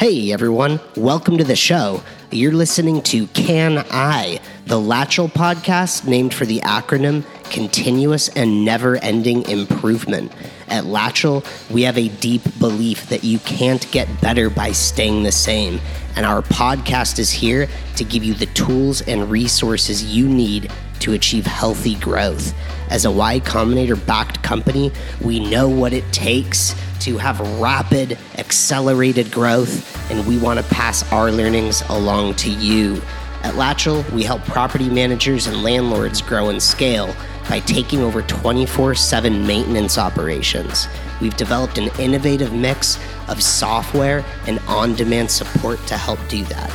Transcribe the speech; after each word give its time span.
Hey 0.00 0.32
everyone, 0.32 0.80
welcome 0.96 1.36
to 1.36 1.44
the 1.44 1.54
show. 1.54 2.02
You're 2.30 2.54
listening 2.54 3.02
to 3.02 3.26
Can 3.26 3.84
I, 3.90 4.40
the 4.64 4.80
Latchel 4.80 5.30
podcast 5.30 6.08
named 6.08 6.32
for 6.32 6.46
the 6.46 6.60
acronym 6.60 7.22
Continuous 7.50 8.30
and 8.30 8.64
Never 8.64 8.96
Ending 8.96 9.46
Improvement. 9.46 10.32
At 10.68 10.84
Latchel, 10.84 11.44
we 11.70 11.82
have 11.82 11.98
a 11.98 12.08
deep 12.08 12.40
belief 12.58 13.10
that 13.10 13.24
you 13.24 13.40
can't 13.40 13.86
get 13.92 14.08
better 14.22 14.48
by 14.48 14.72
staying 14.72 15.22
the 15.22 15.32
same. 15.32 15.78
And 16.16 16.24
our 16.24 16.40
podcast 16.40 17.18
is 17.18 17.30
here 17.30 17.68
to 17.96 18.02
give 18.02 18.24
you 18.24 18.32
the 18.32 18.46
tools 18.46 19.02
and 19.02 19.30
resources 19.30 20.02
you 20.02 20.26
need 20.26 20.72
to 21.00 21.12
achieve 21.12 21.44
healthy 21.44 21.96
growth. 21.96 22.54
As 22.88 23.04
a 23.04 23.10
Y 23.10 23.40
Combinator 23.40 24.02
backed 24.06 24.42
company, 24.42 24.92
we 25.20 25.40
know 25.50 25.68
what 25.68 25.92
it 25.92 26.10
takes 26.10 26.74
to 27.00 27.18
have 27.18 27.40
rapid, 27.60 28.18
accelerated 28.38 29.30
growth, 29.30 30.10
and 30.10 30.26
we 30.26 30.38
want 30.38 30.58
to 30.58 30.64
pass 30.74 31.10
our 31.12 31.30
learnings 31.30 31.82
along 31.88 32.34
to 32.36 32.50
you. 32.50 33.02
At 33.42 33.54
Latchel, 33.54 34.08
we 34.12 34.22
help 34.22 34.42
property 34.42 34.88
managers 34.88 35.46
and 35.46 35.62
landlords 35.62 36.20
grow 36.20 36.50
and 36.50 36.62
scale 36.62 37.14
by 37.48 37.60
taking 37.60 38.00
over 38.00 38.22
24 38.22 38.94
7 38.94 39.46
maintenance 39.46 39.98
operations. 39.98 40.86
We've 41.20 41.36
developed 41.36 41.78
an 41.78 41.90
innovative 41.98 42.52
mix 42.52 42.98
of 43.28 43.42
software 43.42 44.24
and 44.46 44.58
on 44.68 44.94
demand 44.94 45.30
support 45.30 45.84
to 45.86 45.96
help 45.96 46.18
do 46.28 46.44
that. 46.44 46.70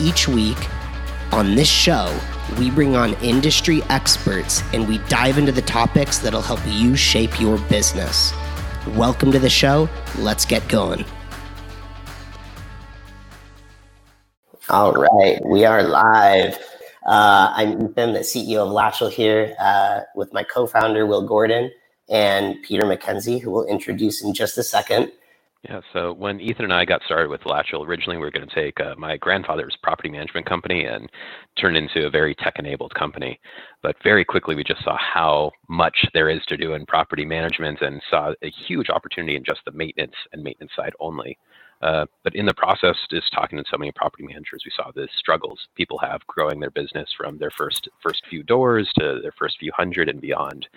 Each 0.00 0.28
week 0.28 0.58
on 1.32 1.54
this 1.54 1.68
show, 1.68 2.14
we 2.58 2.70
bring 2.70 2.94
on 2.96 3.14
industry 3.22 3.82
experts 3.84 4.62
and 4.72 4.86
we 4.86 4.98
dive 5.08 5.38
into 5.38 5.52
the 5.52 5.62
topics 5.62 6.18
that'll 6.18 6.42
help 6.42 6.60
you 6.66 6.96
shape 6.96 7.40
your 7.40 7.58
business. 7.68 8.32
Welcome 8.88 9.30
to 9.30 9.38
the 9.38 9.48
show. 9.48 9.88
Let's 10.18 10.44
get 10.44 10.66
going. 10.68 11.04
All 14.68 14.92
right, 14.92 15.38
we 15.46 15.64
are 15.64 15.84
live. 15.84 16.58
Uh, 17.06 17.52
I'm 17.54 17.80
Ethan, 17.80 18.12
the 18.12 18.20
CEO 18.20 18.66
of 18.66 18.72
Latchel 18.72 19.08
here, 19.08 19.54
uh, 19.60 20.00
with 20.16 20.32
my 20.32 20.42
co-founder 20.42 21.06
Will 21.06 21.24
Gordon 21.24 21.70
and 22.08 22.60
Peter 22.64 22.82
McKenzie, 22.82 23.40
who 23.40 23.52
we'll 23.52 23.66
introduce 23.66 24.20
in 24.20 24.34
just 24.34 24.58
a 24.58 24.64
second. 24.64 25.12
Yeah, 25.62 25.80
so 25.92 26.12
when 26.12 26.40
Ethan 26.40 26.64
and 26.64 26.74
I 26.74 26.84
got 26.84 27.02
started 27.04 27.30
with 27.30 27.42
Latchel, 27.42 27.86
originally 27.86 28.16
we 28.16 28.24
were 28.24 28.32
going 28.32 28.48
to 28.48 28.54
take 28.54 28.80
uh, 28.80 28.96
my 28.98 29.16
grandfather's 29.16 29.76
property 29.80 30.08
management 30.08 30.44
company 30.44 30.86
and 30.86 31.08
turn 31.60 31.76
into 31.76 32.06
a 32.06 32.10
very 32.10 32.34
tech-enabled 32.34 32.94
company. 32.94 33.38
But 33.82 33.96
very 34.02 34.24
quickly 34.24 34.54
we 34.54 34.64
just 34.64 34.84
saw 34.84 34.96
how 34.96 35.52
much 35.68 36.06
there 36.14 36.28
is 36.28 36.44
to 36.46 36.56
do 36.56 36.74
in 36.74 36.86
property 36.86 37.24
management 37.24 37.80
and 37.82 38.02
saw 38.10 38.32
a 38.42 38.50
huge 38.50 38.90
opportunity 38.90 39.36
in 39.36 39.44
just 39.44 39.60
the 39.64 39.72
maintenance 39.72 40.14
and 40.32 40.42
maintenance 40.42 40.72
side 40.76 40.94
only. 41.00 41.38
Uh, 41.82 42.06
but 42.22 42.34
in 42.36 42.46
the 42.46 42.54
process, 42.54 42.96
just 43.10 43.32
talking 43.32 43.58
to 43.58 43.64
so 43.68 43.76
many 43.76 43.90
property 43.92 44.22
managers, 44.22 44.62
we 44.64 44.72
saw 44.76 44.92
the 44.94 45.08
struggles 45.18 45.66
people 45.74 45.98
have 45.98 46.24
growing 46.28 46.60
their 46.60 46.70
business 46.70 47.10
from 47.16 47.38
their 47.38 47.50
first 47.50 47.88
first 48.00 48.22
few 48.30 48.42
doors 48.44 48.88
to 48.98 49.18
their 49.20 49.32
first 49.36 49.58
few 49.58 49.72
hundred 49.76 50.08
and 50.08 50.20
beyond. 50.20 50.68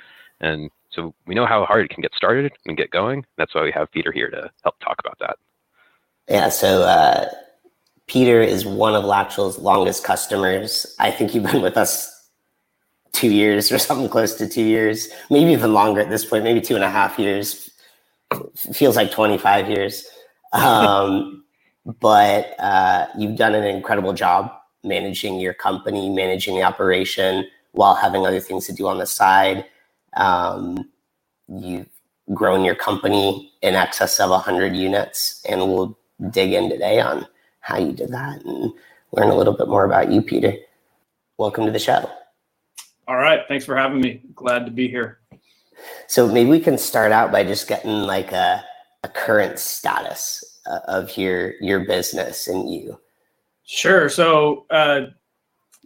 And 0.41 0.71
so 0.89 1.13
we 1.27 1.35
know 1.35 1.45
how 1.45 1.63
hard 1.65 1.85
it 1.85 1.91
can 1.91 2.01
get 2.01 2.15
started 2.15 2.51
and 2.65 2.75
get 2.75 2.89
going. 2.89 3.23
That's 3.37 3.53
why 3.53 3.63
we 3.63 3.71
have 3.71 3.91
Peter 3.91 4.11
here 4.11 4.31
to 4.31 4.49
help 4.63 4.79
talk 4.79 4.97
about 4.99 5.19
that. 5.19 5.37
Yeah. 6.27 6.49
So 6.49 6.81
uh, 6.81 7.29
Peter 8.07 8.41
is 8.41 8.65
one 8.65 8.93
of 8.93 9.03
Latchel's 9.03 9.57
longest 9.57 10.03
customers. 10.03 10.95
I 10.99 11.11
think 11.11 11.33
you've 11.33 11.45
been 11.45 11.61
with 11.61 11.77
us 11.77 12.29
two 13.11 13.31
years 13.31 13.71
or 13.71 13.77
something 13.79 14.09
close 14.09 14.35
to 14.35 14.47
two 14.47 14.63
years, 14.63 15.09
maybe 15.29 15.51
even 15.51 15.73
longer 15.73 16.01
at 16.01 16.09
this 16.09 16.25
point, 16.25 16.43
maybe 16.43 16.61
two 16.61 16.75
and 16.75 16.83
a 16.83 16.89
half 16.89 17.17
years. 17.17 17.69
Feels 18.73 18.95
like 18.95 19.11
25 19.11 19.69
years. 19.69 20.05
Um, 20.53 21.43
but 21.99 22.55
uh, 22.59 23.07
you've 23.17 23.37
done 23.37 23.55
an 23.55 23.63
incredible 23.63 24.13
job 24.13 24.51
managing 24.83 25.39
your 25.39 25.53
company, 25.53 26.09
managing 26.09 26.55
the 26.55 26.63
operation 26.63 27.45
while 27.71 27.95
having 27.95 28.25
other 28.25 28.39
things 28.39 28.65
to 28.67 28.73
do 28.73 28.87
on 28.87 28.99
the 28.99 29.05
side. 29.05 29.65
Um, 30.15 30.89
you've 31.47 31.89
grown 32.33 32.63
your 32.63 32.75
company 32.75 33.51
in 33.61 33.75
excess 33.75 34.19
of 34.19 34.29
100 34.29 34.75
units, 34.75 35.43
and 35.47 35.61
we'll 35.61 35.97
dig 36.31 36.53
in 36.53 36.69
today 36.69 36.99
on 36.99 37.27
how 37.65 37.79
you 37.79 37.91
did 37.91 38.09
that 38.11 38.45
and 38.45 38.71
learn 39.11 39.29
a 39.29 39.35
little 39.35 39.53
bit 39.53 39.67
more 39.67 39.85
about 39.85 40.11
you, 40.11 40.21
Peter. 40.21 40.53
Welcome 41.39 41.65
to 41.65 41.71
the 41.71 41.79
show. 41.79 42.07
All 43.07 43.15
right. 43.15 43.41
Thanks 43.47 43.65
for 43.65 43.75
having 43.75 43.99
me. 43.99 44.21
Glad 44.35 44.65
to 44.65 44.71
be 44.71 44.87
here. 44.87 45.19
So 46.07 46.31
maybe 46.31 46.49
we 46.49 46.59
can 46.59 46.77
start 46.77 47.11
out 47.11 47.31
by 47.31 47.43
just 47.43 47.67
getting 47.67 48.03
like 48.03 48.31
a, 48.31 48.63
a 49.03 49.09
current 49.09 49.57
status 49.57 50.43
uh, 50.67 50.79
of 50.87 51.17
your 51.17 51.55
your 51.59 51.85
business 51.85 52.47
and 52.47 52.71
you. 52.71 52.99
Sure. 53.65 54.09
So 54.09 54.67
uh, 54.69 55.07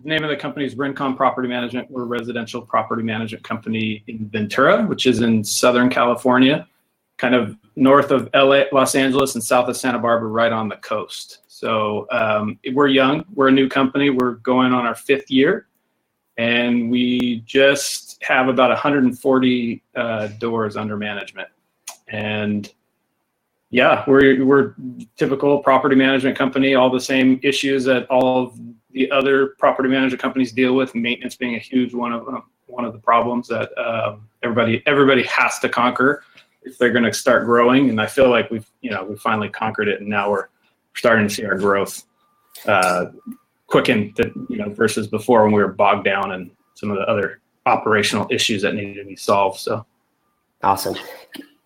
the 0.04 0.10
name 0.10 0.26
of 0.26 0.30
the 0.30 0.38
company 0.38 0.66
is 0.66 0.76
Rincon 0.76 1.16
Property 1.16 1.48
Management. 1.48 1.90
We're 1.90 2.04
a 2.04 2.08
residential 2.08 2.62
property 2.62 3.04
management 3.04 3.46
company 3.46 4.04
in 4.08 4.28
Ventura, 4.30 4.86
which 4.86 5.06
is 5.06 5.22
in 5.22 5.46
Southern 5.46 5.90
California, 5.90 6.68
kind 7.18 7.36
of 7.36 7.56
north 7.78 8.12
of 8.12 8.30
LA, 8.34 8.64
Los 8.74 8.96
Angeles, 8.96 9.36
and 9.36 9.44
south 9.44 9.70
of 9.70 9.78
Santa 9.78 10.00
Barbara, 10.00 10.28
right 10.28 10.52
on 10.52 10.68
the 10.68 10.76
coast. 10.78 11.40
So 11.60 12.08
um, 12.10 12.58
we're 12.72 12.88
young. 12.88 13.26
We're 13.34 13.50
a 13.50 13.52
new 13.52 13.68
company. 13.68 14.10
We're 14.10 14.36
going 14.36 14.72
on 14.72 14.86
our 14.86 14.96
fifth 14.96 15.30
year, 15.30 15.68
and 16.38 16.90
we 16.90 17.44
just 17.46 18.18
have 18.24 18.48
about 18.48 18.70
140 18.70 19.84
uh, 19.94 20.28
doors 20.40 20.78
under 20.78 20.96
management. 20.96 21.50
And 22.08 22.74
yeah, 23.72 24.06
we're 24.08 24.46
we're 24.46 24.74
typical 25.18 25.60
property 25.60 25.98
management 25.98 26.38
company. 26.38 26.76
All 26.76 26.90
the 26.90 27.02
same 27.02 27.42
issues 27.44 27.84
that 27.84 28.08
all 28.10 28.42
of 28.42 28.58
the 28.92 29.12
other 29.12 29.48
property 29.60 29.90
management 29.90 30.22
companies 30.22 30.54
deal 30.54 30.76
with, 30.76 30.96
maintenance 30.96 31.36
being 31.36 31.56
a 31.56 31.60
huge 31.60 31.94
one 31.94 32.14
of 32.14 32.26
them, 32.26 32.42
one 32.68 32.86
of 32.86 32.94
the 32.94 33.00
problems 33.00 33.50
that 33.50 33.78
um, 33.78 34.30
everybody 34.44 34.82
everybody 34.86 35.24
has 35.24 35.60
to 35.60 35.68
conquer 35.68 36.24
if 36.64 36.78
they're 36.78 36.94
going 36.94 37.04
to 37.04 37.14
start 37.14 37.44
growing. 37.44 37.90
And 37.90 38.00
I 38.00 38.06
feel 38.06 38.30
like 38.30 38.50
we've 38.50 38.72
you 38.80 38.92
know 38.92 39.04
we 39.04 39.18
finally 39.18 39.50
conquered 39.50 39.90
it, 39.90 40.00
and 40.00 40.10
now 40.10 40.32
we're 40.32 40.48
starting 41.00 41.28
to 41.28 41.34
see 41.34 41.46
our 41.46 41.58
growth 41.58 42.04
uh, 42.68 43.06
quicken. 43.68 44.14
You 44.50 44.58
know 44.58 44.70
versus 44.70 45.08
before 45.08 45.44
when 45.44 45.54
we 45.54 45.62
were 45.62 45.74
bogged 45.74 46.06
down 46.06 46.32
and 46.32 46.52
some 46.76 46.92
of 46.92 46.98
the 46.98 47.04
other 47.04 47.42
operational 47.66 48.28
issues 48.30 48.62
that 48.62 48.76
needed 48.76 48.96
to 48.96 49.06
be 49.06 49.16
solved. 49.16 49.60
So 49.60 49.86
awesome. 50.62 50.96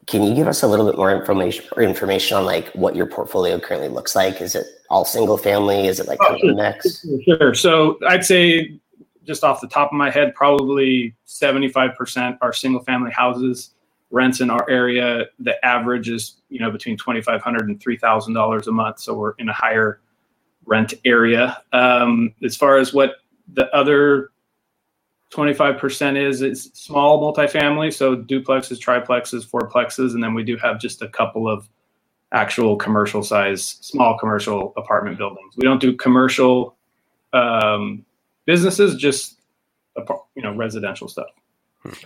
Can 0.05 0.23
you 0.23 0.35
give 0.35 0.47
us 0.47 0.63
a 0.63 0.67
little 0.67 0.85
bit 0.85 0.97
more 0.97 1.15
information 1.15 1.65
or 1.77 1.83
information 1.83 2.37
on 2.37 2.45
like 2.45 2.67
what 2.73 2.95
your 2.95 3.05
portfolio 3.05 3.59
currently 3.59 3.87
looks 3.87 4.15
like? 4.15 4.41
Is 4.41 4.53
it 4.53 4.65
all 4.89 5.05
single 5.05 5.37
family? 5.37 5.87
Is 5.87 5.99
it 5.99 6.07
like 6.07 6.19
oh, 6.21 6.37
mix? 6.43 7.05
Sure. 7.23 7.53
So 7.53 7.97
I'd 8.05 8.25
say 8.25 8.79
just 9.23 9.43
off 9.45 9.61
the 9.61 9.67
top 9.67 9.91
of 9.91 9.97
my 9.97 10.09
head, 10.09 10.35
probably 10.35 11.15
75% 11.25 12.37
are 12.41 12.51
single 12.51 12.83
family 12.83 13.11
houses. 13.11 13.73
Rents 14.13 14.41
in 14.41 14.51
our 14.51 14.69
area, 14.69 15.25
the 15.39 15.65
average 15.65 16.07
is, 16.07 16.35
you 16.49 16.59
know, 16.59 16.69
between 16.69 16.97
$2,500 16.97 17.61
and 17.61 17.79
$3,000 17.79 18.67
a 18.67 18.71
month. 18.71 18.99
So 18.99 19.15
we're 19.15 19.33
in 19.39 19.49
a 19.49 19.53
higher 19.53 20.01
rent 20.65 20.93
area. 21.03 21.61
Um, 21.73 22.35
as 22.43 22.55
far 22.55 22.77
as 22.77 22.93
what 22.93 23.15
the 23.51 23.73
other 23.75 24.29
25% 25.31 26.15
is 26.15 26.43
is 26.43 26.69
small 26.75 27.19
multifamily, 27.19 27.91
so 27.91 28.15
duplexes, 28.15 28.79
triplexes, 28.79 29.49
fourplexes, 29.49 30.13
and 30.13 30.23
then 30.23 30.35
we 30.35 30.43
do 30.43 30.57
have 30.57 30.79
just 30.79 31.01
a 31.01 31.07
couple 31.07 31.49
of 31.49 31.67
actual 32.33 32.75
commercial 32.75 33.23
size, 33.23 33.65
small 33.81 34.15
commercial 34.19 34.73
apartment 34.77 35.17
buildings. 35.17 35.55
We 35.57 35.63
don't 35.63 35.81
do 35.81 35.95
commercial 35.95 36.75
um, 37.33 38.05
businesses, 38.45 38.95
just 38.95 39.39
you 40.35 40.43
know 40.43 40.53
residential 40.53 41.07
stuff. 41.07 41.29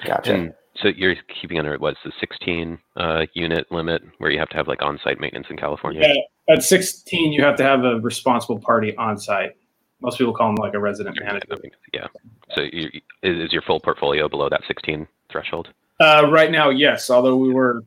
Gotcha. 0.05 0.33
And 0.33 0.53
so 0.81 0.89
you're 0.89 1.15
keeping 1.41 1.59
under 1.59 1.77
what's 1.77 1.99
the 2.03 2.11
16 2.19 2.77
uh, 2.95 3.25
unit 3.33 3.71
limit 3.71 4.01
where 4.19 4.31
you 4.31 4.39
have 4.39 4.49
to 4.49 4.57
have 4.57 4.67
like 4.67 4.81
on-site 4.81 5.19
maintenance 5.19 5.47
in 5.49 5.57
California? 5.57 6.01
Yeah, 6.03 6.55
at 6.55 6.63
16 6.63 7.33
you 7.33 7.43
have 7.43 7.55
to 7.57 7.63
have 7.63 7.83
a 7.83 7.99
responsible 7.99 8.59
party 8.59 8.95
on 8.97 9.17
site. 9.17 9.55
Most 10.01 10.17
people 10.17 10.33
call 10.33 10.49
them 10.49 10.55
like 10.55 10.75
a 10.75 10.79
resident 10.79 11.17
manager. 11.19 11.55
Yeah. 11.91 12.07
So 12.55 12.61
you, 12.71 12.89
is 13.23 13.51
your 13.51 13.63
full 13.63 13.79
portfolio 13.79 14.29
below 14.29 14.47
that 14.49 14.61
16 14.67 15.07
threshold? 15.31 15.69
Uh, 15.99 16.27
right 16.29 16.51
now, 16.51 16.69
yes. 16.69 17.09
Although 17.09 17.37
we 17.37 17.51
were 17.51 17.83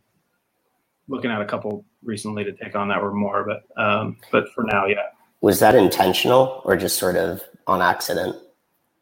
looking 1.09 1.31
at 1.31 1.41
a 1.41 1.45
couple 1.45 1.85
recently 2.03 2.45
to 2.45 2.53
take 2.53 2.75
on 2.75 2.89
that 2.89 3.01
were 3.01 3.13
more, 3.13 3.45
but 3.45 3.83
um, 3.83 4.17
but 4.33 4.49
for 4.55 4.65
now, 4.65 4.87
yeah. 4.87 5.07
Was 5.41 5.61
that 5.61 5.75
intentional 5.75 6.63
or 6.65 6.77
just 6.77 6.99
sort 6.99 7.17
of 7.17 7.43
on 7.67 7.81
accident? 7.81 8.37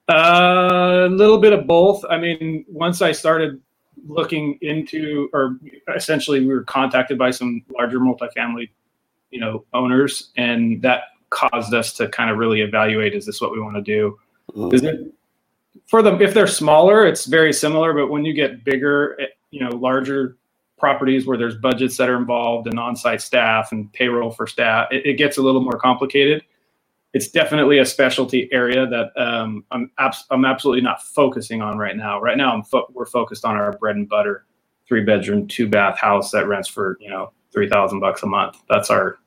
Uh, 0.09 1.07
a 1.07 1.09
little 1.09 1.39
bit 1.39 1.53
of 1.53 1.67
both. 1.67 2.05
I 2.09 2.19
mean, 2.19 2.65
once 2.69 3.03
I 3.03 3.13
started 3.13 3.61
looking 4.07 4.59
into, 4.61 5.29
or 5.33 5.59
essentially, 5.95 6.41
we 6.41 6.49
were 6.49 6.65
contacted 6.65 7.19
by 7.19 7.31
some 7.31 7.65
larger 7.77 7.99
multifamily, 7.99 8.71
you 9.31 9.41
know, 9.41 9.65
owners, 9.75 10.31
and 10.37 10.83
that 10.83 11.03
caused 11.31 11.75
us 11.75 11.93
to 11.95 12.09
kind 12.09 12.31
of 12.31 12.39
really 12.39 12.61
evaluate: 12.61 13.15
is 13.15 13.27
this 13.27 13.41
what 13.41 13.53
we 13.53 13.61
want 13.61 13.77
to 13.77 13.83
do? 13.83 14.19
Mm. 14.55 14.73
Is 14.73 14.83
it 14.83 15.13
for 15.87 16.03
them 16.03 16.21
if 16.21 16.35
they're 16.35 16.47
smaller 16.47 17.07
it's 17.07 17.27
very 17.27 17.53
similar 17.53 17.95
but 17.95 18.09
when 18.09 18.25
you 18.25 18.33
get 18.33 18.65
bigger 18.65 19.17
eh, 19.21 19.27
you 19.51 19.61
know 19.61 19.71
larger 19.77 20.37
properties 20.79 21.27
where 21.27 21.37
there's 21.37 21.57
budgets 21.57 21.97
that 21.97 22.09
are 22.09 22.17
involved 22.17 22.67
and 22.67 22.79
on-site 22.79 23.21
staff 23.21 23.73
and 23.73 23.93
payroll 23.93 24.31
for 24.31 24.47
staff, 24.47 24.89
it, 24.91 25.05
it 25.05 25.15
gets 25.15 25.37
a 25.37 25.43
little 25.43 25.61
more 25.61 25.79
complicated. 25.79 26.43
It's 27.15 27.29
definitely 27.29 27.79
a 27.79 27.87
specialty 27.87 28.49
area 28.53 28.87
that 28.87 29.11
um, 29.17 29.65
I'm 29.71 29.91
abs- 29.99 30.27
I'm 30.31 30.45
absolutely 30.45 30.83
not 30.83 31.03
focusing 31.03 31.63
on 31.63 31.79
right 31.79 31.97
now. 31.97 32.21
Right 32.21 32.37
now, 32.37 32.53
I'm 32.53 32.63
fo- 32.63 32.87
we're 32.93 33.07
focused 33.07 33.45
on 33.45 33.57
our 33.57 33.73
bread 33.79 33.97
and 33.97 34.09
butter, 34.09 34.45
three 34.87 35.05
bedroom, 35.05 35.47
two 35.47 35.69
bath 35.69 35.99
house 35.99 36.31
that 36.33 36.47
rents 36.47 36.69
for 36.69 36.99
you 37.01 37.09
know 37.09 37.33
three 37.53 37.69
thousand 37.69 38.01
bucks 38.01 38.23
a 38.23 38.27
month. 38.27 38.59
That's 38.69 38.91
our 38.91 39.19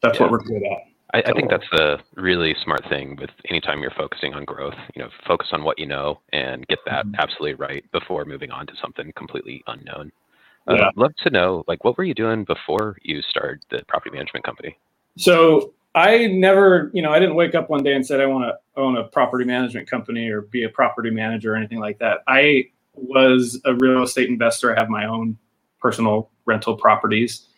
that's 0.00 0.18
Yeah. 0.18 0.22
what 0.24 0.32
we're 0.32 0.38
good 0.42 0.62
at. 0.64 0.78
I, 1.14 1.30
I 1.30 1.32
think 1.34 1.50
that's 1.50 1.70
a 1.72 1.98
really 2.14 2.56
smart 2.64 2.88
thing 2.88 3.16
with 3.20 3.28
anytime 3.50 3.82
you're 3.82 3.90
focusing 3.90 4.32
on 4.32 4.46
growth. 4.46 4.74
You 4.94 5.02
know, 5.02 5.10
focus 5.26 5.48
on 5.52 5.62
what 5.64 5.78
you 5.78 5.84
know 5.86 6.18
and 6.32 6.66
get 6.68 6.78
that 6.86 7.04
Mhm. 7.06 7.16
absolutely 7.18 7.54
right 7.54 7.84
before 7.92 8.24
moving 8.24 8.50
on 8.50 8.66
to 8.68 8.72
something 8.80 9.12
completely 9.14 9.62
unknown. 9.66 10.10
Uh, 10.66 10.76
Yeah. 10.76 10.90
Love 10.96 11.14
to 11.24 11.28
know, 11.30 11.62
like, 11.68 11.84
what 11.84 11.98
were 11.98 12.04
you 12.04 12.14
doing 12.14 12.44
before 12.44 12.96
you 13.02 13.20
started 13.20 13.62
the 13.68 13.82
property 13.88 14.14
management 14.14 14.46
company? 14.46 14.78
So 15.18 15.74
I 15.94 16.26
never, 16.28 16.90
you 16.94 17.02
know, 17.02 17.12
I 17.12 17.18
didn't 17.18 17.34
wake 17.34 17.54
up 17.54 17.68
one 17.68 17.82
day 17.82 17.94
and 17.94 18.06
said 18.06 18.20
I 18.20 18.26
want 18.26 18.44
to 18.44 18.80
own 18.80 18.96
a 18.96 19.04
property 19.04 19.44
management 19.44 19.88
company 19.88 20.30
or 20.30 20.42
be 20.42 20.64
a 20.64 20.68
property 20.68 21.10
manager 21.10 21.52
or 21.52 21.56
anything 21.56 21.80
like 21.80 21.98
that. 21.98 22.20
I 22.26 22.70
was 22.94 23.60
a 23.64 23.74
real 23.74 24.02
estate 24.02 24.28
investor. 24.28 24.74
I 24.74 24.78
have 24.78 24.88
my 24.88 25.06
own 25.06 25.36
personal 25.80 26.30
rental 26.46 26.76
properties 26.76 27.48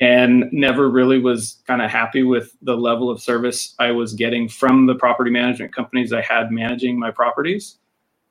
and 0.00 0.44
never 0.50 0.88
really 0.88 1.18
was 1.18 1.62
kind 1.66 1.82
of 1.82 1.90
happy 1.90 2.22
with 2.22 2.56
the 2.62 2.74
level 2.74 3.10
of 3.10 3.20
service 3.20 3.74
I 3.78 3.90
was 3.90 4.14
getting 4.14 4.48
from 4.48 4.86
the 4.86 4.94
property 4.94 5.30
management 5.30 5.74
companies 5.74 6.12
I 6.12 6.22
had 6.22 6.50
managing 6.50 6.98
my 6.98 7.10
properties. 7.10 7.78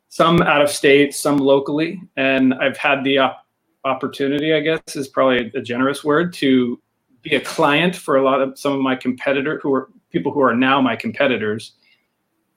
Some 0.09 0.41
out 0.41 0.63
of 0.63 0.71
state, 0.71 1.13
some 1.13 1.37
locally, 1.37 2.01
and 2.17 2.55
I've 2.55 2.77
had 2.77 3.03
the 3.03 3.19
op- 3.19 3.45
opportunity, 3.85 4.53
I 4.53 4.61
guess 4.61 4.81
is 4.95 5.07
probably 5.07 5.51
a 5.53 5.61
generous 5.61 6.03
word, 6.03 6.33
to 6.33 6.81
be 7.21 7.35
a 7.35 7.41
client 7.41 7.95
for 7.95 8.17
a 8.17 8.23
lot 8.23 8.41
of 8.41 8.57
some 8.57 8.73
of 8.73 8.81
my 8.81 8.95
competitor 8.95 9.59
who 9.61 9.73
are 9.73 9.89
people 10.11 10.31
who 10.31 10.41
are 10.41 10.55
now 10.55 10.81
my 10.81 10.95
competitors. 10.95 11.73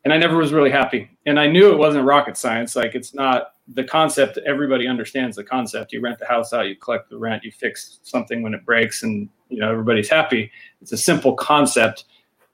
And 0.05 0.13
i 0.13 0.19
never 0.19 0.37
was 0.37 0.53
really 0.53 0.71
happy. 0.71 1.11
And 1.27 1.39
i 1.39 1.47
knew 1.47 1.71
it 1.71 1.79
wasn't 1.79 2.05
rocket 2.05 2.37
science. 2.37 2.77
Like 2.77 2.95
it's 2.95 3.15
not 3.15 3.55
the 3.69 3.85
concept 3.85 4.39
everybody 4.47 4.87
understands 4.87 5.37
the 5.37 5.45
concept. 5.45 5.93
You 5.93 6.01
rent 6.01 6.19
the 6.19 6.27
house 6.27 6.53
out 6.53 6.69
you 6.69 6.77
collect 6.77 7.11
the 7.11 7.19
rent 7.19 7.45
you 7.45 7.53
fix 7.53 8.01
something 8.03 8.43
when 8.43 8.55
it 8.55 8.65
breaks 8.65 9.03
and 9.03 9.29
you 9.49 9.61
know 9.61 9.71
everybody's 9.71 10.09
happy. 10.09 10.51
It's 10.81 10.93
a 10.93 10.97
simple 10.97 11.35
concept 11.35 12.05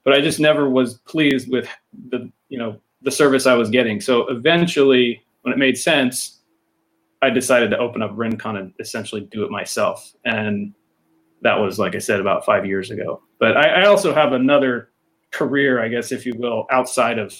but 0.03 0.13
i 0.13 0.21
just 0.21 0.39
never 0.39 0.69
was 0.69 0.95
pleased 0.99 1.51
with 1.51 1.67
the 2.09 2.31
you 2.47 2.57
know 2.57 2.79
the 3.01 3.11
service 3.11 3.45
i 3.45 3.53
was 3.53 3.69
getting. 3.69 4.01
So 4.01 4.27
eventually 4.29 5.23
when 5.41 5.53
it 5.53 5.57
made 5.57 5.77
sense 5.77 6.41
i 7.21 7.29
decided 7.29 7.69
to 7.71 7.77
open 7.77 8.01
up 8.01 8.11
rincon 8.13 8.57
and 8.57 8.73
essentially 8.79 9.21
do 9.21 9.43
it 9.43 9.51
myself. 9.51 10.13
And 10.25 10.73
that 11.41 11.59
was 11.59 11.79
like 11.79 11.95
I 11.95 11.99
said 11.99 12.19
about 12.19 12.45
five 12.45 12.65
years 12.65 12.91
ago. 12.91 13.21
But 13.39 13.57
I, 13.57 13.81
I 13.81 13.85
also 13.85 14.13
have 14.13 14.33
another 14.33 14.89
career, 15.31 15.83
I 15.83 15.87
guess, 15.87 16.11
if 16.11 16.25
you 16.25 16.33
will, 16.37 16.65
outside 16.71 17.17
of 17.19 17.33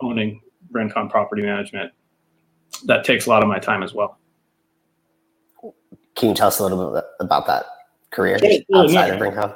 owning 0.00 0.40
Rincon 0.70 1.08
Property 1.08 1.42
Management. 1.42 1.92
That 2.84 3.04
takes 3.04 3.26
a 3.26 3.30
lot 3.30 3.42
of 3.42 3.48
my 3.48 3.58
time 3.58 3.82
as 3.82 3.94
well. 3.94 4.18
Can 6.14 6.30
you 6.30 6.34
tell 6.34 6.48
us 6.48 6.58
a 6.58 6.62
little 6.62 6.92
bit 6.92 7.04
about 7.20 7.46
that 7.46 7.66
career 8.10 8.38
Yeah, 8.42 8.58
outside 8.74 9.06
yeah. 9.06 9.14
of 9.14 9.20
Rincon? 9.20 9.52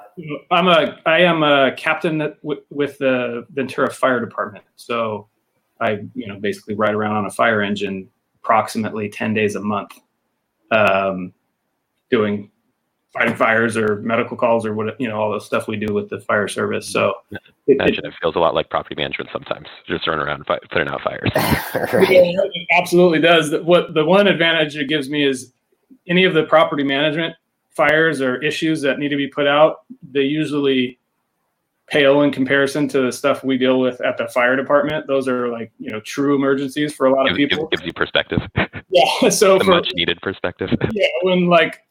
I'm 0.50 0.68
a 0.68 0.98
I 1.06 1.18
am 1.20 1.42
a 1.42 1.72
captain 1.76 2.34
with 2.42 2.98
the 2.98 3.46
Ventura 3.50 3.90
Fire 3.90 4.20
Department. 4.20 4.64
So 4.76 5.28
I 5.80 6.04
you 6.14 6.28
know 6.28 6.38
basically 6.38 6.74
ride 6.74 6.94
around 6.94 7.16
on 7.16 7.26
a 7.26 7.30
fire 7.30 7.62
engine 7.62 8.08
approximately 8.36 9.08
ten 9.08 9.34
days 9.34 9.56
a 9.56 9.60
month, 9.60 9.98
um, 10.70 11.32
doing 12.10 12.51
fighting 13.12 13.34
fires 13.36 13.76
or 13.76 13.96
medical 13.96 14.36
calls 14.36 14.64
or 14.64 14.74
what 14.74 14.98
you 15.00 15.06
know 15.08 15.20
all 15.20 15.32
the 15.32 15.40
stuff 15.40 15.68
we 15.68 15.76
do 15.76 15.92
with 15.92 16.08
the 16.08 16.20
fire 16.20 16.48
service. 16.48 16.88
So 16.88 17.14
it- 17.30 17.38
it- 17.66 17.74
Imagine 17.80 18.06
it 18.06 18.14
feels 18.20 18.34
a 18.36 18.38
lot 18.38 18.54
like 18.54 18.70
property 18.70 18.94
management 18.96 19.30
sometimes, 19.32 19.68
just 19.86 20.06
running 20.06 20.26
around 20.26 20.46
fi- 20.46 20.58
putting 20.70 20.88
out 20.88 21.00
fires. 21.02 21.30
right. 21.92 22.10
It 22.10 22.66
absolutely 22.76 23.20
does. 23.20 23.50
The- 23.50 23.62
What 23.62 23.94
the 23.94 24.04
one 24.04 24.26
advantage 24.26 24.76
it 24.76 24.88
gives 24.88 25.08
me 25.10 25.24
is 25.24 25.52
any 26.08 26.24
of 26.24 26.34
the 26.34 26.44
property 26.44 26.82
management 26.84 27.34
fires 27.70 28.20
or 28.20 28.42
issues 28.42 28.82
that 28.82 28.98
need 28.98 29.08
to 29.10 29.16
be 29.16 29.28
put 29.28 29.46
out, 29.46 29.82
they 30.10 30.22
usually 30.22 30.98
pale 31.86 32.22
in 32.22 32.30
comparison 32.32 32.88
to 32.88 33.00
the 33.02 33.12
stuff 33.12 33.44
we 33.44 33.58
deal 33.58 33.78
with 33.78 34.00
at 34.00 34.16
the 34.16 34.26
fire 34.28 34.56
department. 34.56 35.06
Those 35.06 35.28
are 35.28 35.48
like 35.48 35.70
you 35.78 35.90
know 35.90 36.00
true 36.00 36.34
emergencies 36.34 36.94
for 36.94 37.06
a 37.06 37.12
lot 37.14 37.30
of 37.30 37.36
people. 37.36 37.66
gives, 37.68 37.82
gives 37.82 37.86
you 37.86 37.92
perspective, 37.92 38.40
Yeah. 38.88 39.28
So 39.30 39.58
the 39.58 39.64
for 39.64 39.70
much 39.72 39.90
needed 39.94 40.18
perspective. 40.22 40.70
yeah, 40.92 41.06
when 41.22 41.46
like 41.48 41.82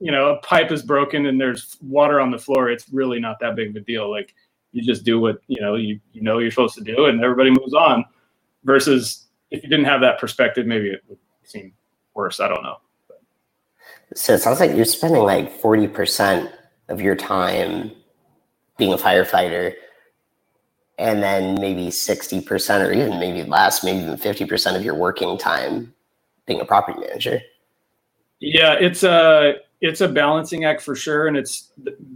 you 0.00 0.12
know 0.12 0.30
a 0.30 0.36
pipe 0.38 0.70
is 0.70 0.82
broken 0.82 1.26
and 1.26 1.40
there's 1.40 1.76
water 1.82 2.20
on 2.20 2.30
the 2.30 2.38
floor, 2.38 2.70
it's 2.70 2.88
really 2.90 3.20
not 3.20 3.38
that 3.40 3.56
big 3.56 3.70
of 3.70 3.76
a 3.76 3.80
deal. 3.80 4.10
Like 4.10 4.34
you 4.72 4.82
just 4.82 5.04
do 5.04 5.20
what 5.20 5.38
you 5.46 5.60
know 5.60 5.74
you 5.76 6.00
you 6.12 6.22
know 6.22 6.38
you're 6.38 6.50
supposed 6.50 6.76
to 6.76 6.84
do, 6.84 7.06
and 7.06 7.22
everybody 7.22 7.50
moves 7.50 7.74
on. 7.74 8.04
Versus 8.64 9.26
if 9.50 9.62
you 9.62 9.68
didn't 9.68 9.84
have 9.84 10.00
that 10.00 10.18
perspective, 10.18 10.66
maybe 10.66 10.88
it 10.88 11.02
would 11.08 11.18
seem 11.44 11.72
worse. 12.14 12.40
I 12.40 12.48
don't 12.48 12.62
know. 12.62 12.78
So 14.14 14.34
it 14.34 14.38
sounds 14.38 14.60
like 14.60 14.74
you're 14.74 14.84
spending 14.84 15.22
like 15.22 15.60
40% 15.60 16.50
of 16.88 17.00
your 17.00 17.16
time 17.16 17.92
being 18.78 18.92
a 18.92 18.96
firefighter 18.96 19.74
and 20.98 21.22
then 21.22 21.60
maybe 21.60 21.88
60% 21.88 22.86
or 22.86 22.92
even 22.92 23.18
maybe 23.18 23.42
less, 23.42 23.84
maybe 23.84 23.98
even 23.98 24.16
50% 24.16 24.76
of 24.76 24.84
your 24.84 24.94
working 24.94 25.36
time 25.36 25.92
being 26.46 26.60
a 26.60 26.64
property 26.64 26.98
manager. 27.00 27.40
Yeah, 28.40 28.74
it's 28.74 29.02
a 29.02 29.56
it's 29.80 30.00
a 30.00 30.08
balancing 30.08 30.64
act 30.64 30.82
for 30.82 30.94
sure, 30.94 31.26
and 31.26 31.36
it's 31.36 31.70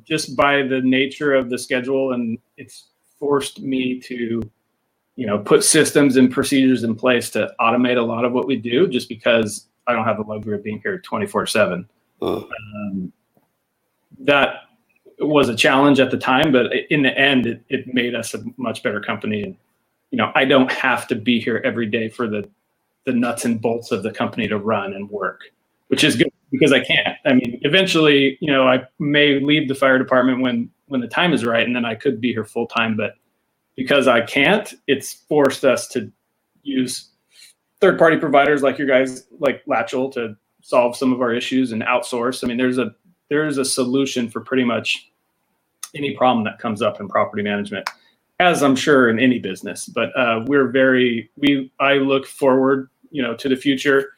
just 0.05 0.37
by 0.37 0.63
the 0.63 0.81
nature 0.81 1.35
of 1.35 1.51
the 1.51 1.59
schedule, 1.59 2.13
and 2.13 2.39
it's 2.57 2.89
forced 3.19 3.61
me 3.61 4.01
to, 4.01 4.43
you 5.17 5.27
know, 5.27 5.39
put 5.39 5.63
systems 5.63 6.17
and 6.17 6.33
procedures 6.33 6.85
in 6.85 6.95
place 6.95 7.31
to 7.31 7.53
automate 7.61 7.99
a 7.99 8.03
lot 8.03 8.25
of 8.25 8.33
what 8.33 8.47
we 8.47 8.57
do, 8.57 8.89
just 8.89 9.09
because 9.09 9.67
I 9.87 9.93
don't 9.93 10.05
have 10.05 10.17
the 10.17 10.23
luxury 10.23 10.57
of 10.57 10.65
being 10.65 10.81
here 10.81 10.99
twenty 11.01 11.27
four 11.27 11.47
seven. 11.47 11.89
Um, 12.23 13.13
That 14.21 14.63
was 15.19 15.49
a 15.49 15.57
challenge 15.57 16.01
at 16.01 16.11
the 16.11 16.19
time, 16.19 16.53
but 16.53 16.73
in 16.91 17.03
the 17.03 17.17
end, 17.17 17.47
it, 17.47 17.63
it 17.69 17.95
made 17.95 18.15
us 18.15 18.35
a 18.35 18.43
much 18.57 18.83
better 18.83 19.01
company. 19.01 19.43
And 19.43 19.57
you 20.11 20.19
know, 20.19 20.33
I 20.35 20.45
don't 20.45 20.73
have 20.73 21.07
to 21.09 21.15
be 21.15 21.41
here 21.41 21.61
every 21.65 21.87
day 21.87 22.09
for 22.09 22.29
the 22.29 22.49
the 23.05 23.13
nuts 23.13 23.45
and 23.45 23.61
bolts 23.61 23.93
of 23.93 24.03
the 24.03 24.13
company 24.13 24.49
to 24.49 24.59
run 24.59 24.93
and 24.95 25.11
work 25.11 25.43
which 25.91 26.05
is 26.05 26.17
good 26.17 26.30
because 26.51 26.73
I 26.73 26.81
can't. 26.81 27.17
I 27.25 27.35
mean, 27.35 27.61
eventually, 27.63 28.37
you 28.41 28.51
know, 28.51 28.67
I 28.67 28.83
may 28.99 29.41
leave 29.41 29.69
the 29.69 29.75
fire 29.75 29.99
department 29.99 30.41
when 30.41 30.71
when 30.87 31.01
the 31.01 31.09
time 31.09 31.33
is 31.33 31.45
right, 31.45 31.65
and 31.65 31.75
then 31.75 31.85
I 31.85 31.95
could 31.95 32.21
be 32.21 32.33
here 32.33 32.45
full 32.45 32.67
time. 32.67 32.97
But 32.97 33.15
because 33.77 34.09
I 34.09 34.21
can't, 34.23 34.73
it's 34.87 35.13
forced 35.13 35.65
us 35.65 35.89
to 35.89 36.11
use 36.63 37.11
third 37.81 37.99
party 37.99 38.17
providers 38.17 38.63
like 38.63 38.79
your 38.79 38.89
guys, 38.89 39.27
like 39.39 39.65
Latchel, 39.67 40.13
to 40.15 40.37
solve 40.63 40.97
some 40.97 41.13
of 41.13 41.21
our 41.21 41.33
issues 41.33 41.73
and 41.73 41.83
outsource. 41.83 42.45
I 42.45 42.49
mean, 42.49 42.59
there's 42.59 42.79
a 42.79 42.95
there's 43.29 43.59
a 43.59 43.65
solution 43.65 44.29
for 44.29 44.41
pretty 44.41 44.65
much 44.65 45.11
any 45.95 46.17
problem 46.17 46.45
that 46.45 46.59
comes 46.59 46.83
up 46.83 47.01
in 47.01 47.09
property 47.09 47.43
management, 47.43 47.89
as 48.41 48.63
I'm 48.63 48.77
sure 48.77 49.09
in 49.09 49.19
any 49.19 49.39
business. 49.39 49.87
But 49.87 50.17
uh, 50.19 50.45
we're 50.47 50.69
very 50.69 51.31
we 51.37 51.73
I 51.79 51.95
look 51.95 52.27
forward, 52.27 52.91
you 53.11 53.23
know, 53.23 53.37
to 53.37 53.49
the 53.49 53.57
future 53.57 54.11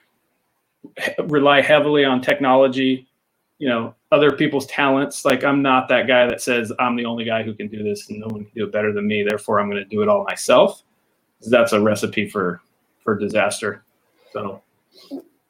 rely 1.26 1.60
heavily 1.62 2.04
on 2.04 2.20
technology, 2.20 3.08
you 3.58 3.68
know, 3.68 3.94
other 4.12 4.32
people's 4.32 4.66
talents. 4.66 5.24
Like 5.24 5.44
I'm 5.44 5.62
not 5.62 5.88
that 5.88 6.06
guy 6.06 6.26
that 6.26 6.42
says 6.42 6.72
I'm 6.78 6.96
the 6.96 7.06
only 7.06 7.24
guy 7.24 7.42
who 7.42 7.54
can 7.54 7.68
do 7.68 7.82
this 7.82 8.08
and 8.10 8.20
no 8.20 8.26
one 8.28 8.44
can 8.44 8.52
do 8.54 8.64
it 8.64 8.72
better 8.72 8.92
than 8.92 9.06
me. 9.06 9.22
Therefore, 9.22 9.60
I'm 9.60 9.70
going 9.70 9.82
to 9.82 9.88
do 9.88 10.02
it 10.02 10.08
all 10.08 10.24
myself. 10.24 10.82
That's 11.42 11.72
a 11.72 11.80
recipe 11.80 12.28
for 12.28 12.60
for 13.04 13.18
disaster. 13.18 13.84
So 14.32 14.62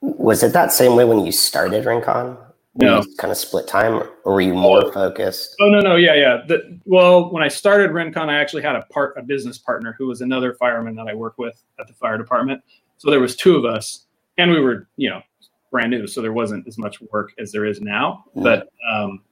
Was 0.01 0.43
it 0.43 0.53
that 0.55 0.73
same 0.73 0.97
way 0.97 1.05
when 1.05 1.25
you 1.27 1.33
started 1.33 1.85
Rincon? 1.87 2.37
No. 2.75 3.05
kind 3.19 3.31
of 3.31 3.37
split 3.37 3.69
time, 3.69 4.03
or 4.25 4.35
were 4.35 4.41
you 4.41 4.55
more 4.55 4.93
focused? 4.93 5.57
Oh 5.61 5.69
no 5.69 5.81
no 5.81 5.97
yeah 5.97 6.15
yeah. 6.15 6.43
The, 6.49 6.79
well, 6.87 7.31
when 7.33 7.43
I 7.43 7.49
started 7.49 7.91
Rincon, 7.93 8.31
I 8.31 8.39
actually 8.41 8.63
had 8.63 8.77
a 8.77 8.83
part 8.91 9.15
a 9.19 9.23
business 9.23 9.59
partner 9.59 9.95
who 9.99 10.07
was 10.09 10.23
another 10.23 10.55
fireman 10.55 10.95
that 10.97 11.09
I 11.09 11.15
work 11.15 11.39
with 11.39 11.63
at 11.81 11.89
the 11.89 11.95
fire 11.95 12.19
department. 12.19 12.63
So 12.99 13.11
there 13.11 13.21
was 13.21 13.37
two 13.37 13.57
of 13.57 13.65
us, 13.67 14.07
and 14.39 14.51
we 14.51 14.61
were 14.61 14.89
you 14.97 15.11
know 15.11 15.23
brand 15.71 15.91
new, 15.91 16.07
so 16.07 16.21
there 16.21 16.33
wasn't 16.33 16.67
as 16.69 16.79
much 16.79 17.01
work 17.01 17.33
as 17.39 17.51
there 17.51 17.65
is 17.65 17.81
now. 17.81 18.25
Mm. 18.37 18.43
But 18.43 18.69
um, 18.89 19.23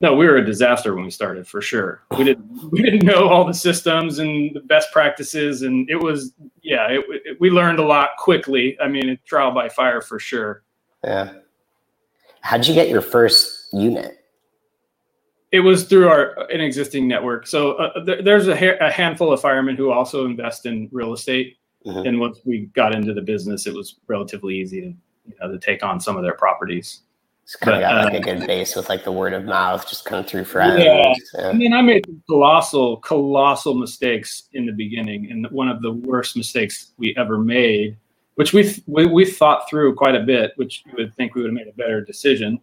no, 0.00 0.14
we 0.14 0.26
were 0.26 0.36
a 0.36 0.44
disaster 0.44 0.94
when 0.94 1.04
we 1.04 1.10
started 1.10 1.46
for 1.46 1.60
sure. 1.60 2.02
We 2.16 2.24
didn't 2.24 2.48
we 2.72 2.82
didn't 2.82 3.04
know 3.04 3.28
all 3.28 3.44
the 3.44 3.54
systems 3.54 4.18
and 4.18 4.54
the 4.54 4.60
best 4.60 4.90
practices, 4.92 5.62
and 5.62 5.88
it 5.90 5.96
was 5.96 6.32
yeah 6.62 6.88
it, 6.88 7.04
it, 7.08 7.40
we 7.40 7.50
learned 7.50 7.78
a 7.78 7.84
lot 7.84 8.10
quickly. 8.18 8.78
I 8.80 8.88
mean, 8.88 9.18
trial 9.26 9.52
by 9.52 9.68
fire 9.68 10.00
for 10.00 10.18
sure. 10.18 10.62
Yeah. 11.04 11.32
How'd 12.42 12.66
you 12.66 12.74
get 12.74 12.88
your 12.88 13.02
first 13.02 13.68
unit? 13.72 14.16
It 15.52 15.60
was 15.60 15.84
through 15.84 16.08
our 16.08 16.48
an 16.50 16.60
existing 16.60 17.06
network. 17.06 17.46
So 17.46 17.72
uh, 17.72 18.04
there, 18.04 18.22
there's 18.22 18.48
a, 18.48 18.56
ha- 18.56 18.78
a 18.80 18.90
handful 18.90 19.32
of 19.32 19.40
firemen 19.40 19.76
who 19.76 19.90
also 19.90 20.24
invest 20.24 20.64
in 20.64 20.88
real 20.92 21.12
estate. 21.12 21.58
Mhm. 21.86 22.06
And 22.06 22.20
once 22.20 22.40
we 22.44 22.66
got 22.74 22.94
into 22.94 23.14
the 23.14 23.22
business, 23.22 23.66
it 23.66 23.74
was 23.74 23.96
relatively 24.06 24.58
easy 24.58 24.80
to 24.82 24.86
you 24.88 25.34
know 25.40 25.50
to 25.50 25.58
take 25.58 25.82
on 25.82 26.00
some 26.00 26.16
of 26.16 26.22
their 26.22 26.34
properties. 26.34 27.02
It's 27.44 27.56
kind 27.56 27.76
of 27.76 27.82
got 27.82 28.04
like 28.04 28.14
a 28.14 28.18
uh, 28.18 28.34
good 28.34 28.46
base 28.46 28.76
with 28.76 28.88
like 28.88 29.02
the 29.02 29.12
word 29.12 29.32
of 29.32 29.44
mouth, 29.44 29.88
just 29.88 30.04
come 30.04 30.24
through 30.24 30.44
friends. 30.44 30.84
Yeah. 30.84 31.12
Yeah. 31.34 31.48
I 31.48 31.52
mean, 31.52 31.72
I 31.72 31.82
made 31.82 32.04
colossal, 32.28 32.98
colossal 32.98 33.74
mistakes 33.74 34.44
in 34.52 34.66
the 34.66 34.72
beginning, 34.72 35.30
and 35.30 35.50
one 35.50 35.68
of 35.68 35.82
the 35.82 35.92
worst 35.92 36.36
mistakes 36.36 36.92
we 36.96 37.14
ever 37.16 37.38
made, 37.38 37.96
which 38.34 38.52
we 38.52 38.74
we, 38.86 39.06
we 39.06 39.24
thought 39.24 39.68
through 39.68 39.94
quite 39.94 40.14
a 40.14 40.20
bit, 40.20 40.52
which 40.56 40.84
you 40.86 40.92
would 40.98 41.14
think 41.14 41.34
we 41.34 41.42
would 41.42 41.50
have 41.50 41.54
made 41.54 41.68
a 41.68 41.72
better 41.72 42.00
decision, 42.02 42.60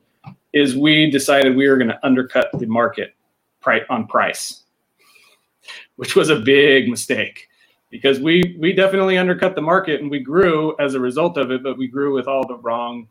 is 0.54 0.78
we 0.78 1.10
decided 1.10 1.56
we 1.56 1.68
were 1.68 1.78
going 1.78 1.90
to 1.90 2.06
undercut 2.06 2.50
the 2.54 2.68
market 2.68 3.16
price 3.62 3.84
on 3.90 4.08
price, 4.08 4.64
which 5.96 6.16
was 6.16 6.30
a 6.30 6.40
big 6.40 6.88
mistake 6.88 7.47
because 7.90 8.20
we 8.20 8.58
we 8.60 8.74
definitely 8.74 9.18
undercut 9.18 9.56
the 9.56 9.62
market 9.62 10.02
and 10.02 10.12
we 10.12 10.20
grew 10.20 10.76
as 10.80 10.94
a 10.94 11.00
result 11.00 11.38
of 11.38 11.52
it, 11.52 11.64
but 11.64 11.78
we 11.78 11.88
grew 11.88 12.14
with 12.14 12.28
all 12.28 12.46
the 12.46 12.58
wrong 12.58 13.08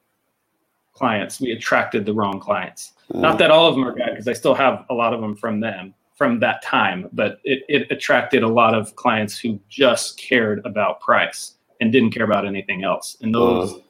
clients. 0.92 1.40
We 1.40 1.52
attracted 1.52 2.06
the 2.06 2.14
wrong 2.14 2.40
clients. 2.40 2.92
Mm. 3.12 3.20
Not 3.20 3.38
that 3.38 3.50
all 3.50 3.66
of 3.66 3.74
them 3.74 3.84
are 3.84 3.94
bad, 3.94 4.10
because 4.10 4.28
I 4.28 4.32
still 4.32 4.54
have 4.54 4.84
a 4.90 4.94
lot 4.94 5.12
of 5.12 5.20
them 5.20 5.36
from 5.36 5.60
them 5.60 5.94
from 6.16 6.40
that 6.40 6.62
time, 6.62 7.08
but 7.12 7.40
it, 7.44 7.62
it 7.68 7.92
attracted 7.92 8.42
a 8.42 8.48
lot 8.48 8.74
of 8.74 8.96
clients 8.96 9.38
who 9.38 9.60
just 9.68 10.18
cared 10.18 10.64
about 10.64 10.98
price 11.00 11.56
and 11.80 11.92
didn't 11.92 12.10
care 12.10 12.24
about 12.24 12.46
anything 12.46 12.84
else. 12.84 13.18
And 13.20 13.34
mm. 13.34 13.38
those 13.38 13.82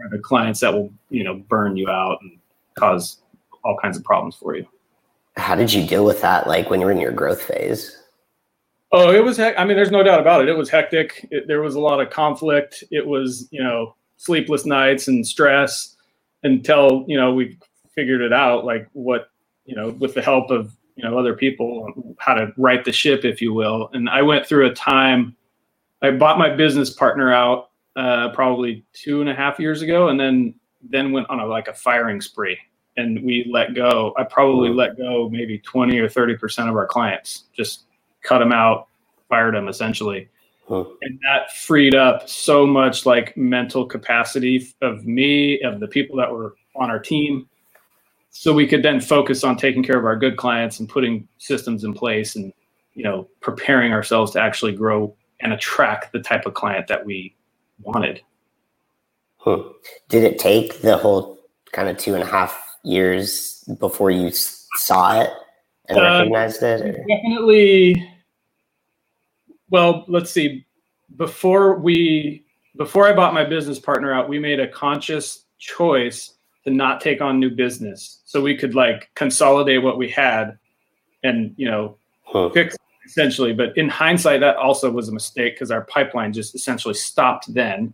are 0.00 0.10
the 0.10 0.18
clients 0.18 0.58
that 0.60 0.72
will, 0.72 0.92
you 1.10 1.22
know, 1.22 1.34
burn 1.34 1.76
you 1.76 1.88
out 1.88 2.18
and 2.22 2.38
cause 2.74 3.18
all 3.62 3.76
kinds 3.80 3.96
of 3.96 4.02
problems 4.02 4.34
for 4.34 4.56
you. 4.56 4.66
How 5.36 5.54
did 5.54 5.72
you 5.72 5.86
deal 5.86 6.04
with 6.04 6.20
that? 6.22 6.48
Like 6.48 6.70
when 6.70 6.80
you 6.80 6.86
were 6.86 6.92
in 6.92 6.98
your 6.98 7.12
growth 7.12 7.42
phase? 7.42 7.99
Oh, 8.92 9.12
it 9.12 9.22
was. 9.22 9.36
Hec- 9.36 9.54
I 9.56 9.64
mean, 9.64 9.76
there's 9.76 9.92
no 9.92 10.02
doubt 10.02 10.20
about 10.20 10.42
it. 10.42 10.48
It 10.48 10.56
was 10.56 10.68
hectic. 10.68 11.26
It, 11.30 11.46
there 11.46 11.62
was 11.62 11.76
a 11.76 11.80
lot 11.80 12.00
of 12.00 12.10
conflict. 12.10 12.82
It 12.90 13.06
was, 13.06 13.48
you 13.52 13.62
know, 13.62 13.94
sleepless 14.16 14.66
nights 14.66 15.08
and 15.08 15.26
stress 15.26 15.96
until 16.42 17.04
you 17.06 17.16
know 17.16 17.32
we 17.32 17.58
figured 17.94 18.20
it 18.20 18.32
out. 18.32 18.64
Like 18.64 18.88
what, 18.92 19.30
you 19.64 19.76
know, 19.76 19.90
with 19.90 20.14
the 20.14 20.22
help 20.22 20.50
of 20.50 20.74
you 20.96 21.04
know 21.04 21.16
other 21.18 21.34
people, 21.34 22.16
how 22.18 22.34
to 22.34 22.52
right 22.56 22.84
the 22.84 22.92
ship, 22.92 23.24
if 23.24 23.40
you 23.40 23.52
will. 23.52 23.90
And 23.92 24.08
I 24.08 24.22
went 24.22 24.46
through 24.46 24.66
a 24.66 24.74
time. 24.74 25.36
I 26.02 26.10
bought 26.10 26.38
my 26.38 26.48
business 26.48 26.90
partner 26.90 27.32
out 27.32 27.70
uh, 27.94 28.30
probably 28.30 28.84
two 28.92 29.20
and 29.20 29.30
a 29.30 29.34
half 29.34 29.60
years 29.60 29.82
ago, 29.82 30.08
and 30.08 30.18
then 30.18 30.54
then 30.82 31.12
went 31.12 31.30
on 31.30 31.38
a 31.38 31.46
like 31.46 31.68
a 31.68 31.74
firing 31.74 32.20
spree. 32.20 32.58
And 32.96 33.22
we 33.22 33.48
let 33.50 33.74
go. 33.74 34.12
I 34.18 34.24
probably 34.24 34.70
let 34.70 34.96
go 34.96 35.28
maybe 35.30 35.58
twenty 35.60 36.00
or 36.00 36.08
thirty 36.08 36.36
percent 36.36 36.68
of 36.68 36.74
our 36.74 36.86
clients. 36.86 37.44
Just 37.56 37.84
cut 38.22 38.38
them 38.38 38.52
out, 38.52 38.88
fired 39.28 39.54
them 39.54 39.68
essentially. 39.68 40.28
Huh. 40.68 40.84
And 41.02 41.18
that 41.24 41.52
freed 41.52 41.94
up 41.94 42.28
so 42.28 42.66
much 42.66 43.04
like 43.04 43.36
mental 43.36 43.84
capacity 43.84 44.72
of 44.82 45.04
me, 45.04 45.60
of 45.62 45.80
the 45.80 45.88
people 45.88 46.16
that 46.18 46.30
were 46.30 46.54
on 46.76 46.90
our 46.90 47.00
team. 47.00 47.48
So 48.30 48.52
we 48.52 48.66
could 48.66 48.84
then 48.84 49.00
focus 49.00 49.42
on 49.42 49.56
taking 49.56 49.82
care 49.82 49.98
of 49.98 50.04
our 50.04 50.16
good 50.16 50.36
clients 50.36 50.78
and 50.78 50.88
putting 50.88 51.26
systems 51.38 51.82
in 51.82 51.92
place 51.92 52.36
and, 52.36 52.52
you 52.94 53.02
know, 53.02 53.28
preparing 53.40 53.92
ourselves 53.92 54.30
to 54.32 54.40
actually 54.40 54.72
grow 54.72 55.14
and 55.40 55.52
attract 55.52 56.12
the 56.12 56.20
type 56.20 56.46
of 56.46 56.54
client 56.54 56.86
that 56.86 57.04
we 57.04 57.34
wanted. 57.82 58.22
Huh. 59.38 59.64
Did 60.08 60.22
it 60.22 60.38
take 60.38 60.82
the 60.82 60.96
whole 60.96 61.40
kind 61.72 61.88
of 61.88 61.96
two 61.98 62.14
and 62.14 62.22
a 62.22 62.26
half 62.26 62.62
years 62.84 63.64
before 63.78 64.10
you 64.12 64.30
saw 64.32 65.20
it 65.20 65.30
and 65.90 65.98
Uh, 65.98 66.02
recognized 66.02 66.62
it? 66.62 66.80
or- 66.82 67.04
definitely 67.08 68.08
well 69.70 70.04
let's 70.08 70.30
see. 70.30 70.64
Before 71.16 71.78
we 71.78 72.44
before 72.76 73.06
i 73.08 73.12
bought 73.12 73.34
my 73.34 73.44
business 73.44 73.78
partner 73.78 74.12
out 74.12 74.28
we 74.28 74.38
made 74.38 74.60
a 74.60 74.68
conscious 74.68 75.44
choice 75.58 76.34
to 76.64 76.70
not 76.70 77.00
take 77.00 77.20
on 77.20 77.40
new 77.40 77.50
business. 77.50 78.20
So 78.24 78.40
we 78.40 78.56
could 78.56 78.74
like 78.74 79.10
consolidate 79.14 79.82
what 79.82 79.98
we 79.98 80.08
had 80.08 80.58
and 81.24 81.54
you 81.56 81.68
know 81.70 81.96
Huh. 82.24 82.48
fix 82.50 82.76
essentially. 83.04 83.52
But 83.52 83.76
in 83.76 83.88
hindsight 83.88 84.38
that 84.40 84.56
also 84.56 84.88
was 84.90 85.08
a 85.08 85.12
mistake 85.12 85.54
because 85.54 85.72
our 85.72 85.82
pipeline 85.86 86.32
just 86.32 86.54
essentially 86.54 86.94
stopped 86.94 87.52
then. 87.52 87.92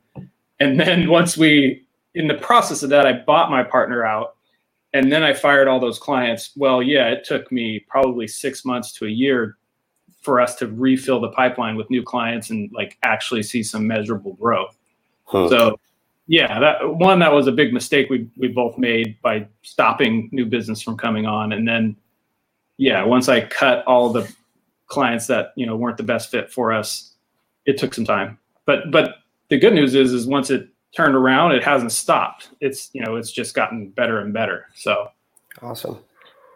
And 0.61 0.79
then 0.79 1.09
once 1.09 1.37
we 1.39 1.87
in 2.15 2.29
the 2.29 2.35
process 2.35 2.83
of 2.83 2.91
that 2.91 3.07
i 3.07 3.13
bought 3.13 3.51
my 3.51 3.63
partner 3.63 4.05
out 4.05 4.36
and 4.97 5.13
then 5.13 5.23
i 5.23 5.33
fired 5.33 5.69
all 5.69 5.81
those 5.81 5.99
clients. 5.99 6.51
Well 6.57 6.83
yeah 6.83 7.09
it 7.09 7.25
took 7.25 7.51
me 7.53 7.85
probably 7.89 8.27
six 8.27 8.65
months 8.65 8.93
to 8.95 9.07
a 9.07 9.11
year 9.11 9.57
for 10.23 10.41
us 10.41 10.57
to 10.57 10.67
refill 10.67 11.21
the 11.21 11.31
pipeline 11.31 11.77
with 11.77 11.89
new 11.91 12.03
clients 12.03 12.51
and 12.51 12.71
like 12.73 12.99
actually 13.03 13.43
see 13.43 13.63
some 13.63 13.87
measurable 13.87 14.35
growth. 14.35 14.77
Huh. 15.25 15.49
so 15.49 15.81
yeah 16.29 16.59
that 16.61 16.97
one 16.97 17.19
that 17.19 17.33
was 17.33 17.47
a 17.47 17.53
big 17.53 17.73
mistake 17.73 18.09
we 18.11 18.29
we 18.37 18.49
both 18.49 18.79
made 18.79 19.21
by 19.23 19.47
stopping 19.63 20.29
new 20.33 20.47
business 20.47 20.83
from 20.83 20.97
coming 20.97 21.27
on. 21.27 21.53
And 21.53 21.67
then 21.67 21.97
yeah 22.79 23.05
once 23.05 23.29
i 23.29 23.41
cut 23.41 23.85
all 23.87 24.13
the 24.13 24.31
clients 24.87 25.27
that 25.27 25.53
you 25.57 25.67
know 25.67 25.77
weren't 25.77 25.97
the 25.97 26.03
best 26.03 26.31
fit 26.31 26.53
for 26.53 26.73
us 26.73 27.13
it 27.67 27.77
took 27.79 27.93
some 27.93 28.05
time. 28.05 28.39
But 28.65 28.91
but 28.91 29.17
the 29.51 29.59
good 29.59 29.75
news 29.75 29.95
is 29.95 30.13
is 30.13 30.27
once 30.27 30.51
it 30.51 30.69
turned 30.97 31.15
around 31.15 31.53
it 31.53 31.63
hasn't 31.63 31.93
stopped 31.93 32.51
it's 32.61 32.91
you 32.93 33.03
know 33.05 33.17
it's 33.17 33.31
just 33.31 33.55
gotten 33.55 33.89
better 33.91 34.21
and 34.21 34.33
better 34.33 34.67
so 34.75 35.09
Awesome. 35.63 35.99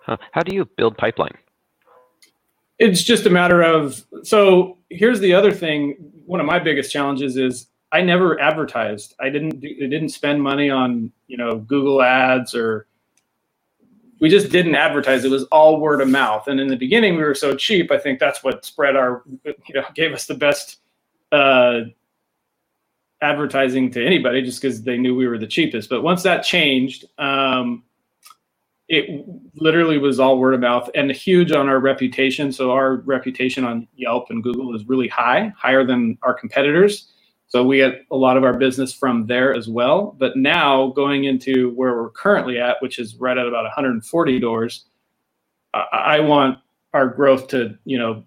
Huh. 0.04 0.16
How 0.32 0.42
do 0.42 0.54
you 0.54 0.64
build 0.76 0.96
pipeline? 0.96 1.36
it's 2.80 3.02
just 3.02 3.26
a 3.26 3.30
matter 3.30 3.62
of 3.62 4.02
so 4.22 4.78
here's 4.88 5.20
the 5.20 5.34
other 5.34 5.52
thing 5.52 5.94
one 6.24 6.40
of 6.40 6.46
my 6.46 6.58
biggest 6.58 6.90
challenges 6.90 7.36
is 7.36 7.66
i 7.92 8.00
never 8.00 8.40
advertised 8.40 9.14
i 9.20 9.28
didn't 9.28 9.60
do, 9.60 9.68
I 9.68 9.86
didn't 9.86 10.08
spend 10.08 10.42
money 10.42 10.70
on 10.70 11.12
you 11.28 11.36
know 11.36 11.58
google 11.58 12.00
ads 12.00 12.54
or 12.54 12.86
we 14.18 14.30
just 14.30 14.50
didn't 14.50 14.76
advertise 14.76 15.24
it 15.24 15.30
was 15.30 15.44
all 15.52 15.78
word 15.78 16.00
of 16.00 16.08
mouth 16.08 16.48
and 16.48 16.58
in 16.58 16.68
the 16.68 16.76
beginning 16.76 17.16
we 17.16 17.22
were 17.22 17.34
so 17.34 17.54
cheap 17.54 17.92
i 17.92 17.98
think 17.98 18.18
that's 18.18 18.42
what 18.42 18.64
spread 18.64 18.96
our 18.96 19.24
you 19.44 19.74
know 19.74 19.84
gave 19.94 20.14
us 20.14 20.24
the 20.24 20.34
best 20.34 20.78
uh 21.32 21.80
advertising 23.22 23.90
to 23.90 24.04
anybody 24.04 24.42
just 24.42 24.60
because 24.60 24.82
they 24.82 24.96
knew 24.96 25.14
we 25.14 25.28
were 25.28 25.38
the 25.38 25.46
cheapest 25.46 25.88
but 25.88 26.02
once 26.02 26.22
that 26.22 26.42
changed 26.42 27.04
um 27.18 27.82
it 28.90 29.24
literally 29.54 29.98
was 29.98 30.18
all 30.18 30.36
word 30.36 30.52
of 30.52 30.60
mouth 30.60 30.90
and 30.96 31.12
huge 31.12 31.52
on 31.52 31.68
our 31.68 31.78
reputation. 31.78 32.50
So 32.50 32.72
our 32.72 32.96
reputation 32.96 33.64
on 33.64 33.86
Yelp 33.94 34.30
and 34.30 34.42
Google 34.42 34.74
is 34.74 34.84
really 34.84 35.06
high, 35.06 35.52
higher 35.56 35.86
than 35.86 36.18
our 36.22 36.34
competitors. 36.34 37.12
So 37.46 37.64
we 37.64 37.76
get 37.76 38.04
a 38.10 38.16
lot 38.16 38.36
of 38.36 38.42
our 38.42 38.52
business 38.52 38.92
from 38.92 39.26
there 39.26 39.54
as 39.54 39.68
well. 39.68 40.16
But 40.18 40.36
now 40.36 40.88
going 40.88 41.22
into 41.24 41.70
where 41.74 41.94
we're 41.94 42.10
currently 42.10 42.58
at, 42.58 42.82
which 42.82 42.98
is 42.98 43.14
right 43.14 43.38
at 43.38 43.46
about 43.46 43.62
140 43.62 44.40
doors, 44.40 44.86
I, 45.72 45.84
I 45.92 46.20
want 46.20 46.58
our 46.92 47.06
growth 47.06 47.46
to, 47.48 47.78
you 47.84 47.96
know, 47.96 48.24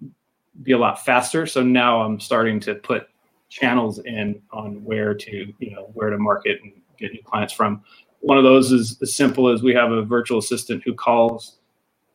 be 0.61 0.71
a 0.71 0.77
lot 0.77 1.03
faster. 1.03 1.45
So 1.45 1.61
now 1.61 2.01
I'm 2.01 2.21
starting 2.21 2.61
to 2.61 2.75
put 2.75 3.07
channels 3.53 3.99
in 3.99 4.41
on 4.51 4.83
where 4.83 5.13
to, 5.13 5.53
you 5.59 5.71
know, 5.71 5.89
where 5.93 6.09
to 6.09 6.17
market 6.17 6.59
and 6.63 6.73
get 6.97 7.13
new 7.13 7.21
clients 7.23 7.53
from. 7.53 7.83
One 8.21 8.37
of 8.37 8.43
those 8.43 8.71
is 8.71 8.97
as 9.01 9.13
simple 9.13 9.47
as 9.47 9.61
we 9.61 9.73
have 9.75 9.91
a 9.91 10.01
virtual 10.01 10.39
assistant 10.39 10.81
who 10.83 10.95
calls 10.95 11.57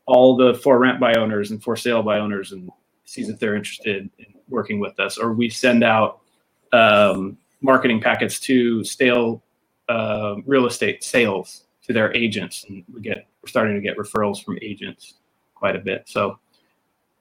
all 0.06 0.36
the 0.36 0.54
for 0.54 0.78
rent 0.78 0.98
by 0.98 1.14
owners 1.14 1.52
and 1.52 1.62
for 1.62 1.76
sale 1.76 2.02
by 2.02 2.18
owners 2.18 2.50
and 2.50 2.68
sees 3.04 3.28
if 3.28 3.38
they're 3.38 3.54
interested 3.54 4.10
in 4.18 4.26
working 4.48 4.80
with 4.80 4.98
us. 4.98 5.16
Or 5.16 5.32
we 5.32 5.48
send 5.48 5.84
out 5.84 6.20
um, 6.72 7.38
marketing 7.60 8.00
packets 8.00 8.40
to 8.40 8.82
stale 8.82 9.42
uh, 9.88 10.36
real 10.44 10.66
estate 10.66 11.04
sales 11.04 11.66
to 11.86 11.92
their 11.92 12.12
agents. 12.16 12.64
And 12.68 12.84
we 12.92 13.00
get 13.00 13.28
we're 13.42 13.48
starting 13.48 13.76
to 13.76 13.80
get 13.80 13.96
referrals 13.96 14.42
from 14.42 14.58
agents 14.60 15.14
quite 15.54 15.76
a 15.76 15.78
bit. 15.78 16.08
So 16.08 16.40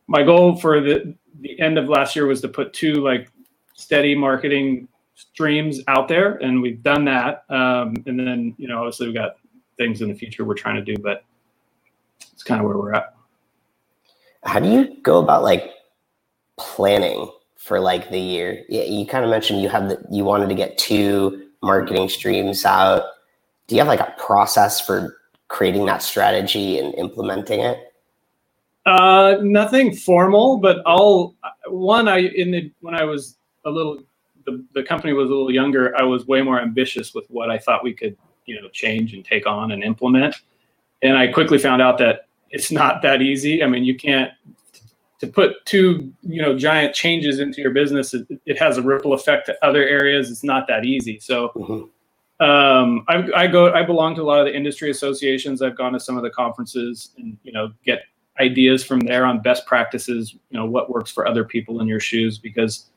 my 0.08 0.24
goal 0.24 0.56
for 0.56 0.82
the 0.82 1.14
the 1.42 1.60
end 1.60 1.78
of 1.78 1.88
last 1.88 2.16
year 2.16 2.26
was 2.26 2.42
to 2.42 2.48
put 2.48 2.74
two 2.74 2.96
like 2.96 3.30
steady 3.78 4.16
marketing 4.16 4.88
streams 5.16 5.80
out 5.88 6.08
there 6.08 6.36
and 6.44 6.62
we've 6.62 6.84
done 6.84 7.06
that 7.06 7.46
um, 7.50 7.96
and 8.06 8.20
then 8.20 8.54
you 8.58 8.68
know 8.68 8.80
obviously 8.80 9.08
we've 9.08 9.16
got 9.16 9.38
things 9.78 10.02
in 10.02 10.10
the 10.10 10.16
future 10.16 10.44
we're 10.44 10.54
trying 10.54 10.76
to 10.76 10.84
do 10.84 11.00
but 11.02 11.24
it's 12.34 12.44
kind 12.44 12.60
of 12.60 12.68
where 12.68 12.78
we're 12.78 12.94
at 12.94 13.16
How 14.44 14.60
do 14.60 14.70
you 14.70 14.98
go 15.04 15.20
about 15.20 15.44
like 15.44 15.72
planning 16.58 17.32
for 17.56 17.80
like 17.80 18.10
the 18.10 18.20
year? 18.20 18.64
Yeah, 18.70 18.84
you 18.84 19.06
kind 19.06 19.24
of 19.24 19.30
mentioned 19.30 19.62
you 19.62 19.70
have 19.70 19.90
the, 19.90 20.04
you 20.12 20.24
wanted 20.24 20.50
to 20.50 20.56
get 20.56 20.78
two 20.78 21.48
marketing 21.62 22.10
streams 22.10 22.66
out. 22.66 23.04
Do 23.68 23.76
you 23.76 23.82
have 23.82 23.88
like 23.88 24.00
a 24.00 24.14
process 24.18 24.80
for 24.80 25.18
creating 25.48 25.86
that 25.86 26.02
strategy 26.02 26.80
and 26.80 26.94
implementing 26.96 27.60
it? 27.60 27.88
uh, 28.88 29.38
nothing 29.42 29.94
formal 29.94 30.58
but 30.58 30.82
i'll 30.86 31.36
one 31.68 32.08
i 32.08 32.20
in 32.20 32.52
the 32.52 32.72
when 32.80 32.96
i 32.96 33.04
was 33.04 33.38
a 33.66 33.70
little 33.70 34.02
the, 34.46 34.64
the 34.74 34.84
company 34.84 35.14
was 35.14 35.30
a 35.30 35.34
little 35.34 35.52
younger 35.52 35.96
i 35.98 36.04
was 36.04 36.26
way 36.28 36.42
more 36.42 36.60
ambitious 36.60 37.14
with 37.14 37.26
what 37.30 37.50
i 37.50 37.58
thought 37.58 37.84
we 37.84 37.94
could 37.94 38.16
you 38.46 38.60
know 38.60 38.70
change 38.70 39.14
and 39.14 39.26
take 39.26 39.46
on 39.46 39.72
and 39.72 39.84
implement 39.84 40.36
and 41.02 41.18
i 41.18 41.28
quickly 41.28 41.58
found 41.58 41.82
out 41.82 41.98
that 41.98 42.28
it's 42.50 42.72
not 42.72 43.02
that 43.02 43.22
easy 43.22 43.64
i 43.64 43.68
mean 43.68 43.84
you 43.84 43.96
can't 43.96 44.32
to 45.20 45.28
put 45.28 45.66
two 45.66 46.14
you 46.22 46.42
know 46.42 46.58
giant 46.58 46.94
changes 46.94 47.40
into 47.40 47.62
your 47.62 47.72
business 47.72 48.14
it, 48.14 48.26
it 48.46 48.58
has 48.58 48.78
a 48.78 48.82
ripple 48.82 49.14
effect 49.14 49.46
to 49.48 49.66
other 49.66 49.84
areas 49.86 50.32
it's 50.32 50.44
not 50.44 50.68
that 50.68 50.86
easy 50.86 51.20
so 51.20 51.52
Mhm. 51.56 51.90
Um, 52.40 53.04
I, 53.08 53.28
I 53.36 53.48
go. 53.48 53.74
I 53.74 53.84
belong 53.84 54.14
to 54.16 54.22
a 54.22 54.24
lot 54.24 54.40
of 54.40 54.46
the 54.46 54.56
industry 54.56 54.92
associations. 54.92 55.62
I've 55.64 55.76
gone 55.76 55.94
to 55.94 56.00
some 56.00 56.18
of 56.18 56.24
the 56.24 56.30
conferences, 56.30 57.12
and 57.18 57.36
you 57.44 57.52
know, 57.52 57.74
get 57.84 58.04
ideas 58.40 58.84
from 58.84 59.00
there 59.00 59.26
on 59.26 59.42
best 59.42 59.66
practices. 59.66 60.34
You 60.52 60.60
know, 60.60 60.66
what 60.66 60.90
works 60.90 61.10
for 61.10 61.28
other 61.28 61.44
people 61.44 61.82
in 61.82 61.88
your 61.88 62.00
shoes. 62.00 62.38
Because, 62.38 62.92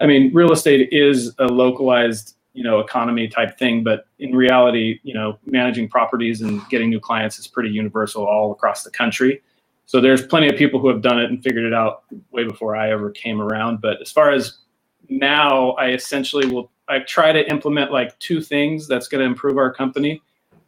I 0.00 0.06
mean, 0.06 0.32
real 0.34 0.52
estate 0.52 0.88
is 0.92 1.34
a 1.38 1.46
localized, 1.46 2.36
you 2.52 2.64
know, 2.64 2.80
economy 2.80 3.28
type 3.28 3.58
thing. 3.58 3.84
But 3.84 4.06
in 4.18 4.34
reality, 4.34 5.00
you 5.02 5.14
know, 5.14 5.38
managing 5.46 5.88
properties 5.88 6.40
and 6.40 6.60
getting 6.68 6.90
new 6.90 7.00
clients 7.00 7.38
is 7.38 7.46
pretty 7.46 7.70
universal 7.70 8.26
all 8.26 8.52
across 8.52 8.82
the 8.82 8.90
country. 8.90 9.42
So 9.86 10.00
there's 10.00 10.26
plenty 10.26 10.48
of 10.48 10.56
people 10.56 10.80
who 10.80 10.88
have 10.88 11.02
done 11.02 11.20
it 11.20 11.30
and 11.30 11.42
figured 11.42 11.64
it 11.64 11.74
out 11.74 12.04
way 12.32 12.44
before 12.44 12.74
I 12.74 12.90
ever 12.90 13.10
came 13.10 13.40
around. 13.40 13.80
But 13.80 14.00
as 14.00 14.10
far 14.10 14.30
as 14.30 14.58
now, 15.08 15.72
I 15.72 15.90
essentially 15.90 16.46
will 16.46 16.70
I 16.88 17.00
try 17.00 17.32
to 17.32 17.48
implement 17.50 17.92
like 17.92 18.18
two 18.18 18.42
things 18.42 18.86
that's 18.86 19.08
going 19.08 19.20
to 19.20 19.26
improve 19.26 19.56
our 19.56 19.72
company. 19.72 20.22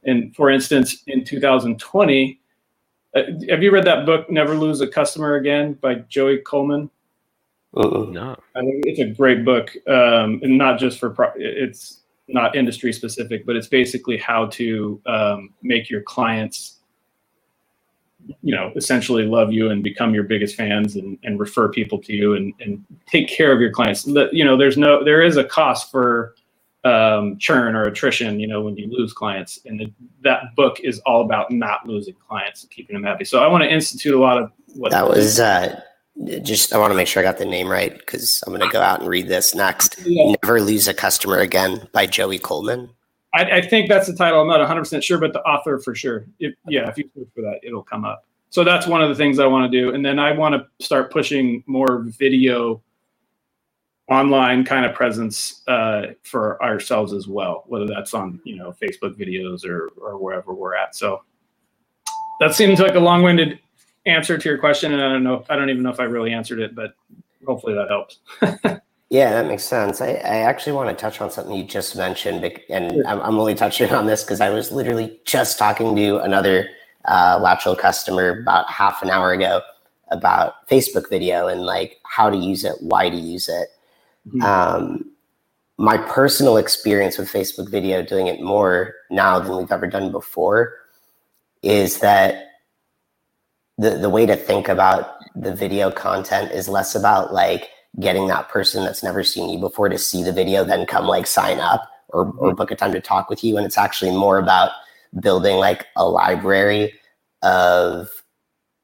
And 0.05 0.35
for 0.35 0.51
instance, 0.51 1.03
in 1.07 1.25
2020, 1.25 2.41
uh, 3.15 3.23
have 3.49 3.63
you 3.63 3.71
read 3.71 3.85
that 3.85 4.07
book 4.07 4.31
Never 4.31 4.55
Lose 4.55 4.81
a 4.81 4.87
Customer 4.87 5.37
Again 5.37 5.75
by 5.75 5.97
Joey 6.09 6.39
Coleman? 6.39 6.91
Uh-uh. 7.77 8.11
No. 8.11 8.37
I 8.55 8.61
think 8.61 8.85
it's 8.87 9.01
a 9.01 9.07
great 9.07 9.45
book, 9.45 9.71
um, 9.87 10.41
and 10.43 10.57
not 10.57 10.79
just 10.79 10.99
for 10.99 11.11
pro- 11.11 11.33
it's 11.37 12.03
not 12.29 12.57
industry 12.57 12.93
specific, 12.93 13.47
but 13.47 13.55
it's 13.55 13.69
basically 13.69 14.17
how 14.17 14.47
to 14.47 15.01
um, 15.07 15.51
make 15.63 15.91
your 15.91 16.03
clients 16.03 16.77
you 18.43 18.55
know 18.55 18.73
essentially 18.77 19.25
love 19.25 19.53
you 19.53 19.71
and 19.71 19.83
become 19.83 20.15
your 20.15 20.25
biggest 20.25 20.57
fans 20.57 20.97
and, 20.97 21.19
and 21.23 21.39
refer 21.39 21.69
people 21.69 21.99
to 21.99 22.13
you 22.13 22.35
and, 22.35 22.53
and 22.61 22.85
take 23.07 23.29
care 23.29 23.53
of 23.53 23.61
your 23.61 23.71
clients 23.71 24.07
you 24.33 24.45
know 24.45 24.57
there's 24.57 24.77
no 24.77 25.05
there 25.05 25.23
is 25.23 25.37
a 25.37 25.45
cost 25.45 25.91
for 25.91 26.35
um, 26.85 27.37
churn 27.39 27.75
or 27.75 27.85
attrition 27.85 28.39
you 28.39 28.47
know 28.47 28.61
when 28.61 28.77
you 28.77 28.89
lose 28.91 29.13
clients 29.13 29.61
and 29.65 29.81
the, 29.81 29.93
that 30.23 30.55
book 30.55 30.79
is 30.81 31.01
all 31.01 31.23
about 31.23 31.51
not 31.51 31.87
losing 31.87 32.15
clients 32.15 32.63
and 32.63 32.71
keeping 32.71 32.95
them 32.95 33.03
happy 33.03 33.25
so 33.25 33.43
i 33.43 33.47
want 33.47 33.63
to 33.63 33.71
institute 33.71 34.15
a 34.15 34.19
lot 34.19 34.39
of 34.41 34.51
what 34.75 34.93
that 34.93 35.09
was 35.09 35.41
uh, 35.41 35.81
just 36.43 36.73
i 36.73 36.79
want 36.79 36.91
to 36.91 36.97
make 36.97 37.07
sure 37.07 37.21
i 37.21 37.25
got 37.25 37.39
the 37.39 37.45
name 37.45 37.69
right 37.69 37.99
because 37.99 38.43
i'm 38.47 38.53
going 38.53 38.67
to 38.67 38.73
go 38.73 38.81
out 38.81 39.01
and 39.01 39.09
read 39.09 39.29
this 39.29 39.55
next 39.55 39.99
yeah. 40.05 40.35
never 40.43 40.61
lose 40.61 40.89
a 40.89 40.95
customer 40.95 41.39
again 41.39 41.87
by 41.93 42.07
joey 42.07 42.39
coleman 42.39 42.89
I, 43.37 43.57
I, 43.57 43.61
think 43.61 43.89
that's 43.89 44.07
the 44.07 44.15
title. 44.15 44.41
I'm 44.41 44.49
not 44.49 44.61
100 44.61 44.81
percent 44.81 45.05
sure, 45.05 45.19
but 45.19 45.35
the 45.35 45.43
author 45.43 45.79
for 45.79 45.95
sure. 45.95 46.27
If, 46.41 46.55
yeah, 46.67 46.89
if 46.89 46.97
you 46.97 47.05
search 47.15 47.29
for 47.35 47.43
that, 47.43 47.61
it'll 47.63 47.83
come 47.83 48.05
up. 48.05 48.25
So 48.49 48.65
that's 48.65 48.87
one 48.87 49.03
of 49.03 49.11
the 49.11 49.15
things 49.15 49.39
I 49.39 49.47
want 49.47 49.71
to 49.71 49.81
do, 49.81 49.95
and 49.95 50.05
then 50.05 50.19
I 50.19 50.33
want 50.33 50.55
to 50.55 50.85
start 50.85 51.13
pushing 51.13 51.63
more 51.67 51.99
video, 51.99 52.83
online 54.09 54.65
kind 54.65 54.87
of 54.87 54.95
presence 54.95 55.63
uh, 55.69 56.13
for 56.23 56.63
ourselves 56.63 57.13
as 57.13 57.29
well. 57.29 57.65
Whether 57.67 57.87
that's 57.87 58.15
on 58.15 58.41
you 58.45 58.57
know 58.57 58.75
Facebook 58.81 59.19
videos 59.19 59.67
or 59.67 59.89
or 60.01 60.17
wherever 60.17 60.55
we're 60.55 60.75
at. 60.75 60.97
So 60.97 61.23
that 62.41 62.55
seems 62.55 62.81
like 62.81 62.95
a 62.95 63.01
long-winded 63.01 63.59
answer 64.07 64.39
to 64.39 64.49
your 64.49 64.59
question, 64.59 64.93
and 64.93 65.03
I 65.03 65.09
don't 65.11 65.25
know. 65.25 65.45
I 65.51 65.57
don't 65.57 65.71
even 65.71 65.83
know 65.83 65.91
if 65.91 66.01
I 66.01 66.05
really 66.05 66.33
answered 66.33 66.61
it, 66.61 66.75
but 66.75 66.95
hopefully 67.47 67.75
that 67.75 67.89
helps. 67.89 68.19
Yeah, 69.09 69.31
that 69.31 69.47
makes 69.47 69.63
sense. 69.63 70.01
I, 70.01 70.15
I 70.15 70.39
actually 70.39 70.73
want 70.73 70.91
to 70.91 71.01
touch 71.01 71.21
on 71.21 71.31
something 71.31 71.55
you 71.55 71.63
just 71.63 71.97
mentioned, 71.97 72.45
and 72.69 73.07
I'm, 73.07 73.21
I'm 73.21 73.39
only 73.39 73.55
touching 73.55 73.93
on 73.93 74.07
this 74.07 74.25
because 74.25 74.41
I 74.41 74.51
was 74.51 74.73
literally 74.73 75.21
just 75.25 75.59
talking 75.59 75.95
to 75.95 76.19
another 76.19 76.69
uh, 77.05 77.39
Latchel 77.39 77.79
customer 77.79 78.41
about 78.41 78.69
half 78.69 79.03
an 79.03 79.11
hour 79.11 79.33
ago 79.33 79.61
about 80.09 80.69
Facebook 80.69 81.09
video 81.09 81.47
and 81.47 81.63
like 81.63 81.99
how 82.05 82.31
to 82.31 82.37
use 82.37 82.65
it, 82.65 82.75
why 82.81 83.09
to 83.09 83.17
use 83.17 83.49
it. 83.49 83.69
Mm-hmm. 84.29 84.43
Um, 84.43 85.11
my 85.79 85.99
personal 85.99 86.57
experience 86.57 87.17
with 87.17 87.31
Facebook 87.31 87.71
video, 87.71 88.03
doing 88.03 88.27
it 88.27 88.41
more 88.41 88.95
now 89.11 89.39
than 89.39 89.57
we've 89.57 89.71
ever 89.71 89.87
done 89.87 90.11
before, 90.11 90.75
is 91.63 92.01
that 92.01 92.56
the 93.79 93.91
the 93.91 94.11
way 94.11 94.27
to 94.27 94.37
think 94.37 94.69
about 94.69 95.17
the 95.35 95.55
video 95.55 95.91
content 95.91 96.53
is 96.53 96.69
less 96.69 96.95
about 96.95 97.33
like 97.33 97.69
getting 98.01 98.27
that 98.29 98.49
person 98.49 98.85
that's 98.85 99.03
never 99.03 99.23
seen 99.23 99.49
you 99.49 99.59
before 99.59 99.89
to 99.89 99.99
see 99.99 100.23
the 100.23 100.33
video, 100.33 100.65
then 100.65 100.87
come 100.87 101.07
like 101.07 101.27
sign 101.27 101.59
up 101.61 101.89
or, 102.09 102.31
or 102.39 102.55
book 102.55 102.71
a 102.71 102.77
time 102.77 102.93
to 102.93 103.01
talk 103.01 103.31
with 103.31 103.43
you. 103.43 103.57
And 103.57 103.67
it's 103.67 103.79
actually 103.79 104.11
more 104.11 104.39
about 104.39 104.71
building 105.21 105.57
like 105.57 105.87
a 105.97 106.09
library 106.09 106.93
of 107.43 108.09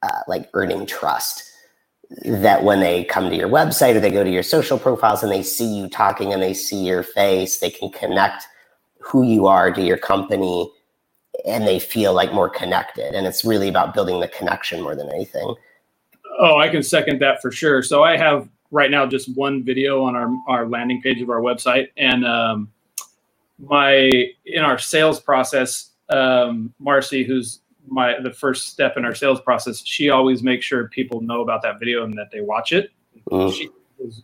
uh, 0.02 0.20
like 0.28 0.48
earning 0.54 0.86
trust 0.86 1.44
that 2.24 2.64
when 2.64 2.80
they 2.80 3.04
come 3.04 3.30
to 3.30 3.36
your 3.36 3.48
website 3.48 3.94
or 3.94 4.00
they 4.00 4.10
go 4.10 4.24
to 4.24 4.30
your 4.30 4.42
social 4.42 4.78
profiles 4.78 5.22
and 5.22 5.32
they 5.32 5.42
see 5.42 5.66
you 5.66 5.88
talking 5.88 6.32
and 6.32 6.42
they 6.42 6.54
see 6.54 6.84
your 6.84 7.02
face, 7.02 7.60
they 7.60 7.70
can 7.70 7.90
connect 7.90 8.44
who 9.00 9.22
you 9.22 9.46
are 9.46 9.72
to 9.72 9.82
your 9.82 9.96
company 9.96 10.70
and 11.46 11.66
they 11.66 11.78
feel 11.78 12.14
like 12.14 12.32
more 12.32 12.48
connected. 12.48 13.14
And 13.14 13.26
it's 13.26 13.44
really 13.44 13.68
about 13.68 13.94
building 13.94 14.20
the 14.20 14.28
connection 14.28 14.82
more 14.82 14.94
than 14.94 15.08
anything. 15.10 15.54
Oh, 16.38 16.58
I 16.58 16.68
can 16.68 16.82
second 16.82 17.20
that 17.20 17.40
for 17.42 17.50
sure. 17.50 17.82
So 17.82 18.02
I 18.02 18.16
have 18.16 18.48
right 18.70 18.90
now 18.90 19.06
just 19.06 19.34
one 19.36 19.62
video 19.62 20.02
on 20.02 20.16
our, 20.16 20.30
our 20.48 20.66
landing 20.66 21.00
page 21.02 21.20
of 21.20 21.30
our 21.30 21.40
website. 21.40 21.88
And 21.96 22.26
um, 22.26 22.70
my 23.58 24.10
in 24.44 24.62
our 24.62 24.78
sales 24.78 25.20
process, 25.20 25.90
um, 26.08 26.72
Marcy, 26.78 27.24
who's 27.24 27.60
my 27.86 28.18
the 28.20 28.32
first 28.32 28.68
step 28.68 28.96
in 28.96 29.04
our 29.04 29.14
sales 29.14 29.40
process, 29.40 29.84
she 29.84 30.10
always 30.10 30.42
makes 30.42 30.64
sure 30.64 30.88
people 30.88 31.20
know 31.20 31.42
about 31.42 31.62
that 31.62 31.78
video 31.78 32.04
and 32.04 32.14
that 32.14 32.30
they 32.32 32.40
watch 32.40 32.72
it. 32.72 32.90
Mm. 33.30 33.52
She 33.52 33.68
was 33.98 34.22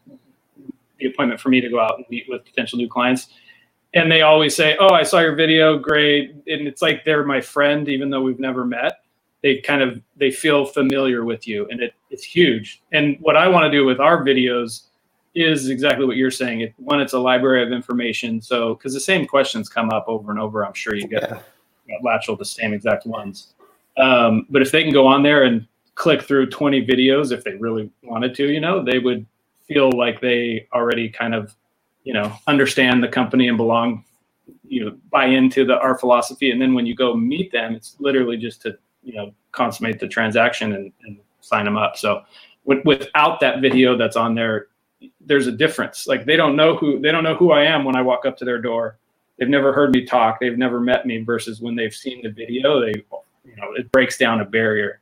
the 0.99 1.07
appointment 1.07 1.40
for 1.40 1.49
me 1.49 1.61
to 1.61 1.68
go 1.68 1.79
out 1.81 1.97
and 1.97 2.07
meet 2.11 2.27
with 2.29 2.44
potential 2.44 2.79
new 2.79 2.88
clients. 2.88 3.29
And 3.94 4.12
they 4.12 4.22
always 4.22 4.55
say, 4.55 4.77
"Oh, 4.79 4.90
I 4.90 5.03
saw 5.03 5.20
your 5.20 5.35
video, 5.35 5.79
great!" 5.79 6.33
And 6.46 6.68
it's 6.68 6.83
like 6.83 7.05
they're 7.05 7.24
my 7.24 7.40
friend, 7.40 7.88
even 7.88 8.11
though 8.11 8.20
we've 8.20 8.38
never 8.38 8.64
met 8.64 9.01
they 9.42 9.59
kind 9.59 9.83
of 9.83 10.01
they 10.16 10.31
feel 10.31 10.64
familiar 10.64 11.24
with 11.24 11.46
you 11.46 11.66
and 11.70 11.81
it, 11.81 11.94
it's 12.11 12.24
huge 12.24 12.83
and 12.92 13.16
what 13.20 13.37
i 13.37 13.46
want 13.46 13.64
to 13.64 13.70
do 13.70 13.85
with 13.85 14.01
our 14.01 14.24
videos 14.24 14.85
is 15.35 15.68
exactly 15.68 16.05
what 16.05 16.16
you're 16.16 16.31
saying 16.31 16.61
it, 16.61 16.74
one 16.77 17.01
it's 17.01 17.12
a 17.12 17.18
library 17.18 17.62
of 17.62 17.72
information 17.72 18.40
so 18.40 18.74
because 18.74 18.94
the 18.94 19.01
same 19.01 19.27
questions 19.27 19.68
come 19.68 19.90
up 19.90 20.05
over 20.09 20.31
and 20.31 20.40
over 20.40 20.64
i'm 20.66 20.74
sure 20.74 20.94
you 20.94 21.07
get 21.07 21.42
yeah. 21.87 21.96
latchel 22.05 22.38
the 22.38 22.44
same 22.44 22.72
exact 22.72 23.07
ones 23.07 23.55
um, 23.96 24.46
but 24.48 24.62
if 24.62 24.70
they 24.70 24.85
can 24.85 24.92
go 24.92 25.07
on 25.09 25.24
there 25.24 25.42
and 25.42 25.66
click 25.96 26.22
through 26.22 26.48
20 26.48 26.87
videos 26.87 27.33
if 27.33 27.44
they 27.44 27.55
really 27.55 27.90
wanted 28.03 28.35
to 28.35 28.51
you 28.51 28.61
know 28.61 28.83
they 28.83 28.98
would 28.98 29.27
feel 29.66 29.90
like 29.92 30.20
they 30.20 30.66
already 30.72 31.09
kind 31.09 31.35
of 31.35 31.55
you 32.04 32.12
know 32.12 32.32
understand 32.46 33.02
the 33.02 33.08
company 33.08 33.48
and 33.48 33.56
belong 33.56 34.04
you 34.66 34.84
know 34.84 34.96
buy 35.11 35.26
into 35.26 35.64
the 35.64 35.78
our 35.78 35.98
philosophy 35.98 36.50
and 36.50 36.61
then 36.61 36.74
when 36.74 36.87
you 36.87 36.94
go 36.94 37.14
meet 37.14 37.52
them 37.52 37.74
it's 37.74 37.96
literally 37.98 38.37
just 38.37 38.62
to 38.62 38.76
you 39.02 39.14
know 39.14 39.32
consummate 39.52 39.98
the 39.98 40.08
transaction 40.08 40.72
and, 40.74 40.92
and 41.04 41.18
sign 41.40 41.64
them 41.64 41.76
up. 41.76 41.96
So 41.96 42.22
w- 42.66 42.82
without 42.84 43.40
that 43.40 43.61
video 43.61 43.96
that's 43.96 44.16
on 44.16 44.34
there, 44.34 44.66
there's 45.20 45.46
a 45.46 45.52
difference. 45.52 46.06
Like 46.06 46.24
they 46.26 46.37
don't 46.37 46.56
know 46.56 46.76
who 46.76 47.00
they 47.00 47.11
don't 47.11 47.24
know 47.24 47.34
who 47.34 47.52
I 47.52 47.64
am 47.64 47.84
when 47.84 47.96
I 47.96 48.02
walk 48.02 48.26
up 48.26 48.37
to 48.38 48.44
their 48.44 48.61
door. 48.61 48.98
They've 49.38 49.48
never 49.48 49.72
heard 49.72 49.92
me 49.92 50.04
talk. 50.04 50.40
They've 50.40 50.58
never 50.58 50.80
met 50.80 51.06
me. 51.06 51.22
Versus 51.22 51.61
when 51.61 51.76
they've 51.76 51.94
seen 51.94 52.22
the 52.22 52.30
video, 52.30 52.80
they 52.80 52.92
you 53.44 53.56
know 53.56 53.72
it 53.76 53.90
breaks 53.92 54.18
down 54.18 54.40
a 54.40 54.44
barrier 54.44 55.00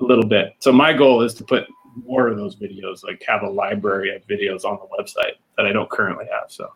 a 0.00 0.04
little 0.04 0.26
bit. 0.26 0.54
So 0.60 0.72
my 0.72 0.92
goal 0.92 1.22
is 1.22 1.34
to 1.34 1.44
put 1.44 1.66
more 2.04 2.28
of 2.28 2.36
those 2.36 2.56
videos, 2.56 3.04
like 3.04 3.22
have 3.26 3.42
a 3.42 3.48
library 3.48 4.14
of 4.14 4.26
videos 4.26 4.64
on 4.64 4.78
the 4.80 5.02
website 5.02 5.36
that 5.56 5.66
I 5.66 5.72
don't 5.72 5.90
currently 5.90 6.26
have. 6.26 6.50
So 6.50 6.72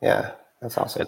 yeah, 0.00 0.32
that's 0.60 0.76
awesome. 0.76 1.06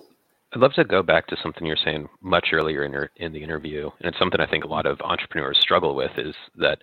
I'd 0.55 0.61
love 0.61 0.75
to 0.75 0.85
go 0.85 1.03
back 1.03 1.27
to 1.29 1.37
something 1.43 1.67
you're 1.67 1.77
saying 1.77 2.09
much 2.21 2.51
earlier 2.53 2.85
in, 2.85 2.93
your, 2.93 3.11
in 3.17 3.33
the 3.33 3.43
interview, 3.43 3.91
and 3.99 4.09
it's 4.09 4.19
something 4.19 4.41
I 4.41 4.47
think 4.47 4.65
a 4.65 4.69
lot 4.69 4.87
of 4.87 5.01
entrepreneurs 5.01 5.59
struggle 5.61 5.97
with 5.97 6.13
is 6.17 6.35
that 6.57 6.79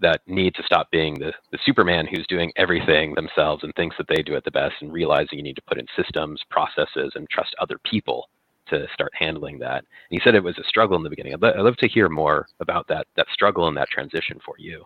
that 0.00 0.20
need 0.26 0.54
to 0.54 0.62
stop 0.62 0.90
being 0.90 1.14
the, 1.14 1.32
the 1.50 1.58
Superman 1.64 2.06
who's 2.06 2.26
doing 2.26 2.52
everything 2.56 3.14
themselves 3.14 3.64
and 3.64 3.74
thinks 3.74 3.96
that 3.96 4.06
they 4.08 4.22
do 4.22 4.34
it 4.34 4.44
the 4.44 4.50
best, 4.50 4.74
and 4.80 4.92
realizing 4.92 5.38
you 5.38 5.42
need 5.42 5.56
to 5.56 5.62
put 5.62 5.78
in 5.78 5.86
systems, 5.96 6.42
processes, 6.50 7.12
and 7.14 7.28
trust 7.30 7.54
other 7.58 7.78
people 7.90 8.28
to 8.68 8.86
start 8.92 9.10
handling 9.14 9.58
that. 9.58 9.78
And 9.78 9.86
you 10.10 10.20
said 10.22 10.34
it 10.34 10.44
was 10.44 10.58
a 10.58 10.68
struggle 10.68 10.96
in 10.96 11.02
the 11.02 11.10
beginning. 11.10 11.34
I'd, 11.34 11.42
I'd 11.42 11.60
love 11.60 11.76
to 11.78 11.88
hear 11.88 12.08
more 12.08 12.46
about 12.60 12.86
that 12.88 13.06
that 13.16 13.26
struggle 13.32 13.68
and 13.68 13.76
that 13.78 13.88
transition 13.88 14.38
for 14.44 14.54
you. 14.58 14.84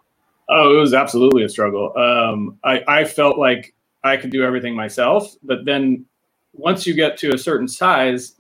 Oh, 0.55 0.77
it 0.77 0.79
was 0.79 0.93
absolutely 0.93 1.45
a 1.45 1.49
struggle. 1.49 1.97
Um, 1.97 2.59
I, 2.63 2.83
I 2.87 3.05
felt 3.05 3.39
like 3.39 3.75
I 4.05 4.19
could 4.19 4.31
do 4.31 4.45
everything 4.45 4.77
myself, 4.77 5.35
but 5.43 5.65
then 5.65 6.05
once 6.53 6.87
you 6.87 6.93
get 6.93 7.17
to 7.19 7.33
a 7.35 7.39
certain 7.39 7.67
size, 7.67 8.35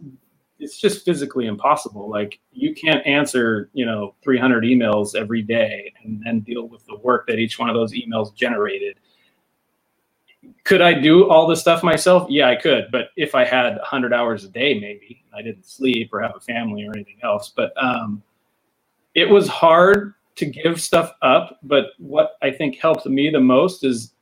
it's 0.59 0.79
just 0.79 1.07
physically 1.07 1.46
impossible. 1.46 2.11
Like 2.11 2.38
you 2.53 2.75
can't 2.75 3.05
answer, 3.07 3.70
you 3.72 3.87
know, 3.87 4.14
300 4.22 4.62
emails 4.64 5.14
every 5.14 5.40
day 5.40 5.90
and 6.05 6.22
then 6.22 6.40
deal 6.40 6.68
with 6.68 6.85
the 6.85 6.96
work 6.98 7.27
that 7.29 7.38
each 7.38 7.59
one 7.59 7.70
of 7.70 7.75
those 7.75 7.94
emails 7.94 8.35
generated. 8.35 8.98
Could 10.64 10.83
I 10.83 10.92
do 10.92 11.31
all 11.31 11.46
the 11.46 11.57
stuff 11.57 11.83
myself? 11.83 12.27
Yeah, 12.29 12.51
I 12.51 12.57
could. 12.57 12.88
But 12.92 13.09
if 13.16 13.35
I 13.35 13.44
had 13.44 13.77
100 13.77 14.12
hours 14.12 14.44
a 14.44 14.48
day, 14.51 14.79
maybe 14.79 15.25
I 15.35 15.40
didn't 15.40 15.64
sleep 15.64 16.11
or 16.12 16.20
have 16.20 16.37
a 16.37 16.40
family 16.40 16.85
or 16.85 16.92
anything 16.94 17.18
else. 17.22 17.55
But 17.57 17.72
um, 17.83 18.22
it 19.14 19.31
was 19.31 19.48
hard 19.48 20.12
to 20.37 20.47
give 20.47 20.81
stuff 20.81 21.12
up. 21.23 21.59
But 21.62 21.87
what 21.99 22.37
I 22.42 22.51
think 22.51 22.77
helps 22.77 23.07
me 23.07 23.31
the 23.31 23.40
most 23.40 23.85
is 23.85 24.12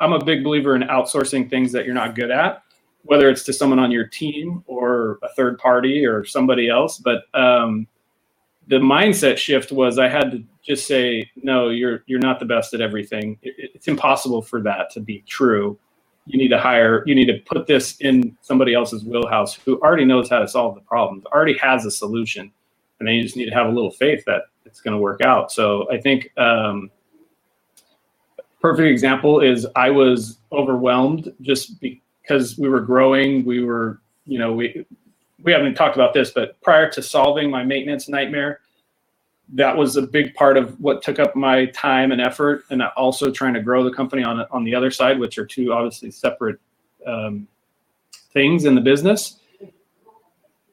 I'm 0.00 0.12
a 0.12 0.24
big 0.24 0.44
believer 0.44 0.76
in 0.76 0.82
outsourcing 0.82 1.50
things 1.50 1.72
that 1.72 1.84
you're 1.84 1.94
not 1.94 2.14
good 2.14 2.30
at 2.30 2.62
whether 3.08 3.30
it's 3.30 3.42
to 3.44 3.52
someone 3.54 3.78
on 3.78 3.90
your 3.90 4.06
team 4.06 4.62
or 4.66 5.18
a 5.22 5.28
third 5.30 5.58
party 5.58 6.04
or 6.04 6.26
somebody 6.26 6.68
else. 6.68 6.98
But 6.98 7.22
um, 7.32 7.86
the 8.66 8.76
mindset 8.76 9.38
shift 9.38 9.72
was 9.72 9.98
I 9.98 10.08
had 10.08 10.30
to 10.32 10.44
just 10.62 10.86
say, 10.86 11.30
no, 11.36 11.70
you're 11.70 12.04
you're 12.06 12.20
not 12.20 12.38
the 12.38 12.44
best 12.44 12.74
at 12.74 12.82
everything. 12.82 13.38
It, 13.42 13.70
it's 13.74 13.88
impossible 13.88 14.42
for 14.42 14.60
that 14.62 14.90
to 14.90 15.00
be 15.00 15.24
true. 15.26 15.78
You 16.26 16.38
need 16.38 16.48
to 16.48 16.58
hire. 16.58 17.02
You 17.06 17.14
need 17.14 17.26
to 17.26 17.38
put 17.46 17.66
this 17.66 17.96
in 18.00 18.36
somebody 18.42 18.74
else's 18.74 19.04
wheelhouse 19.04 19.54
who 19.54 19.80
already 19.80 20.04
knows 20.04 20.28
how 20.28 20.40
to 20.40 20.48
solve 20.48 20.74
the 20.74 20.82
problems, 20.82 21.24
already 21.26 21.56
has 21.56 21.86
a 21.86 21.90
solution, 21.90 22.52
and 22.98 23.08
then 23.08 23.14
you 23.14 23.22
just 23.22 23.36
need 23.36 23.46
to 23.46 23.54
have 23.54 23.68
a 23.68 23.70
little 23.70 23.90
faith 23.90 24.22
that 24.26 24.42
it's 24.68 24.80
going 24.80 24.92
to 24.92 24.98
work 25.00 25.20
out. 25.22 25.52
So 25.52 25.90
I 25.90 25.98
think. 26.00 26.30
Um, 26.38 26.90
perfect 28.60 28.88
example 28.88 29.40
is 29.40 29.66
I 29.76 29.90
was 29.90 30.38
overwhelmed 30.52 31.32
just 31.42 31.80
because 31.80 32.58
we 32.58 32.68
were 32.68 32.80
growing. 32.80 33.44
We 33.44 33.64
were, 33.64 34.00
you 34.26 34.38
know, 34.38 34.52
we 34.52 34.84
we 35.42 35.52
haven't 35.52 35.74
talked 35.74 35.94
about 35.94 36.14
this, 36.14 36.32
but 36.32 36.60
prior 36.62 36.90
to 36.90 37.02
solving 37.02 37.50
my 37.50 37.62
maintenance 37.62 38.08
nightmare, 38.08 38.60
that 39.50 39.76
was 39.76 39.96
a 39.96 40.02
big 40.02 40.34
part 40.34 40.56
of 40.56 40.78
what 40.80 41.02
took 41.02 41.20
up 41.20 41.36
my 41.36 41.66
time 41.66 42.12
and 42.12 42.20
effort, 42.20 42.64
and 42.70 42.82
also 42.96 43.30
trying 43.30 43.54
to 43.54 43.62
grow 43.62 43.84
the 43.84 43.92
company 43.92 44.24
on 44.24 44.44
on 44.50 44.64
the 44.64 44.74
other 44.74 44.90
side, 44.90 45.18
which 45.18 45.38
are 45.38 45.46
two 45.46 45.72
obviously 45.72 46.10
separate 46.10 46.58
um, 47.06 47.46
things 48.32 48.64
in 48.64 48.74
the 48.74 48.80
business. 48.80 49.38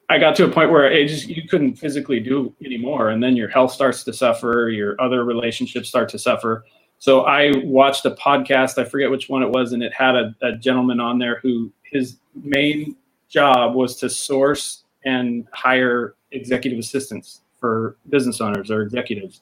I 0.10 0.20
got 0.20 0.36
to 0.36 0.46
a 0.46 0.50
point 0.50 0.70
where 0.70 0.91
it 0.91 1.08
just 1.08 1.28
you 1.28 1.48
couldn't 1.48 1.76
physically 1.76 2.20
do 2.20 2.54
anymore, 2.63 3.10
and 3.10 3.24
then 3.24 3.36
your 3.36 3.50
health 3.50 3.72
starts 3.72 4.04
to 4.04 4.13
suffer, 4.13 4.70
your 4.70 5.00
other 5.02 5.24
relationships 5.24 5.89
start 5.89 6.10
to 6.10 6.20
suffer. 6.20 6.65
So 7.00 7.22
I 7.22 7.52
watched 7.63 8.06
a 8.06 8.12
podcast, 8.12 8.78
I 8.78 8.86
forget 8.86 9.10
which 9.10 9.30
one 9.30 9.44
it 9.44 9.50
was, 9.50 9.74
and 9.74 9.84
it 9.84 9.94
had 9.94 10.15
a, 10.15 10.36
a 10.41 10.54
gentleman 10.54 11.00
on 11.00 11.20
there 11.20 11.39
who 11.39 11.72
his 11.84 12.18
main 12.36 12.96
job 13.30 13.76
was 13.76 13.96
to 13.98 14.10
source 14.10 14.84
and 15.06 15.48
hire 15.52 16.15
executive 16.32 16.80
assistants 16.80 17.41
for 17.60 17.98
business 18.10 18.41
owners 18.41 18.70
or 18.72 18.82
executives. 18.82 19.41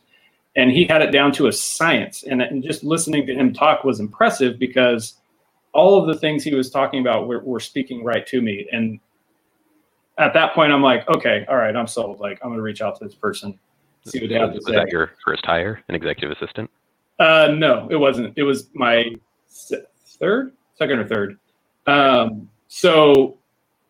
And 0.56 0.72
he 0.72 0.86
had 0.86 1.02
it 1.02 1.12
down 1.12 1.32
to 1.34 1.48
a 1.48 1.52
science. 1.52 2.24
And, 2.24 2.42
and 2.42 2.64
just 2.64 2.84
listening 2.84 3.26
to 3.28 3.34
him 3.34 3.54
talk 3.54 3.84
was 3.84 4.00
impressive 4.00 4.60
because 4.60 5.16
all 5.74 6.00
of 6.00 6.08
the 6.08 6.20
things 6.20 6.44
he 6.44 6.54
was 6.54 6.70
talking 6.70 7.02
about 7.02 7.28
were, 7.28 7.40
were 7.40 7.60
speaking 7.60 8.04
right 8.04 8.26
to 8.28 8.42
me. 8.42 8.68
And 8.72 9.00
at 10.18 10.34
that 10.34 10.54
point, 10.54 10.72
I'm 10.72 10.82
like, 10.82 11.08
okay, 11.10 11.46
all 11.50 11.58
right, 11.58 11.76
I'm 11.76 11.88
sold. 11.88 12.20
Like, 12.20 12.40
I'm 12.42 12.50
going 12.50 12.58
to 12.58 12.64
reach 12.64 12.82
out 12.82 12.98
to 13.00 13.06
this 13.06 13.16
person, 13.16 13.58
see 14.06 14.20
what 14.20 14.30
they 14.30 14.36
have 14.36 14.50
to 14.50 14.56
was 14.56 14.66
say. 14.66 14.74
that 14.74 14.90
your 14.90 15.12
first 15.26 15.46
hire, 15.46 15.82
an 15.90 15.96
executive 15.96 16.38
assistant? 16.38 16.70
Uh, 17.20 17.54
no, 17.56 17.88
it 17.90 17.96
wasn't. 17.96 18.34
It 18.38 18.44
was 18.44 18.70
my 18.74 19.06
third, 20.20 20.54
second 20.76 21.00
or 21.00 21.08
third. 21.08 21.40
Um, 21.88 22.50
so 22.68 23.38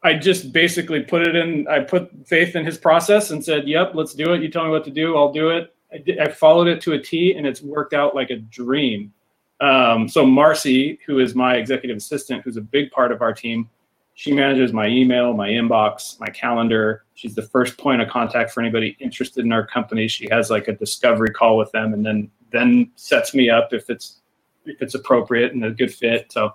I 0.03 0.13
just 0.13 0.51
basically 0.51 1.01
put 1.01 1.27
it 1.27 1.35
in. 1.35 1.67
I 1.67 1.79
put 1.79 2.11
faith 2.27 2.55
in 2.55 2.65
his 2.65 2.77
process 2.77 3.31
and 3.31 3.43
said, 3.43 3.67
"Yep, 3.67 3.91
let's 3.95 4.13
do 4.13 4.33
it. 4.33 4.41
You 4.41 4.49
tell 4.49 4.65
me 4.65 4.71
what 4.71 4.83
to 4.85 4.91
do, 4.91 5.15
I'll 5.15 5.31
do 5.31 5.49
it." 5.49 5.73
I, 5.93 5.97
did, 5.99 6.19
I 6.19 6.27
followed 6.29 6.67
it 6.67 6.81
to 6.81 6.93
a 6.93 6.99
T, 6.99 7.33
and 7.35 7.45
it's 7.45 7.61
worked 7.61 7.93
out 7.93 8.15
like 8.15 8.29
a 8.29 8.37
dream. 8.37 9.13
Um, 9.61 10.09
so 10.09 10.25
Marcy, 10.25 10.99
who 11.05 11.19
is 11.19 11.35
my 11.35 11.55
executive 11.55 11.97
assistant, 11.97 12.43
who's 12.43 12.57
a 12.57 12.61
big 12.61 12.91
part 12.91 13.11
of 13.11 13.21
our 13.21 13.33
team, 13.33 13.69
she 14.15 14.31
manages 14.31 14.73
my 14.73 14.87
email, 14.87 15.33
my 15.33 15.49
inbox, 15.49 16.19
my 16.19 16.29
calendar. 16.29 17.03
She's 17.15 17.35
the 17.35 17.41
first 17.41 17.77
point 17.77 18.01
of 18.01 18.09
contact 18.09 18.51
for 18.51 18.61
anybody 18.61 18.95
interested 18.99 19.43
in 19.43 19.51
our 19.51 19.65
company. 19.65 20.07
She 20.07 20.27
has 20.29 20.49
like 20.49 20.67
a 20.67 20.73
discovery 20.73 21.31
call 21.31 21.57
with 21.57 21.71
them, 21.71 21.93
and 21.93 22.05
then 22.05 22.29
then 22.51 22.91
sets 22.95 23.33
me 23.33 23.49
up 23.49 23.73
if 23.73 23.89
it's 23.89 24.21
if 24.65 24.81
it's 24.81 24.95
appropriate 24.95 25.53
and 25.53 25.65
a 25.65 25.71
good 25.71 25.93
fit. 25.93 26.31
So 26.31 26.53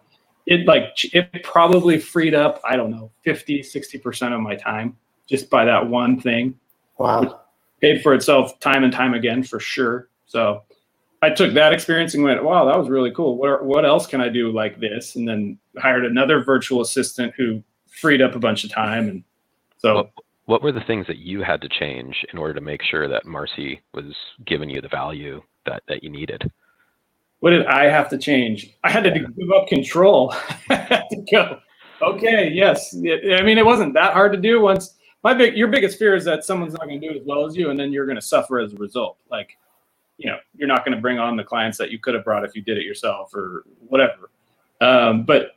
it 0.48 0.66
like 0.66 0.94
it 1.12 1.42
probably 1.44 1.98
freed 1.98 2.34
up 2.34 2.60
i 2.64 2.74
don't 2.74 2.90
know 2.90 3.10
50 3.22 3.60
60% 3.60 4.34
of 4.34 4.40
my 4.40 4.56
time 4.56 4.96
just 5.28 5.50
by 5.50 5.64
that 5.64 5.86
one 5.86 6.18
thing 6.20 6.58
wow 6.96 7.40
paid 7.80 8.02
for 8.02 8.14
itself 8.14 8.58
time 8.58 8.82
and 8.82 8.92
time 8.92 9.14
again 9.14 9.42
for 9.42 9.60
sure 9.60 10.08
so 10.26 10.62
i 11.22 11.30
took 11.30 11.52
that 11.54 11.72
experience 11.72 12.14
and 12.14 12.22
went 12.22 12.42
wow 12.42 12.64
that 12.64 12.78
was 12.78 12.88
really 12.88 13.10
cool 13.12 13.36
what, 13.36 13.64
what 13.64 13.84
else 13.84 14.06
can 14.06 14.20
i 14.20 14.28
do 14.28 14.50
like 14.52 14.78
this 14.80 15.16
and 15.16 15.26
then 15.26 15.58
hired 15.78 16.04
another 16.04 16.42
virtual 16.42 16.80
assistant 16.80 17.32
who 17.36 17.62
freed 17.88 18.22
up 18.22 18.34
a 18.34 18.38
bunch 18.38 18.64
of 18.64 18.70
time 18.70 19.08
and 19.08 19.24
so 19.78 19.94
what, 19.94 20.10
what 20.46 20.62
were 20.62 20.72
the 20.72 20.80
things 20.86 21.06
that 21.06 21.18
you 21.18 21.42
had 21.42 21.60
to 21.60 21.68
change 21.68 22.24
in 22.32 22.38
order 22.38 22.54
to 22.54 22.60
make 22.60 22.82
sure 22.82 23.08
that 23.08 23.26
marcy 23.26 23.80
was 23.94 24.14
giving 24.46 24.70
you 24.70 24.80
the 24.80 24.88
value 24.88 25.40
that, 25.66 25.82
that 25.88 26.02
you 26.02 26.10
needed 26.10 26.50
what 27.40 27.50
did 27.50 27.66
I 27.66 27.84
have 27.84 28.08
to 28.10 28.18
change? 28.18 28.76
I 28.82 28.90
had 28.90 29.04
to 29.04 29.10
give 29.10 29.50
up 29.54 29.68
control. 29.68 30.34
I 30.70 30.74
had 30.74 31.04
to 31.10 31.24
go. 31.30 31.60
Okay, 32.02 32.50
yes. 32.52 32.94
I 32.94 33.42
mean, 33.42 33.58
it 33.58 33.66
wasn't 33.66 33.94
that 33.94 34.12
hard 34.12 34.32
to 34.32 34.38
do. 34.38 34.60
Once 34.60 34.94
my 35.22 35.34
big, 35.34 35.56
your 35.56 35.68
biggest 35.68 35.98
fear 35.98 36.14
is 36.14 36.24
that 36.24 36.44
someone's 36.44 36.74
not 36.74 36.86
going 36.86 37.00
to 37.00 37.08
do 37.08 37.18
as 37.18 37.24
well 37.24 37.46
as 37.46 37.56
you, 37.56 37.70
and 37.70 37.78
then 37.78 37.92
you're 37.92 38.06
going 38.06 38.16
to 38.16 38.22
suffer 38.22 38.60
as 38.60 38.72
a 38.72 38.76
result. 38.76 39.18
Like, 39.30 39.56
you 40.18 40.28
know, 40.28 40.36
you're 40.54 40.68
not 40.68 40.84
going 40.84 40.94
to 40.94 41.00
bring 41.00 41.18
on 41.18 41.36
the 41.36 41.44
clients 41.44 41.78
that 41.78 41.90
you 41.90 41.98
could 41.98 42.14
have 42.14 42.24
brought 42.24 42.44
if 42.44 42.54
you 42.54 42.60
did 42.60 42.76
it 42.76 42.84
yourself 42.84 43.34
or 43.34 43.64
whatever. 43.86 44.30
Um, 44.80 45.24
but 45.24 45.52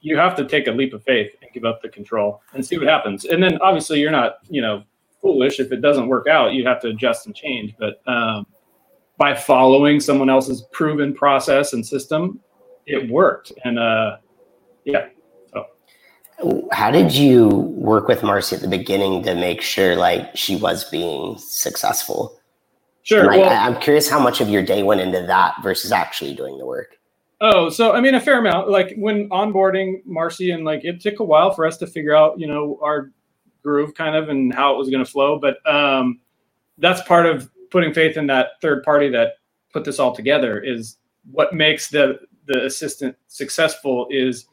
you 0.00 0.16
have 0.16 0.34
to 0.36 0.46
take 0.46 0.66
a 0.66 0.72
leap 0.72 0.94
of 0.94 1.02
faith 1.02 1.32
and 1.42 1.50
give 1.52 1.64
up 1.64 1.82
the 1.82 1.88
control 1.88 2.40
and 2.54 2.64
see 2.64 2.78
what 2.78 2.86
happens. 2.86 3.26
And 3.26 3.42
then 3.42 3.58
obviously 3.60 4.00
you're 4.00 4.10
not, 4.10 4.38
you 4.48 4.62
know, 4.62 4.84
foolish 5.20 5.60
if 5.60 5.72
it 5.72 5.82
doesn't 5.82 6.08
work 6.08 6.26
out. 6.26 6.54
You 6.54 6.66
have 6.66 6.80
to 6.80 6.88
adjust 6.88 7.26
and 7.26 7.34
change. 7.34 7.74
But 7.78 8.00
um, 8.06 8.46
by 9.18 9.34
following 9.34 10.00
someone 10.00 10.30
else's 10.30 10.62
proven 10.72 11.12
process 11.12 11.72
and 11.74 11.86
system, 11.86 12.40
it 12.86 13.10
worked. 13.10 13.52
And 13.64 13.78
uh, 13.78 14.16
yeah. 14.84 15.08
So. 15.52 15.66
How 16.72 16.90
did 16.90 17.12
you 17.12 17.48
work 17.48 18.08
with 18.08 18.22
Marcy 18.22 18.56
at 18.56 18.62
the 18.62 18.68
beginning 18.68 19.22
to 19.24 19.34
make 19.34 19.60
sure 19.60 19.96
like 19.96 20.34
she 20.34 20.56
was 20.56 20.88
being 20.88 21.36
successful? 21.38 22.39
Sure. 23.02 23.26
Like, 23.26 23.40
well, 23.40 23.50
I'm 23.50 23.80
curious 23.80 24.08
how 24.08 24.20
much 24.20 24.40
of 24.40 24.48
your 24.48 24.62
day 24.62 24.82
went 24.82 25.00
into 25.00 25.22
that 25.22 25.54
versus 25.62 25.92
actually 25.92 26.34
doing 26.34 26.58
the 26.58 26.66
work. 26.66 26.96
Oh, 27.40 27.70
so 27.70 27.92
I 27.92 28.00
mean, 28.00 28.14
a 28.14 28.20
fair 28.20 28.38
amount. 28.38 28.68
Like 28.68 28.94
when 28.96 29.28
onboarding 29.30 30.04
Marcy, 30.04 30.50
and 30.50 30.64
like 30.64 30.84
it 30.84 31.00
took 31.00 31.20
a 31.20 31.24
while 31.24 31.52
for 31.52 31.64
us 31.64 31.78
to 31.78 31.86
figure 31.86 32.14
out, 32.14 32.38
you 32.38 32.46
know, 32.46 32.78
our 32.82 33.10
groove 33.62 33.94
kind 33.94 34.14
of 34.14 34.28
and 34.28 34.52
how 34.52 34.74
it 34.74 34.78
was 34.78 34.90
going 34.90 35.04
to 35.04 35.10
flow. 35.10 35.38
But 35.38 35.66
um, 35.66 36.20
that's 36.78 37.00
part 37.02 37.26
of 37.26 37.50
putting 37.70 37.94
faith 37.94 38.16
in 38.16 38.26
that 38.26 38.60
third 38.60 38.82
party 38.82 39.08
that 39.10 39.34
put 39.72 39.84
this 39.84 39.98
all 39.98 40.14
together 40.14 40.60
is 40.60 40.96
what 41.30 41.54
makes 41.54 41.88
the 41.88 42.18
the 42.46 42.64
assistant 42.64 43.16
successful 43.28 44.06
is 44.10 44.46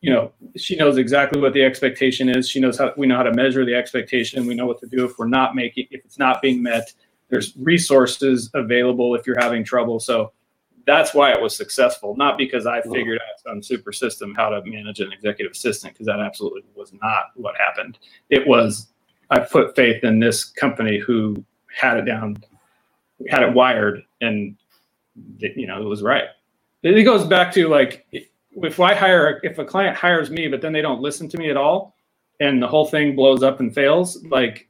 you 0.00 0.12
know 0.12 0.32
she 0.56 0.74
knows 0.76 0.96
exactly 0.96 1.40
what 1.40 1.52
the 1.52 1.62
expectation 1.62 2.28
is 2.28 2.48
she 2.48 2.58
knows 2.58 2.78
how 2.78 2.92
we 2.96 3.06
know 3.06 3.16
how 3.16 3.22
to 3.22 3.34
measure 3.34 3.64
the 3.64 3.74
expectation 3.74 4.46
we 4.46 4.54
know 4.54 4.66
what 4.66 4.80
to 4.80 4.86
do 4.86 5.04
if 5.04 5.18
we're 5.18 5.28
not 5.28 5.54
making 5.54 5.86
if 5.90 6.04
it's 6.04 6.18
not 6.18 6.42
being 6.42 6.62
met 6.62 6.92
there's 7.30 7.56
resources 7.56 8.50
available 8.54 9.14
if 9.14 9.26
you're 9.26 9.40
having 9.40 9.64
trouble. 9.64 10.00
So 10.00 10.32
that's 10.86 11.14
why 11.14 11.32
it 11.32 11.40
was 11.40 11.54
successful 11.54 12.16
not 12.16 12.38
because 12.38 12.66
i 12.66 12.80
figured 12.80 13.18
out 13.18 13.38
some 13.38 13.62
super 13.62 13.92
system 13.92 14.34
how 14.34 14.48
to 14.48 14.62
manage 14.64 14.98
an 15.00 15.12
executive 15.12 15.52
assistant 15.52 15.92
because 15.92 16.06
that 16.06 16.20
absolutely 16.20 16.62
was 16.74 16.92
not 17.02 17.26
what 17.34 17.54
happened. 17.56 17.98
It 18.30 18.46
was 18.46 18.88
i 19.30 19.38
put 19.38 19.76
faith 19.76 20.02
in 20.02 20.18
this 20.18 20.44
company 20.44 20.98
who 20.98 21.44
had 21.74 21.98
it 21.98 22.04
down, 22.04 22.42
had 23.28 23.42
it 23.42 23.54
wired, 23.54 24.02
and 24.20 24.56
you 25.38 25.66
know 25.66 25.80
it 25.80 25.86
was 25.86 26.02
right. 26.02 26.24
It 26.82 27.04
goes 27.04 27.24
back 27.24 27.52
to 27.54 27.68
like 27.68 28.06
if 28.12 28.80
I 28.80 28.94
hire 28.94 29.40
if 29.42 29.58
a 29.58 29.64
client 29.64 29.96
hires 29.96 30.30
me, 30.30 30.48
but 30.48 30.60
then 30.60 30.72
they 30.72 30.82
don't 30.82 31.00
listen 31.00 31.28
to 31.28 31.38
me 31.38 31.50
at 31.50 31.56
all, 31.56 31.94
and 32.40 32.62
the 32.62 32.66
whole 32.66 32.86
thing 32.86 33.14
blows 33.14 33.42
up 33.42 33.60
and 33.60 33.74
fails, 33.74 34.24
like 34.24 34.68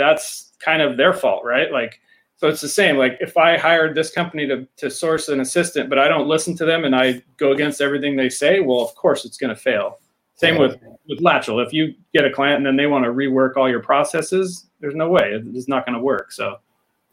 that's 0.00 0.52
kind 0.58 0.82
of 0.82 0.96
their 0.96 1.12
fault, 1.12 1.44
right? 1.44 1.70
Like 1.70 2.00
so 2.40 2.48
it's 2.48 2.62
the 2.62 2.68
same. 2.68 2.96
Like 2.96 3.18
if 3.20 3.36
I 3.36 3.58
hired 3.58 3.94
this 3.94 4.10
company 4.10 4.46
to 4.46 4.66
to 4.78 4.90
source 4.90 5.28
an 5.28 5.40
assistant, 5.40 5.90
but 5.90 5.98
I 5.98 6.08
don't 6.08 6.26
listen 6.26 6.56
to 6.56 6.64
them 6.64 6.84
and 6.84 6.96
I 6.96 7.22
go 7.36 7.52
against 7.52 7.82
everything 7.82 8.16
they 8.16 8.30
say, 8.30 8.60
well, 8.60 8.80
of 8.80 8.94
course 8.94 9.26
it's 9.26 9.36
going 9.36 9.54
to 9.54 9.60
fail. 9.60 10.00
Same 10.36 10.56
with 10.56 10.76
with 11.06 11.20
Latchel. 11.20 11.64
If 11.64 11.74
you 11.74 11.94
get 12.14 12.24
a 12.24 12.30
client 12.30 12.56
and 12.56 12.66
then 12.66 12.76
they 12.76 12.86
want 12.86 13.04
to 13.04 13.10
rework 13.10 13.58
all 13.58 13.68
your 13.68 13.82
processes, 13.82 14.70
there's 14.80 14.94
no 14.94 15.10
way 15.10 15.38
it's 15.54 15.68
not 15.68 15.84
going 15.84 15.98
to 15.98 16.02
work. 16.02 16.32
So, 16.32 16.56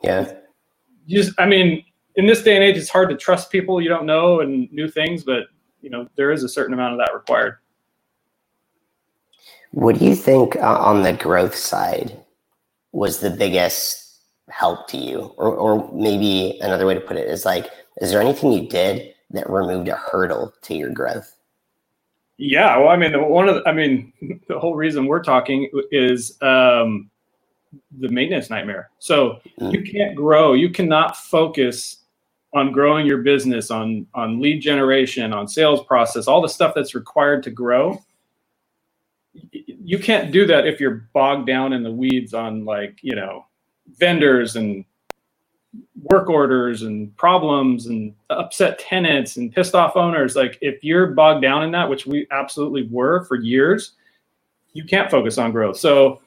yeah, 0.02 0.32
you 1.06 1.22
just 1.22 1.38
I 1.38 1.46
mean, 1.46 1.84
in 2.16 2.26
this 2.26 2.42
day 2.42 2.56
and 2.56 2.64
age, 2.64 2.78
it's 2.78 2.90
hard 2.90 3.10
to 3.10 3.18
trust 3.18 3.52
people 3.52 3.82
you 3.82 3.90
don't 3.90 4.06
know 4.06 4.40
and 4.40 4.72
new 4.72 4.88
things, 4.90 5.26
but 5.26 5.48
you 5.82 5.90
know 5.90 6.08
there 6.16 6.32
is 6.32 6.44
a 6.44 6.50
certain 6.50 6.74
amount 6.74 6.94
of 6.94 7.00
that 7.00 7.14
required. 7.14 7.58
What 9.72 10.00
do 10.00 10.06
you 10.06 10.16
think 10.16 10.56
uh, 10.56 10.78
on 10.80 11.04
the 11.04 11.12
growth 11.12 11.54
side 11.54 12.18
was 12.98 13.20
the 13.20 13.30
biggest 13.30 14.22
help 14.50 14.88
to 14.88 14.98
you, 14.98 15.32
or 15.38 15.56
or 15.56 15.90
maybe 15.94 16.58
another 16.62 16.88
way 16.88 16.96
to 16.96 17.00
put 17.00 17.16
it 17.16 17.30
is 17.30 17.46
like, 17.46 17.70
is 18.02 18.10
there 18.10 18.20
anything 18.20 18.52
you 18.52 18.68
did 18.68 19.14
that 19.30 19.48
removed 19.48 19.88
a 19.88 19.96
hurdle 19.96 20.52
to 20.64 20.74
your 20.74 20.90
growth? 20.90 21.32
Yeah, 22.38 22.76
well, 22.78 22.90
I 22.90 22.98
mean, 22.98 23.14
one 23.30 23.50
of 23.50 23.56
the, 23.56 23.70
I 23.70 23.74
mean, 23.74 24.12
the 24.48 24.60
whole 24.60 24.76
reason 24.76 25.06
we're 25.06 25.24
talking 25.24 25.70
is 25.92 26.42
um, 26.42 27.12
the 28.00 28.10
maintenance 28.10 28.50
nightmare. 28.50 28.90
So 28.98 29.42
mm. 29.62 29.72
you 29.72 29.84
can't 29.84 30.16
grow. 30.16 30.54
You 30.54 30.70
cannot 30.72 31.18
focus 31.18 31.98
on 32.56 32.72
growing 32.72 33.06
your 33.06 33.20
business, 33.20 33.70
on 33.70 34.08
on 34.16 34.42
lead 34.42 34.60
generation, 34.60 35.34
on 35.34 35.48
sales 35.48 35.86
process, 35.86 36.28
all 36.28 36.42
the 36.42 36.50
stuff 36.50 36.74
that's 36.74 36.96
required 36.96 37.44
to 37.44 37.52
grow, 37.52 38.02
you 39.88 39.98
can't 39.98 40.34
do 40.34 40.46
that 40.46 40.68
if 40.68 40.82
you're 40.82 41.08
bogged 41.14 41.48
down 41.48 41.72
in 41.72 41.82
the 41.82 41.92
weeds 41.92 42.34
on 42.34 42.66
like 42.66 43.00
you 43.02 43.16
know 43.16 43.46
vendors 43.98 44.58
and 44.58 44.84
work 46.04 46.30
orders 46.30 46.82
and 46.82 47.16
problems 47.16 47.86
and 47.86 48.14
upset 48.30 48.80
tenants 48.80 49.38
and 49.38 49.54
pissed 49.54 49.76
off 49.76 49.96
owners. 49.96 50.36
Like 50.36 50.58
if 50.60 50.84
you're 50.84 51.08
bogged 51.08 51.42
down 51.42 51.64
in 51.64 51.72
that 51.72 51.90
which 51.90 52.06
we 52.06 52.28
absolutely 52.32 52.90
were 52.92 53.24
for 53.26 53.38
years 53.38 53.94
you 54.74 54.84
can't 54.84 55.10
focus 55.10 55.38
on 55.38 55.54
growth. 55.54 55.78
So 55.78 56.20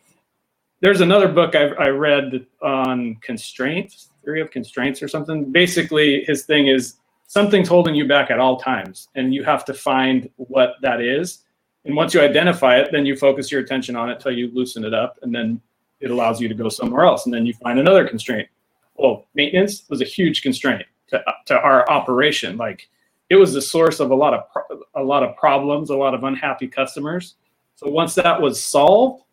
there's 0.81 1.03
another 1.03 1.29
book 1.29 1.55
I, 1.55 1.67
I 1.67 1.89
read 1.89 2.47
on 2.63 3.17
constraints 3.17 4.09
theory 4.25 4.41
of 4.41 4.51
constraints 4.51 5.03
or 5.03 5.09
something. 5.09 5.53
Basically 5.53 6.25
his 6.25 6.47
thing 6.47 6.69
is 6.69 6.95
something's 7.27 7.69
holding 7.69 7.95
you 7.95 8.09
back 8.09 8.31
at 8.31 8.39
all 8.39 8.59
times 8.59 9.09
and 9.17 9.35
you 9.35 9.45
have 9.45 9.67
to 9.67 9.75
find 9.75 10.31
what 10.37 10.77
that 10.81 11.03
is 11.03 11.45
and 11.85 11.97
once 11.97 12.15
you 12.15 12.21
identify 12.21 12.77
it 12.77 12.91
then 12.93 13.07
you 13.07 13.17
focus 13.17 13.51
your 13.51 13.61
attention 13.61 13.97
on 13.97 14.11
it 14.11 14.21
till 14.21 14.33
you 14.33 14.51
loosen 14.53 14.85
it 14.85 14.95
up 14.95 15.19
and 15.23 15.35
then 15.35 15.61
it 16.01 16.11
allows 16.11 16.41
you 16.41 16.49
to 16.49 16.55
go 16.55 16.69
somewhere 16.69 17.05
else 17.05 17.27
and 17.27 17.35
then 17.35 17.47
you 17.47 17.53
find 17.55 17.79
another 17.79 18.07
constraint. 18.07 18.49
Well 18.95 19.27
maintenance 19.35 19.85
was 19.89 20.01
a 20.01 20.05
huge 20.05 20.43
constraint 20.43 20.85
to, 21.09 21.23
to 21.47 21.59
our 21.59 21.89
operation. 21.91 22.57
Like 22.57 22.89
it 23.29 23.37
was 23.37 23.53
the 23.53 23.63
source 23.63 24.01
of 24.01 24.11
a 24.11 24.15
lot 24.15 24.35
of 24.35 24.51
pro- 24.51 24.81
a 24.95 25.03
lot 25.03 25.23
of 25.23 25.37
problems 25.37 25.91
a 25.91 25.97
lot 25.97 26.15
of 26.15 26.25
unhappy 26.25 26.69
customers. 26.69 27.37
So 27.77 27.89
once 27.89 28.15
that 28.15 28.41
was 28.41 28.63
solved 28.63 29.25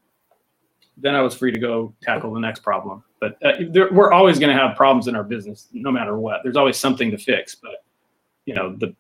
then 1.00 1.14
i 1.14 1.22
was 1.22 1.36
free 1.36 1.52
to 1.52 1.60
go 1.60 1.94
tackle 2.02 2.34
the 2.34 2.40
next 2.40 2.62
problem. 2.62 3.04
But 3.20 3.38
uh, 3.44 3.54
there, 3.70 3.92
we're 3.92 4.12
always 4.12 4.40
going 4.40 4.56
to 4.56 4.60
have 4.62 4.76
problems 4.76 5.08
in 5.08 5.16
our 5.16 5.24
business 5.24 5.68
no 5.72 5.92
matter 5.92 6.18
what. 6.18 6.42
There's 6.44 6.56
always 6.56 6.78
something 6.78 7.12
to 7.12 7.18
fix 7.18 7.56
but 7.56 7.84
you 8.46 8.56
know 8.56 8.76
the 8.76 8.96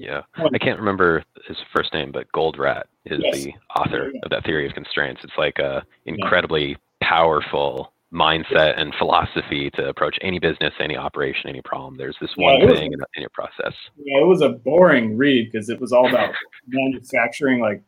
Yeah, 0.00 0.22
I 0.36 0.58
can't 0.58 0.78
remember 0.78 1.24
his 1.46 1.56
first 1.74 1.92
name, 1.92 2.12
but 2.12 2.30
Goldratt 2.32 2.84
is 3.04 3.20
Yes. 3.22 3.44
the 3.44 3.52
author 3.76 4.12
of 4.22 4.30
that 4.30 4.44
theory 4.44 4.66
of 4.66 4.74
constraints. 4.74 5.22
It's 5.24 5.36
like 5.36 5.58
a 5.58 5.84
incredibly 6.06 6.76
powerful 7.00 7.92
mindset 8.12 8.78
and 8.80 8.94
philosophy 8.94 9.70
to 9.70 9.88
approach 9.88 10.16
any 10.22 10.38
business, 10.38 10.72
any 10.80 10.96
operation, 10.96 11.48
any 11.50 11.60
problem. 11.62 11.96
There's 11.96 12.16
this 12.20 12.30
Yeah, 12.36 12.44
one 12.46 12.62
it 12.62 12.64
was- 12.70 12.78
thing 12.78 12.92
in, 12.92 13.00
in 13.16 13.20
your 13.20 13.30
process. 13.30 13.74
Yeah, 14.02 14.20
it 14.20 14.26
was 14.26 14.40
a 14.40 14.50
boring 14.50 15.16
read 15.16 15.50
because 15.52 15.68
it 15.68 15.80
was 15.80 15.92
all 15.92 16.08
about 16.08 16.32
manufacturing, 16.66 17.60
like 17.60 17.82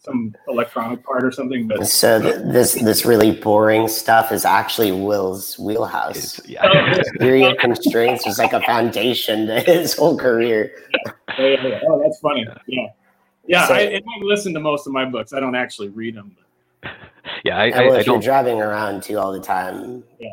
some 0.00 0.34
electronic 0.48 1.04
part 1.04 1.22
or 1.24 1.30
something. 1.30 1.68
But 1.68 1.86
So 1.86 2.20
th- 2.20 2.36
this 2.44 2.74
this 2.74 3.04
really 3.04 3.32
boring 3.32 3.86
stuff 3.86 4.32
is 4.32 4.44
actually 4.44 4.92
Will's 4.92 5.58
wheelhouse. 5.58 6.40
Yeah, 6.46 6.66
Oh, 6.66 7.02
Theory 7.18 7.54
constraints 7.60 8.24
was 8.26 8.38
like 8.38 8.52
a 8.54 8.60
foundation 8.62 9.46
to 9.46 9.60
his 9.66 9.94
whole 9.94 10.16
career. 10.16 10.72
yeah, 11.38 11.44
yeah, 11.46 11.66
yeah. 11.66 11.80
oh, 11.88 12.00
that's 12.02 12.18
funny. 12.20 12.46
Yeah, 12.66 12.86
yeah. 13.46 13.66
So- 13.68 13.74
I, 13.74 13.80
I 13.96 14.00
listen 14.22 14.54
to 14.54 14.60
most 14.60 14.86
of 14.86 14.92
my 14.92 15.04
books. 15.04 15.32
I 15.32 15.40
don't 15.40 15.54
actually 15.54 15.88
read 15.88 16.16
them. 16.16 16.34
yeah. 17.44 17.58
I, 17.58 17.66
And 17.66 17.74
I, 17.74 17.86
well, 17.88 17.96
I 17.98 18.00
you're 18.00 18.20
driving 18.20 18.60
around 18.60 19.02
too 19.02 19.18
all 19.18 19.32
the 19.32 19.40
time, 19.40 20.02
Yeah. 20.18 20.28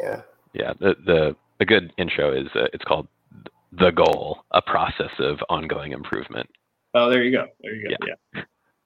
yeah. 0.00 0.20
Yeah, 0.52 0.72
the 0.80 0.96
the 1.06 1.36
the 1.60 1.64
good 1.64 1.92
intro 1.96 2.32
is 2.34 2.48
uh, 2.56 2.66
it's 2.72 2.82
called 2.84 3.06
the 3.70 3.90
goal, 3.92 4.42
a 4.50 4.60
process 4.60 5.12
of 5.20 5.38
ongoing 5.48 5.92
improvement. 5.92 6.50
Oh, 6.92 7.08
there 7.08 7.22
you 7.22 7.30
go. 7.30 7.46
There 7.62 7.72
you 7.76 7.84
go. 7.88 7.94
Yeah. 8.04 8.14
Yeah, 8.34 8.42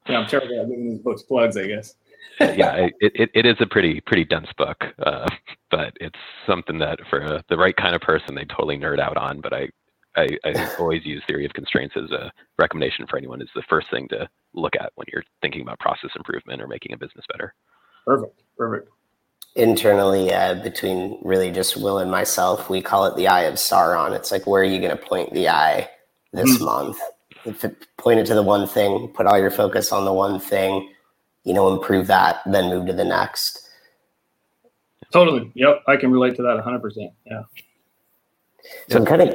I'm 0.07 0.27
terrible 0.27 0.61
at 0.61 0.69
giving 0.69 0.91
these 0.91 1.01
books 1.01 1.23
plugs. 1.23 1.57
I 1.57 1.67
guess. 1.67 1.95
yeah, 2.41 2.75
it, 2.77 2.95
it, 3.01 3.31
it 3.35 3.47
is 3.47 3.57
a 3.61 3.67
pretty 3.67 4.01
pretty 4.01 4.25
dense 4.25 4.49
book, 4.59 4.77
uh, 5.05 5.27
but 5.71 5.93
it's 6.01 6.19
something 6.47 6.79
that 6.79 6.99
for 7.09 7.23
uh, 7.25 7.43
the 7.49 7.57
right 7.57 7.77
kind 7.77 7.95
of 7.95 8.01
person 8.01 8.35
they 8.35 8.45
totally 8.47 8.77
nerd 8.77 8.99
out 9.01 9.17
on. 9.17 9.41
But 9.41 9.53
I, 9.55 9.69
I 10.17 10.29
I 10.45 10.71
always 10.79 11.05
use 11.05 11.23
theory 11.27 11.47
of 11.47 11.53
constraints 11.53 11.95
as 11.97 12.11
a 12.11 12.33
recommendation 12.59 13.07
for 13.09 13.17
anyone. 13.19 13.41
Is 13.41 13.49
the 13.55 13.63
first 13.69 13.87
thing 13.91 14.09
to 14.09 14.29
look 14.53 14.75
at 14.81 14.93
when 14.97 15.07
you're 15.13 15.25
thinking 15.43 15.63
about 15.63 15.79
process 15.79 16.11
improvement 16.17 16.61
or 16.61 16.67
making 16.69 16.93
a 16.93 16.99
business 16.99 17.25
better. 17.33 17.55
Perfect. 18.07 18.43
Perfect. 18.59 18.89
Internally, 19.57 20.33
uh, 20.33 20.57
between 20.63 21.21
really 21.23 21.53
just 21.53 21.77
Will 21.77 21.99
and 21.99 22.11
myself, 22.11 22.69
we 22.69 22.83
call 22.83 23.07
it 23.07 23.17
the 23.17 23.29
eye 23.29 23.43
of 23.43 23.55
Sauron. 23.55 24.17
It's 24.17 24.33
like 24.33 24.47
where 24.47 24.63
are 24.63 24.65
you 24.67 24.81
going 24.81 24.97
to 24.97 25.03
point 25.03 25.33
the 25.33 25.49
eye 25.49 25.89
this 26.33 26.59
Mhm. 26.59 26.65
month? 26.65 26.99
If 27.45 27.65
it, 27.65 27.87
point 27.97 28.21
it 28.21 28.27
to 28.27 28.35
the 28.35 28.43
one 28.43 28.67
thing, 28.67 29.09
put 29.09 29.27
all 29.27 29.39
your 29.39 29.51
focus 29.51 29.93
on 29.93 30.05
the 30.05 30.13
one 30.13 30.41
thing, 30.41 30.91
you 31.45 31.53
know, 31.53 31.73
improve 31.75 32.07
that, 32.07 32.41
then 32.47 32.71
move 32.71 32.87
to 32.87 32.93
the 32.93 33.05
next. 33.05 33.69
Totally. 35.13 35.53
Yep. 35.55 35.83
I 35.87 35.97
can 35.97 36.11
relate 36.11 36.37
to 36.37 36.43
that 36.43 36.55
100. 36.55 36.81
percent 36.81 37.13
Yeah. 37.27 37.43
So 38.89 38.99
I'm 38.99 39.07
kind 39.07 39.23
of 39.23 39.35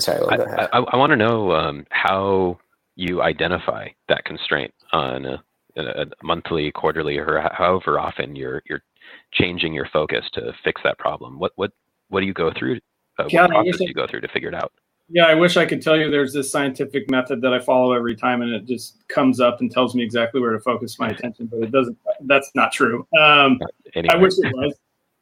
sorry. 0.00 0.20
Will, 0.20 0.30
I, 0.30 0.36
go 0.36 0.42
ahead. 0.44 0.68
I, 0.72 0.78
I 0.78 0.96
want 0.96 1.10
to 1.10 1.16
know 1.16 1.52
um, 1.52 1.86
how 1.90 2.58
you 2.96 3.22
identify 3.22 3.88
that 4.08 4.24
constraint 4.24 4.72
on 4.92 5.26
a, 5.26 5.42
a 5.76 6.06
monthly, 6.22 6.70
quarterly, 6.72 7.18
or 7.18 7.40
however 7.52 7.98
often 7.98 8.34
you're 8.34 8.62
you're 8.68 8.82
changing 9.32 9.72
your 9.72 9.88
focus 9.92 10.24
to 10.34 10.52
fix 10.64 10.80
that 10.84 10.98
problem. 10.98 11.38
What 11.38 11.52
what 11.56 11.72
what 12.08 12.20
do 12.20 12.26
you 12.26 12.34
go 12.34 12.50
through? 12.58 12.80
Uh, 13.18 13.24
Yeah, 13.28 13.42
what 13.42 13.50
process 13.50 13.78
do 13.78 13.86
you 13.86 13.94
go 13.94 14.06
through 14.06 14.22
to 14.22 14.28
figure 14.28 14.48
it 14.48 14.54
out? 14.54 14.72
Yeah, 15.12 15.26
I 15.26 15.34
wish 15.34 15.56
I 15.56 15.66
could 15.66 15.82
tell 15.82 15.96
you 15.96 16.08
there's 16.08 16.32
this 16.32 16.50
scientific 16.50 17.10
method 17.10 17.40
that 17.42 17.52
I 17.52 17.58
follow 17.58 17.92
every 17.92 18.14
time, 18.14 18.42
and 18.42 18.52
it 18.52 18.64
just 18.64 19.06
comes 19.08 19.40
up 19.40 19.60
and 19.60 19.70
tells 19.70 19.94
me 19.94 20.04
exactly 20.04 20.40
where 20.40 20.52
to 20.52 20.60
focus 20.60 20.98
my 20.98 21.08
attention. 21.08 21.46
But 21.46 21.64
it 21.64 21.72
doesn't. 21.72 21.98
That's 22.20 22.50
not 22.54 22.72
true. 22.72 23.06
Um, 23.20 23.58
Anyway, 23.94 24.14
I 24.14 24.16
wish 24.16 24.34
it 24.38 24.54
was. 24.54 24.74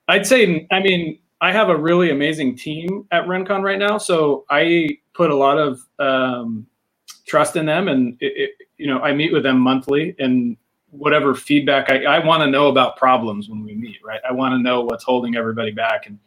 I'd 0.09 0.27
say, 0.27 0.67
I 0.71 0.81
mean, 0.81 1.19
I 1.41 1.53
have 1.53 1.69
a 1.69 1.77
really 1.77 2.11
amazing 2.11 2.57
team 2.57 3.07
at 3.11 3.27
Rincon 3.29 3.63
right 3.63 3.79
now, 3.79 3.99
so 3.99 4.45
I 4.51 4.99
put 5.15 5.31
a 5.31 5.37
lot 5.37 5.59
of 5.59 5.81
um, 5.99 6.67
trust 7.27 7.57
in 7.57 7.67
them, 7.67 7.89
and 7.89 8.17
it, 8.21 8.33
it, 8.37 8.51
you 8.77 8.87
know, 8.87 9.01
I 9.01 9.13
meet 9.13 9.33
with 9.33 9.43
them 9.43 9.61
monthly, 9.61 10.15
and 10.19 10.57
whatever 10.91 11.35
feedback 11.35 11.91
I, 11.91 12.05
I 12.05 12.25
want 12.25 12.43
to 12.43 12.51
know 12.51 12.69
about 12.69 12.97
problems 12.97 13.49
when 13.49 13.63
we 13.63 13.75
meet, 13.75 13.99
right? 14.03 14.21
I 14.29 14.33
want 14.33 14.53
to 14.53 14.59
know 14.59 14.83
what's 14.83 15.05
holding 15.05 15.37
everybody 15.37 15.71
back, 15.71 16.07
and 16.07 16.19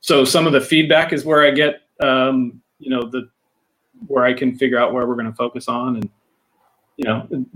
so 0.00 0.24
some 0.24 0.46
of 0.46 0.52
the 0.52 0.60
feedback 0.60 1.12
is 1.12 1.24
where 1.24 1.46
I 1.46 1.50
get, 1.50 1.82
um, 2.00 2.60
you 2.80 2.90
know, 2.90 3.08
the 3.08 3.28
where 4.06 4.24
I 4.24 4.32
can 4.32 4.56
figure 4.56 4.78
out 4.78 4.92
where 4.92 5.06
we're 5.06 5.14
going 5.14 5.30
to 5.30 5.36
focus 5.36 5.68
on, 5.68 5.96
and 5.96 6.10
you 6.96 7.04
know, 7.04 7.46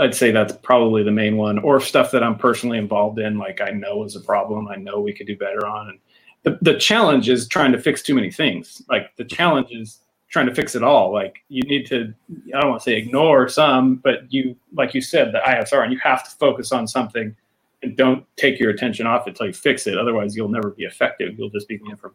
I'd 0.00 0.14
say 0.14 0.30
that's 0.30 0.52
probably 0.62 1.02
the 1.02 1.10
main 1.10 1.36
one, 1.36 1.58
or 1.58 1.80
stuff 1.80 2.10
that 2.12 2.22
I'm 2.22 2.36
personally 2.36 2.78
involved 2.78 3.18
in, 3.18 3.38
like 3.38 3.60
I 3.60 3.70
know 3.70 4.04
is 4.04 4.16
a 4.16 4.20
problem, 4.20 4.68
I 4.68 4.76
know 4.76 5.00
we 5.00 5.12
could 5.12 5.26
do 5.26 5.36
better 5.36 5.66
on. 5.66 5.88
And 5.88 5.98
the, 6.44 6.58
the 6.72 6.78
challenge 6.78 7.28
is 7.28 7.48
trying 7.48 7.72
to 7.72 7.80
fix 7.80 8.02
too 8.02 8.14
many 8.14 8.30
things. 8.30 8.82
Like 8.88 9.14
the 9.16 9.24
challenge 9.24 9.72
is 9.72 10.00
trying 10.28 10.46
to 10.46 10.54
fix 10.54 10.74
it 10.74 10.84
all. 10.84 11.12
Like 11.12 11.38
you 11.48 11.62
need 11.62 11.86
to, 11.86 12.14
I 12.54 12.60
don't 12.60 12.70
want 12.70 12.82
to 12.82 12.90
say 12.90 12.96
ignore 12.96 13.48
some, 13.48 13.96
but 13.96 14.32
you, 14.32 14.56
like 14.72 14.94
you 14.94 15.00
said, 15.00 15.32
the 15.32 15.40
ISR, 15.40 15.82
and 15.82 15.92
you 15.92 15.98
have 15.98 16.22
to 16.24 16.30
focus 16.30 16.70
on 16.70 16.86
something 16.86 17.34
and 17.82 17.96
don't 17.96 18.24
take 18.36 18.60
your 18.60 18.70
attention 18.70 19.06
off 19.06 19.26
it 19.26 19.36
till 19.36 19.46
you 19.46 19.52
fix 19.52 19.86
it. 19.86 19.98
Otherwise, 19.98 20.36
you'll 20.36 20.48
never 20.48 20.70
be 20.70 20.84
effective. 20.84 21.38
You'll 21.38 21.50
just 21.50 21.68
be 21.68 21.78
going 21.78 21.96
from, 21.96 22.14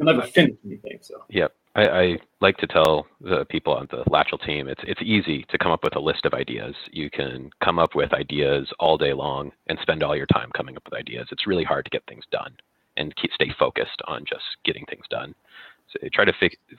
you'll 0.00 0.14
never 0.14 0.26
finish 0.26 0.56
anything. 0.64 0.98
So. 1.02 1.24
Yep. 1.28 1.54
I, 1.76 1.82
I 1.86 2.18
like 2.40 2.56
to 2.58 2.66
tell 2.66 3.06
the 3.20 3.44
people 3.44 3.74
on 3.74 3.86
the 3.90 4.02
Latchel 4.04 4.44
team 4.44 4.66
it's 4.66 4.80
it's 4.84 5.02
easy 5.02 5.44
to 5.50 5.58
come 5.58 5.70
up 5.70 5.84
with 5.84 5.94
a 5.94 6.00
list 6.00 6.24
of 6.24 6.34
ideas. 6.34 6.74
You 6.90 7.10
can 7.10 7.50
come 7.62 7.78
up 7.78 7.94
with 7.94 8.12
ideas 8.12 8.72
all 8.80 8.96
day 8.96 9.12
long 9.12 9.52
and 9.68 9.78
spend 9.80 10.02
all 10.02 10.16
your 10.16 10.26
time 10.26 10.50
coming 10.56 10.76
up 10.76 10.84
with 10.84 10.98
ideas. 10.98 11.28
It's 11.30 11.46
really 11.46 11.64
hard 11.64 11.84
to 11.84 11.90
get 11.90 12.02
things 12.08 12.24
done 12.32 12.56
and 12.96 13.14
keep 13.16 13.30
stay 13.32 13.50
focused 13.58 14.02
on 14.08 14.24
just 14.28 14.44
getting 14.64 14.84
things 14.86 15.04
done. 15.10 15.34
So 15.92 16.08
try 16.12 16.24
to 16.24 16.32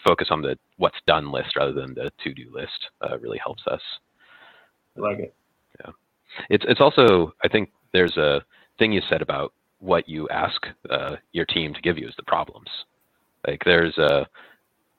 focus 0.05 0.27
on 0.31 0.41
the 0.41 0.57
what's 0.77 0.97
done 1.05 1.31
list 1.31 1.55
rather 1.55 1.73
than 1.73 1.93
the 1.93 2.11
to 2.23 2.33
do 2.33 2.49
list. 2.51 2.89
Uh, 3.01 3.17
really 3.19 3.39
helps 3.41 3.63
us. 3.67 3.81
I 4.97 5.01
like 5.01 5.19
it. 5.19 5.35
Yeah, 5.79 5.91
it's 6.49 6.65
it's 6.67 6.81
also 6.81 7.33
I 7.43 7.47
think 7.47 7.71
there's 7.93 8.17
a 8.17 8.41
thing 8.77 8.91
you 8.91 9.01
said 9.09 9.21
about 9.21 9.53
what 9.79 10.07
you 10.07 10.27
ask 10.29 10.61
uh, 10.89 11.15
your 11.31 11.45
team 11.45 11.73
to 11.73 11.81
give 11.81 11.97
you 11.97 12.07
is 12.07 12.13
the 12.17 12.23
problems. 12.23 12.69
Like 13.47 13.61
there's 13.65 13.97
a 13.97 14.27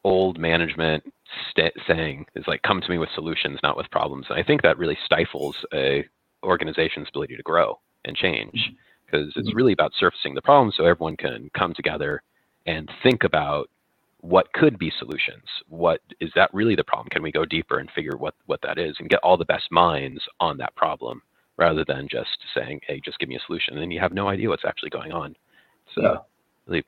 old 0.05 0.39
management 0.39 1.05
st- 1.51 1.75
saying 1.87 2.27
is 2.35 2.45
like 2.47 2.63
come 2.63 2.81
to 2.81 2.91
me 2.91 2.99
with 2.99 3.11
solutions, 3.15 3.59
not 3.63 3.77
with 3.77 3.91
problems. 3.91 4.27
And 4.31 4.39
I 4.39 4.43
think 4.43 4.63
that 4.63 4.79
really 4.79 4.99
stifles 5.05 5.57
a 5.75 6.05
organization's 6.45 7.09
ability 7.11 7.37
to 7.37 7.43
grow 7.43 7.79
and 8.05 8.17
change 8.17 8.73
because 9.07 9.33
it's 9.37 9.49
Mhm. 9.49 9.55
really 9.55 9.73
about 9.73 9.93
surfacing 9.99 10.35
the 10.35 10.43
problem 10.43 10.73
so 10.77 10.85
everyone 10.85 11.17
can 11.17 11.51
come 11.57 11.75
together 11.75 12.23
and 12.67 12.91
think 13.03 13.25
about 13.25 13.71
what 14.23 14.53
could 14.55 14.79
be 14.79 14.91
solutions. 14.99 15.45
What 15.69 16.01
is 16.21 16.31
that 16.37 16.53
really 16.55 16.77
the 16.77 16.85
problem? 16.85 17.09
Can 17.11 17.23
we 17.23 17.33
go 17.33 17.45
deeper 17.45 17.79
and 17.79 17.91
figure 17.93 18.17
what 18.17 18.35
what 18.47 18.61
that 18.63 18.79
is 18.79 18.97
and 19.01 19.09
get 19.11 19.21
all 19.23 19.37
the 19.37 19.45
best 19.45 19.71
minds 19.71 20.23
on 20.41 20.59
that 20.59 20.75
problem 20.77 21.23
rather 21.59 21.85
than 21.85 22.09
just 22.09 22.39
saying, 22.55 22.81
"Hey, 22.87 23.01
just 23.01 23.19
give 23.19 23.29
me 23.29 23.37
a 23.37 23.41
solution," 23.41 23.79
and 23.79 23.93
you 23.93 24.01
have 24.01 24.15
no 24.15 24.29
idea 24.29 24.49
what's 24.49 24.65
actually 24.65 24.91
going 24.91 25.13
on. 25.13 25.37
So 25.95 26.03
Yeah. 26.03 26.19
really 26.67 26.85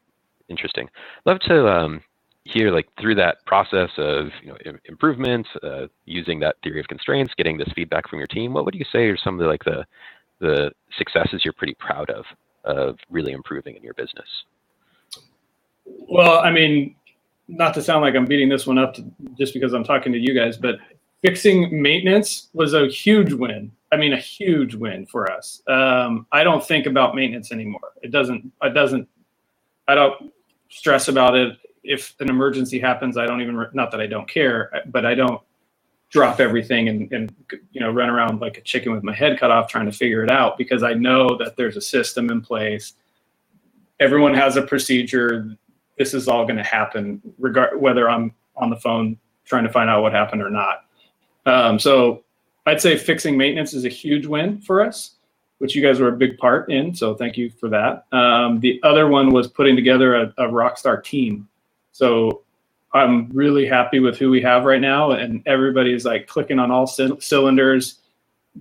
interesting. 0.48 0.88
Love 1.24 1.38
to 1.40 1.68
um, 1.68 2.02
hear 2.44 2.70
like 2.70 2.88
through 3.00 3.14
that 3.16 3.44
process 3.46 3.90
of 3.98 4.28
you 4.42 4.48
know 4.48 4.56
im- 4.64 4.80
improvements, 4.86 5.48
uh, 5.62 5.86
using 6.04 6.40
that 6.40 6.56
theory 6.62 6.80
of 6.80 6.88
constraints, 6.88 7.32
getting 7.36 7.56
this 7.56 7.68
feedback 7.74 8.08
from 8.08 8.18
your 8.18 8.28
team. 8.28 8.52
What 8.52 8.64
would 8.64 8.74
you 8.74 8.84
say 8.92 9.06
are 9.06 9.16
some 9.16 9.34
of 9.34 9.40
the 9.40 9.46
like 9.46 9.64
the 9.64 9.84
the 10.40 10.72
successes 10.98 11.42
you're 11.44 11.54
pretty 11.54 11.74
proud 11.74 12.10
of 12.10 12.24
of 12.64 12.96
really 13.10 13.32
improving 13.32 13.76
in 13.76 13.82
your 13.82 13.94
business? 13.94 14.28
Well, 15.84 16.38
I 16.38 16.50
mean, 16.50 16.96
not 17.48 17.74
to 17.74 17.82
sound 17.82 18.02
like 18.02 18.14
I'm 18.14 18.24
beating 18.24 18.48
this 18.48 18.66
one 18.66 18.78
up 18.78 18.94
to, 18.94 19.04
just 19.38 19.52
because 19.54 19.72
I'm 19.72 19.84
talking 19.84 20.12
to 20.12 20.18
you 20.18 20.34
guys, 20.34 20.56
but 20.56 20.76
fixing 21.22 21.82
maintenance 21.82 22.48
was 22.52 22.74
a 22.74 22.88
huge 22.88 23.32
win. 23.32 23.70
I 23.92 23.96
mean, 23.96 24.12
a 24.12 24.18
huge 24.18 24.74
win 24.74 25.06
for 25.06 25.30
us. 25.30 25.62
Um, 25.68 26.26
I 26.32 26.42
don't 26.42 26.64
think 26.64 26.86
about 26.86 27.14
maintenance 27.14 27.52
anymore. 27.52 27.92
It 28.02 28.10
doesn't. 28.10 28.50
It 28.62 28.74
doesn't. 28.74 29.08
I 29.88 29.94
don't 29.94 30.32
stress 30.68 31.08
about 31.08 31.36
it. 31.36 31.58
If 31.82 32.14
an 32.20 32.30
emergency 32.30 32.78
happens, 32.78 33.16
I 33.16 33.26
don't 33.26 33.42
even. 33.42 33.66
Not 33.72 33.90
that 33.90 34.00
I 34.00 34.06
don't 34.06 34.28
care, 34.28 34.82
but 34.86 35.04
I 35.04 35.14
don't 35.14 35.40
drop 36.14 36.38
everything 36.38 36.88
and, 36.88 37.12
and 37.12 37.34
you 37.72 37.80
know 37.80 37.90
run 37.90 38.08
around 38.08 38.40
like 38.40 38.56
a 38.56 38.60
chicken 38.60 38.92
with 38.92 39.02
my 39.02 39.12
head 39.12 39.38
cut 39.38 39.50
off 39.50 39.68
trying 39.68 39.86
to 39.86 39.92
figure 39.92 40.22
it 40.22 40.30
out 40.30 40.56
because 40.56 40.84
I 40.84 40.94
know 40.94 41.36
that 41.38 41.56
there's 41.56 41.76
a 41.76 41.80
system 41.80 42.30
in 42.30 42.40
place. 42.40 42.94
Everyone 44.00 44.32
has 44.32 44.56
a 44.56 44.62
procedure. 44.62 45.56
This 45.98 46.14
is 46.14 46.28
all 46.28 46.44
going 46.44 46.56
to 46.56 46.62
happen, 46.62 47.20
regard 47.38 47.80
whether 47.80 48.08
I'm 48.08 48.32
on 48.56 48.70
the 48.70 48.76
phone 48.76 49.18
trying 49.44 49.64
to 49.64 49.72
find 49.72 49.90
out 49.90 50.02
what 50.02 50.12
happened 50.12 50.40
or 50.40 50.50
not. 50.50 50.84
Um, 51.46 51.78
so 51.78 52.24
I'd 52.66 52.80
say 52.80 52.96
fixing 52.96 53.36
maintenance 53.36 53.74
is 53.74 53.84
a 53.84 53.88
huge 53.90 54.26
win 54.26 54.60
for 54.60 54.82
us, 54.82 55.16
which 55.58 55.74
you 55.76 55.82
guys 55.82 56.00
were 56.00 56.08
a 56.08 56.16
big 56.16 56.38
part 56.38 56.70
in. 56.72 56.94
So 56.94 57.14
thank 57.14 57.36
you 57.38 57.50
for 57.50 57.68
that. 57.70 58.06
Um, 58.12 58.60
the 58.60 58.80
other 58.84 59.08
one 59.08 59.30
was 59.30 59.48
putting 59.48 59.76
together 59.76 60.16
a, 60.16 60.34
a 60.38 60.48
rockstar 60.48 61.02
team. 61.04 61.48
So 61.92 62.42
I'm 62.94 63.30
really 63.32 63.66
happy 63.66 64.00
with 64.00 64.18
who 64.18 64.30
we 64.30 64.42
have 64.42 64.64
right 64.64 64.80
now, 64.80 65.12
and 65.12 65.42
everybody's 65.46 66.04
like 66.06 66.28
clicking 66.28 66.58
on 66.60 66.70
all 66.72 66.86
c- 66.88 67.16
cylinders. 67.20 68.00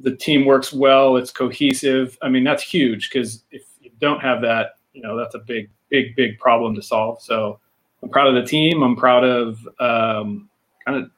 The 0.02 0.16
team 0.16 0.46
works 0.46 0.74
well; 0.74 1.18
it's 1.18 1.32
cohesive. 1.32 2.18
I 2.22 2.30
mean, 2.30 2.44
that's 2.44 2.64
huge 2.64 3.10
because 3.12 3.44
if 3.52 3.64
you 3.82 3.92
don't 4.02 4.22
have 4.22 4.42
that, 4.44 4.78
you 4.94 5.02
know, 5.04 5.18
that's 5.18 5.36
a 5.36 5.40
big, 5.40 5.70
big, 5.90 6.16
big 6.16 6.40
problem 6.40 6.76
to 6.76 6.82
solve. 6.84 7.22
So 7.22 7.60
I'm 8.04 8.10
proud 8.10 8.28
of 8.28 8.36
the 8.36 8.50
team. 8.50 8.84
I'm 8.84 8.96
proud 8.98 9.24
of 9.24 9.60
um, 9.80 10.50
kind 10.86 11.04
of 11.04 11.12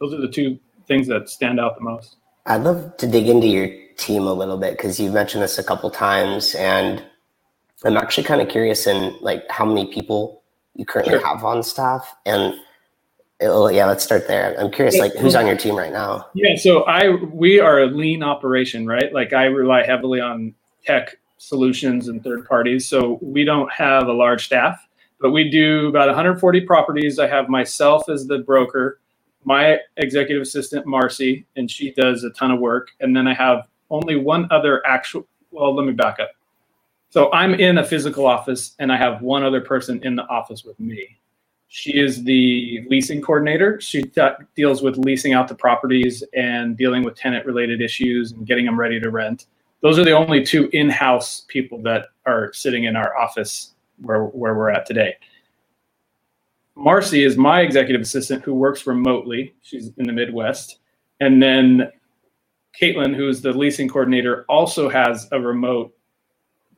those 0.00 0.14
are 0.14 0.20
the 0.20 0.28
two 0.28 0.58
things 0.88 1.08
that 1.08 1.30
stand 1.30 1.60
out 1.60 1.76
the 1.76 1.82
most. 1.84 2.16
I'd 2.46 2.62
love 2.62 2.96
to 2.98 3.06
dig 3.06 3.28
into 3.28 3.46
your 3.46 3.68
team 3.96 4.22
a 4.22 4.32
little 4.32 4.56
bit 4.56 4.76
because 4.76 4.98
you've 4.98 5.14
mentioned 5.14 5.42
this 5.42 5.58
a 5.58 5.64
couple 5.64 5.90
times, 5.90 6.54
and 6.54 7.04
I'm 7.84 7.96
actually 7.96 8.24
kind 8.24 8.40
of 8.40 8.48
curious 8.48 8.86
in 8.86 9.16
like 9.20 9.48
how 9.50 9.64
many 9.64 9.92
people 9.92 10.42
you 10.74 10.84
currently 10.84 11.14
sure. 11.14 11.26
have 11.26 11.44
on 11.44 11.62
staff 11.62 12.14
and 12.24 12.54
well, 13.40 13.70
yeah, 13.70 13.86
let's 13.86 14.04
start 14.04 14.28
there. 14.28 14.54
I'm 14.60 14.70
curious, 14.70 14.98
like 14.98 15.14
who's 15.14 15.34
on 15.34 15.46
your 15.46 15.56
team 15.56 15.74
right 15.74 15.92
now? 15.92 16.26
Yeah, 16.34 16.56
so 16.56 16.82
I 16.84 17.10
we 17.10 17.58
are 17.58 17.80
a 17.80 17.86
lean 17.86 18.22
operation, 18.22 18.86
right? 18.86 19.12
Like 19.12 19.32
I 19.32 19.44
rely 19.44 19.84
heavily 19.84 20.20
on 20.20 20.54
tech 20.84 21.16
solutions 21.38 22.08
and 22.08 22.22
third 22.22 22.46
parties, 22.46 22.86
so 22.86 23.18
we 23.22 23.44
don't 23.44 23.72
have 23.72 24.08
a 24.08 24.12
large 24.12 24.44
staff, 24.44 24.86
but 25.20 25.30
we 25.30 25.48
do 25.48 25.88
about 25.88 26.06
140 26.08 26.60
properties. 26.62 27.18
I 27.18 27.28
have 27.28 27.48
myself 27.48 28.10
as 28.10 28.26
the 28.26 28.38
broker, 28.40 29.00
my 29.44 29.78
executive 29.96 30.42
assistant 30.42 30.86
Marcy, 30.86 31.46
and 31.56 31.70
she 31.70 31.92
does 31.92 32.24
a 32.24 32.30
ton 32.30 32.50
of 32.50 32.60
work, 32.60 32.90
and 33.00 33.16
then 33.16 33.26
I 33.26 33.34
have 33.34 33.66
only 33.90 34.16
one 34.16 34.46
other 34.50 34.84
actual. 34.86 35.26
Well, 35.50 35.74
let 35.74 35.86
me 35.86 35.92
back 35.92 36.20
up. 36.20 36.30
So 37.10 37.30
I'm 37.32 37.54
in 37.54 37.78
a 37.78 37.84
physical 37.84 38.24
office 38.24 38.76
and 38.78 38.92
I 38.92 38.96
have 38.96 39.20
one 39.20 39.42
other 39.42 39.60
person 39.60 40.00
in 40.04 40.14
the 40.14 40.22
office 40.28 40.64
with 40.64 40.78
me. 40.78 41.18
She 41.66 41.98
is 41.98 42.22
the 42.22 42.84
leasing 42.88 43.20
coordinator. 43.20 43.80
She 43.80 44.04
deals 44.54 44.80
with 44.80 44.96
leasing 44.96 45.32
out 45.32 45.48
the 45.48 45.56
properties 45.56 46.22
and 46.34 46.76
dealing 46.76 47.02
with 47.02 47.16
tenant 47.16 47.46
related 47.46 47.80
issues 47.80 48.30
and 48.30 48.46
getting 48.46 48.64
them 48.64 48.78
ready 48.78 49.00
to 49.00 49.10
rent. 49.10 49.46
Those 49.82 49.98
are 49.98 50.04
the 50.04 50.12
only 50.12 50.44
two 50.44 50.68
in 50.72 50.88
house 50.88 51.44
people 51.48 51.82
that 51.82 52.10
are 52.26 52.52
sitting 52.52 52.84
in 52.84 52.94
our 52.94 53.16
office 53.16 53.74
where, 54.02 54.24
where 54.24 54.54
we're 54.54 54.70
at 54.70 54.86
today. 54.86 55.16
Marcy 56.76 57.24
is 57.24 57.36
my 57.36 57.60
executive 57.60 58.00
assistant 58.00 58.42
who 58.42 58.54
works 58.54 58.86
remotely. 58.86 59.54
She's 59.62 59.90
in 59.98 60.06
the 60.06 60.12
Midwest. 60.12 60.78
And 61.20 61.42
then 61.42 61.90
Caitlin, 62.80 63.14
who 63.14 63.28
is 63.28 63.42
the 63.42 63.52
leasing 63.52 63.88
coordinator, 63.88 64.44
also 64.48 64.88
has 64.88 65.28
a 65.32 65.40
remote 65.40 65.94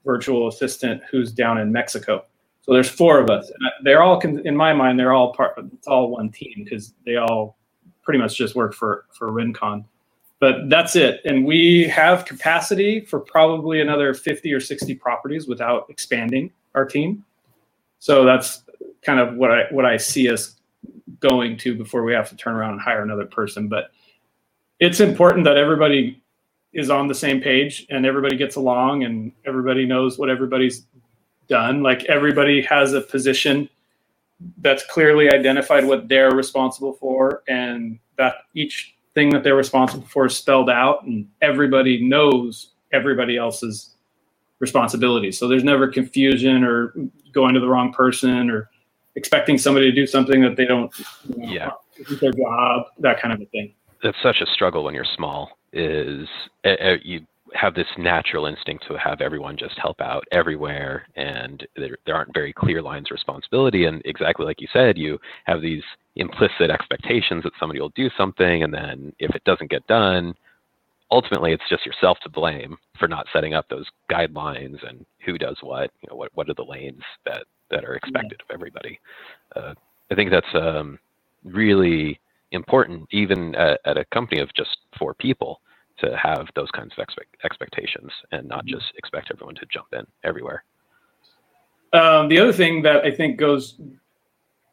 virtual 0.04 0.48
assistant 0.48 1.02
who's 1.10 1.32
down 1.32 1.58
in 1.58 1.70
Mexico. 1.70 2.24
So 2.62 2.72
there's 2.72 2.88
four 2.88 3.18
of 3.18 3.28
us. 3.28 3.50
They're 3.82 4.02
all, 4.02 4.20
in 4.20 4.56
my 4.56 4.72
mind, 4.72 4.98
they're 4.98 5.12
all 5.12 5.32
part. 5.34 5.54
It's 5.72 5.86
all 5.86 6.10
one 6.10 6.30
team 6.30 6.62
because 6.64 6.94
they 7.04 7.16
all 7.16 7.56
pretty 8.02 8.18
much 8.18 8.36
just 8.36 8.54
work 8.54 8.74
for 8.74 9.06
for 9.12 9.30
Rincon. 9.30 9.84
But 10.38 10.68
that's 10.68 10.96
it. 10.96 11.20
And 11.24 11.44
we 11.44 11.84
have 11.84 12.24
capacity 12.24 13.00
for 13.00 13.20
probably 13.20 13.80
another 13.80 14.12
50 14.12 14.52
or 14.52 14.58
60 14.58 14.94
properties 14.96 15.46
without 15.46 15.86
expanding 15.88 16.50
our 16.74 16.84
team. 16.84 17.24
So 18.00 18.24
that's 18.24 18.64
kind 19.02 19.20
of 19.20 19.36
what 19.36 19.50
I 19.50 19.64
what 19.70 19.84
I 19.84 19.96
see 19.96 20.30
us 20.30 20.56
going 21.20 21.56
to 21.58 21.76
before 21.76 22.04
we 22.04 22.12
have 22.12 22.28
to 22.30 22.36
turn 22.36 22.54
around 22.54 22.72
and 22.72 22.80
hire 22.80 23.02
another 23.02 23.26
person. 23.26 23.68
But 23.68 23.90
it's 24.80 25.00
important 25.00 25.44
that 25.44 25.56
everybody 25.56 26.22
is 26.72 26.90
on 26.90 27.06
the 27.06 27.14
same 27.14 27.40
page 27.40 27.86
and 27.90 28.06
everybody 28.06 28.36
gets 28.36 28.56
along 28.56 29.04
and 29.04 29.32
everybody 29.44 29.86
knows 29.86 30.18
what 30.18 30.30
everybody's 30.30 30.86
done. 31.48 31.82
Like 31.82 32.04
everybody 32.04 32.62
has 32.62 32.92
a 32.94 33.00
position 33.00 33.68
that's 34.58 34.84
clearly 34.86 35.30
identified 35.30 35.84
what 35.84 36.08
they're 36.08 36.32
responsible 36.32 36.94
for 36.94 37.42
and 37.46 37.98
that 38.16 38.34
each 38.54 38.96
thing 39.14 39.30
that 39.30 39.44
they're 39.44 39.54
responsible 39.54 40.06
for 40.08 40.26
is 40.26 40.36
spelled 40.36 40.70
out 40.70 41.04
and 41.04 41.28
everybody 41.42 42.02
knows 42.02 42.72
everybody 42.92 43.36
else's 43.36 43.94
responsibilities. 44.58 45.38
So 45.38 45.46
there's 45.46 45.64
never 45.64 45.88
confusion 45.88 46.64
or 46.64 46.94
going 47.32 47.54
to 47.54 47.60
the 47.60 47.68
wrong 47.68 47.92
person 47.92 48.50
or 48.50 48.70
expecting 49.14 49.58
somebody 49.58 49.90
to 49.90 49.94
do 49.94 50.06
something 50.06 50.40
that 50.42 50.56
they 50.56 50.64
don't 50.64 50.92
you 51.28 51.36
know, 51.36 51.52
yeah. 51.52 51.70
their 52.20 52.32
job, 52.32 52.86
that 52.98 53.20
kind 53.20 53.34
of 53.34 53.40
a 53.40 53.46
thing. 53.46 53.72
It's 54.02 54.18
such 54.22 54.40
a 54.40 54.46
struggle 54.46 54.84
when 54.84 54.94
you're 54.94 55.06
small 55.16 55.50
is 55.72 56.28
uh, 56.64 56.96
you 57.02 57.26
have 57.54 57.74
this 57.74 57.86
natural 57.98 58.46
instinct 58.46 58.86
to 58.88 58.96
have 58.96 59.20
everyone 59.20 59.56
just 59.56 59.78
help 59.78 60.00
out 60.00 60.24
everywhere 60.32 61.06
and 61.16 61.66
there, 61.76 61.96
there 62.06 62.14
aren't 62.14 62.32
very 62.34 62.52
clear 62.52 62.80
lines 62.80 63.08
of 63.08 63.14
responsibility 63.14 63.84
and 63.84 64.02
exactly 64.04 64.46
like 64.46 64.60
you 64.60 64.68
said 64.72 64.96
you 64.96 65.18
have 65.44 65.60
these 65.60 65.82
implicit 66.16 66.70
expectations 66.70 67.42
that 67.42 67.52
somebody 67.58 67.80
will 67.80 67.92
do 67.94 68.08
something 68.16 68.62
and 68.62 68.72
then 68.72 69.12
if 69.18 69.34
it 69.34 69.44
doesn't 69.44 69.70
get 69.70 69.86
done 69.86 70.34
ultimately 71.10 71.52
it's 71.52 71.68
just 71.68 71.84
yourself 71.86 72.18
to 72.22 72.30
blame 72.30 72.76
for 72.98 73.08
not 73.08 73.26
setting 73.32 73.54
up 73.54 73.68
those 73.68 73.86
guidelines 74.10 74.86
and 74.88 75.04
who 75.24 75.36
does 75.38 75.56
what 75.60 75.90
you 76.00 76.08
know 76.10 76.16
what, 76.16 76.30
what 76.34 76.48
are 76.48 76.54
the 76.54 76.64
lanes 76.64 77.02
that 77.24 77.44
that 77.72 77.84
are 77.84 77.94
expected 77.94 78.38
yeah. 78.38 78.44
of 78.48 78.54
everybody 78.54 79.00
uh, 79.56 79.74
i 80.10 80.14
think 80.14 80.30
that's 80.30 80.54
um, 80.54 80.98
really 81.44 82.20
important 82.52 83.08
even 83.10 83.54
at, 83.56 83.80
at, 83.84 83.96
a 83.96 84.04
company 84.06 84.40
of 84.40 84.52
just 84.54 84.78
four 84.98 85.14
people 85.14 85.60
to 85.98 86.16
have 86.16 86.48
those 86.54 86.70
kinds 86.70 86.92
of 86.96 87.02
expect, 87.02 87.36
expectations 87.44 88.10
and 88.30 88.48
not 88.48 88.60
mm-hmm. 88.60 88.76
just 88.76 88.92
expect 88.96 89.30
everyone 89.32 89.54
to 89.54 89.66
jump 89.72 89.86
in 89.92 90.06
everywhere. 90.24 90.64
Um, 91.92 92.28
the 92.28 92.38
other 92.38 92.52
thing 92.52 92.82
that 92.82 93.04
I 93.04 93.10
think 93.10 93.38
goes, 93.38 93.78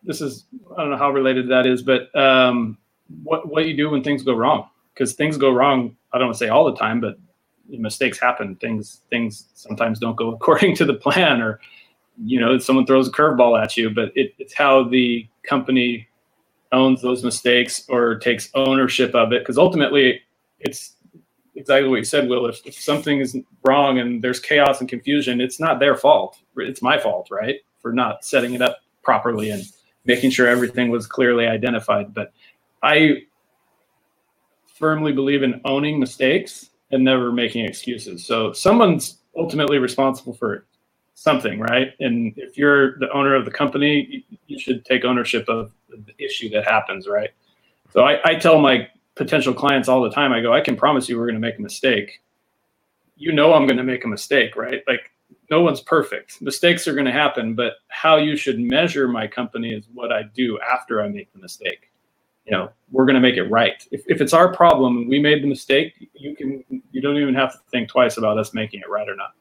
this 0.03 0.21
is 0.21 0.45
I 0.75 0.81
don't 0.81 0.91
know 0.91 0.97
how 0.97 1.12
related 1.12 1.49
that 1.49 1.65
is, 1.65 1.81
but 1.81 2.13
um, 2.15 2.77
what 3.23 3.49
what 3.49 3.65
you 3.65 3.75
do 3.75 3.89
when 3.89 4.03
things 4.03 4.23
go 4.23 4.33
wrong 4.33 4.69
because 4.93 5.13
things 5.13 5.38
go 5.38 5.51
wrong. 5.51 5.95
I 6.13 6.17
don't 6.17 6.27
want 6.27 6.38
to 6.38 6.45
say 6.45 6.49
all 6.49 6.65
the 6.65 6.77
time, 6.77 7.01
but 7.01 7.17
mistakes 7.67 8.17
happen. 8.17 8.55
Things 8.55 9.01
things 9.09 9.49
sometimes 9.53 9.99
don't 9.99 10.15
go 10.15 10.29
according 10.33 10.75
to 10.77 10.85
the 10.85 10.93
plan, 10.93 11.41
or 11.41 11.59
you 12.23 12.39
know 12.39 12.58
someone 12.58 12.86
throws 12.86 13.08
a 13.08 13.12
curveball 13.12 13.62
at 13.62 13.77
you. 13.77 13.89
But 13.89 14.12
it, 14.15 14.34
it's 14.38 14.53
how 14.53 14.84
the 14.84 15.27
company 15.43 16.08
owns 16.71 17.01
those 17.01 17.23
mistakes 17.23 17.86
or 17.89 18.17
takes 18.19 18.49
ownership 18.53 19.15
of 19.15 19.34
it. 19.34 19.41
Because 19.41 19.58
ultimately 19.58 20.21
it's 20.60 20.95
exactly 21.55 21.89
what 21.89 21.97
you 21.97 22.03
said 22.03 22.29
will 22.29 22.45
if, 22.45 22.65
if 22.65 22.75
something 22.75 23.19
is 23.19 23.38
wrong 23.65 23.99
and 23.99 24.21
there's 24.23 24.39
chaos 24.39 24.79
and 24.79 24.88
confusion 24.89 25.41
it's 25.41 25.60
not 25.60 25.79
their 25.79 25.95
fault. 25.95 26.39
It's 26.58 26.82
my 26.82 26.97
fault 26.97 27.29
right? 27.32 27.55
For 27.82 27.91
not 27.91 28.23
setting 28.23 28.53
it 28.53 28.62
up 28.62 28.77
properly 29.03 29.49
and 29.49 29.63
making 30.05 30.32
sure 30.32 30.47
everything 30.47 30.89
was 30.89 31.08
clearly 31.08 31.47
identified. 31.47 32.13
But 32.13 32.34
i 32.84 33.23
firmly 34.67 35.12
believe 35.12 35.43
in 35.43 35.60
owning 35.65 36.00
mistakes 36.00 36.69
and 36.91 37.04
never 37.04 37.31
making 37.31 37.65
excuses. 37.65 38.25
So 38.25 38.54
someone's 38.54 39.17
ultimately 39.35 39.77
responsible 39.77 40.33
for 40.33 40.65
something 41.21 41.59
right 41.59 41.93
and 41.99 42.33
if 42.37 42.57
you're 42.57 42.97
the 42.99 43.11
owner 43.11 43.35
of 43.35 43.45
the 43.45 43.51
company 43.51 44.25
you 44.47 44.59
should 44.59 44.83
take 44.85 45.05
ownership 45.05 45.47
of 45.47 45.71
the 45.89 46.13
issue 46.23 46.49
that 46.49 46.65
happens, 46.65 47.07
right? 47.07 47.29
So 47.91 48.03
I, 48.03 48.19
I 48.23 48.35
tell 48.35 48.59
my 48.59 48.87
potential 49.15 49.53
clients 49.53 49.87
all 49.87 50.01
the 50.01 50.11
time, 50.11 50.31
I 50.31 50.41
go, 50.41 50.53
I 50.53 50.61
can 50.61 50.75
promise 50.75 51.09
you 51.09 51.17
we're 51.17 51.25
going 51.25 51.35
to 51.35 51.41
make 51.41 51.59
a 51.59 51.61
mistake. 51.61 52.21
You 53.15 53.33
know, 53.33 53.53
I'm 53.53 53.65
going 53.67 53.77
to 53.77 53.83
make 53.83 54.05
a 54.05 54.07
mistake, 54.07 54.55
right? 54.55 54.81
Like, 54.87 55.11
no 55.51 55.61
one's 55.61 55.81
perfect. 55.81 56.41
Mistakes 56.41 56.87
are 56.87 56.93
going 56.93 57.05
to 57.05 57.11
happen, 57.11 57.55
but 57.55 57.73
how 57.89 58.17
you 58.17 58.35
should 58.35 58.59
measure 58.59 59.07
my 59.07 59.27
company 59.27 59.73
is 59.73 59.85
what 59.93 60.11
I 60.11 60.23
do 60.35 60.59
after 60.59 61.01
I 61.01 61.09
make 61.09 61.31
the 61.33 61.39
mistake. 61.39 61.91
You 62.45 62.53
know, 62.53 62.69
we're 62.91 63.05
going 63.05 63.15
to 63.15 63.21
make 63.21 63.35
it 63.35 63.43
right. 63.43 63.85
If, 63.91 64.03
if 64.07 64.21
it's 64.21 64.33
our 64.33 64.53
problem 64.53 64.97
and 64.97 65.09
we 65.09 65.19
made 65.19 65.43
the 65.43 65.47
mistake, 65.47 66.09
you 66.13 66.35
can 66.35 66.63
you 66.91 67.01
don't 67.01 67.17
even 67.17 67.35
have 67.35 67.51
to 67.53 67.59
think 67.69 67.89
twice 67.89 68.17
about 68.17 68.39
us 68.39 68.53
making 68.53 68.79
it 68.79 68.89
right 68.89 69.07
or 69.07 69.15
not. 69.15 69.33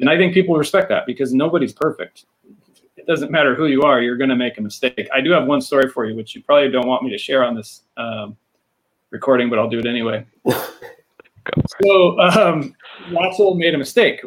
And 0.00 0.08
I 0.08 0.16
think 0.16 0.34
people 0.34 0.56
respect 0.56 0.88
that 0.88 1.06
because 1.06 1.32
nobody's 1.32 1.72
perfect 1.72 2.24
it 3.00 3.06
doesn't 3.06 3.30
matter 3.30 3.54
who 3.54 3.66
you 3.66 3.82
are, 3.82 4.02
you're 4.02 4.16
going 4.16 4.30
to 4.30 4.36
make 4.36 4.58
a 4.58 4.60
mistake. 4.60 5.08
I 5.12 5.20
do 5.20 5.30
have 5.30 5.46
one 5.46 5.60
story 5.60 5.88
for 5.88 6.04
you, 6.04 6.14
which 6.14 6.34
you 6.34 6.42
probably 6.42 6.70
don't 6.70 6.86
want 6.86 7.02
me 7.02 7.10
to 7.10 7.18
share 7.18 7.42
on 7.42 7.54
this 7.54 7.82
um, 7.96 8.36
recording, 9.10 9.48
but 9.48 9.58
I'll 9.58 9.70
do 9.70 9.78
it 9.78 9.86
anyway. 9.86 10.26
Go 10.44 10.52
for 10.52 10.58
it. 11.56 11.66
So 11.82 12.20
um, 12.20 12.74
Latchel 13.08 13.56
made 13.56 13.74
a 13.74 13.78
mistake 13.78 14.20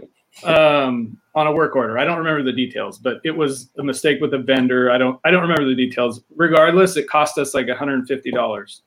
um, 0.43 1.17
on 1.35 1.45
a 1.47 1.51
work 1.51 1.75
order. 1.75 1.99
I 1.99 2.03
don't 2.03 2.17
remember 2.17 2.41
the 2.41 2.51
details, 2.51 2.97
but 2.97 3.17
it 3.23 3.31
was 3.31 3.69
a 3.77 3.83
mistake 3.83 4.19
with 4.21 4.33
a 4.33 4.39
vendor. 4.39 4.91
I 4.91 4.97
don't 4.97 5.19
I 5.23 5.29
don't 5.29 5.43
remember 5.43 5.65
the 5.65 5.75
details. 5.75 6.21
Regardless, 6.35 6.97
it 6.97 7.07
cost 7.07 7.37
us 7.37 7.53
like 7.53 7.67
$150. 7.67 8.81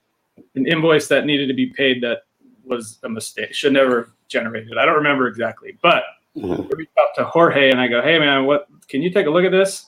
An 0.55 0.67
invoice 0.67 1.07
that 1.07 1.25
needed 1.25 1.47
to 1.47 1.53
be 1.53 1.67
paid 1.67 2.03
that 2.03 2.23
was 2.65 2.99
a 3.03 3.09
mistake. 3.09 3.53
Should 3.53 3.73
never 3.73 4.01
have 4.01 4.09
generated. 4.27 4.77
I 4.77 4.85
don't 4.85 4.95
remember 4.95 5.27
exactly, 5.27 5.77
but 5.81 6.03
Mhm. 6.37 6.65
I 6.65 6.75
reached 6.77 6.91
out 6.99 7.09
to 7.15 7.23
Jorge 7.25 7.71
and 7.71 7.81
I 7.81 7.87
go, 7.87 8.01
"Hey 8.01 8.19
man, 8.19 8.45
what 8.45 8.67
can 8.87 9.01
you 9.01 9.11
take 9.11 9.25
a 9.27 9.29
look 9.29 9.45
at 9.45 9.51
this?" 9.51 9.85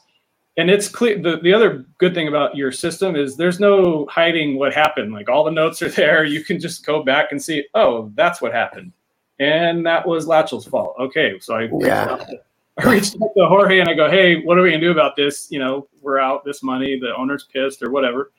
And 0.57 0.69
it's 0.69 0.89
clear. 0.89 1.17
The, 1.21 1.37
the 1.41 1.53
other 1.53 1.85
good 1.99 2.13
thing 2.13 2.27
about 2.27 2.55
your 2.57 2.71
system 2.71 3.15
is 3.15 3.37
there's 3.37 3.59
no 3.59 4.05
hiding 4.07 4.57
what 4.57 4.73
happened. 4.73 5.13
Like 5.13 5.29
all 5.29 5.43
the 5.43 5.51
notes 5.51 5.81
are 5.81 5.89
there. 6.01 6.23
You 6.25 6.43
can 6.43 6.59
just 6.59 6.85
go 6.85 7.03
back 7.03 7.31
and 7.31 7.41
see, 7.41 7.65
oh, 7.75 8.11
that's 8.15 8.41
what 8.41 8.53
happened, 8.53 8.91
and 9.39 9.85
that 9.85 10.07
was 10.07 10.27
Latchel's 10.27 10.65
fault. 10.67 10.95
Okay, 10.99 11.39
so 11.39 11.55
I 11.55 11.69
Yeah. 11.79 12.23
I 12.79 12.91
reached 12.93 13.15
out 13.21 13.29
to 13.37 13.45
Jorge 13.47 13.79
and 13.79 13.89
I 13.89 13.93
go, 13.93 14.09
"Hey, 14.09 14.41
what 14.43 14.57
are 14.57 14.61
we 14.61 14.71
gonna 14.71 14.81
do 14.81 14.91
about 14.91 15.15
this? 15.17 15.51
You 15.51 15.59
know, 15.59 15.87
we're 16.01 16.19
out 16.19 16.45
this 16.45 16.63
money. 16.63 16.97
The 16.99 17.15
owner's 17.15 17.43
pissed 17.45 17.83
or 17.83 17.91
whatever." 17.91 18.31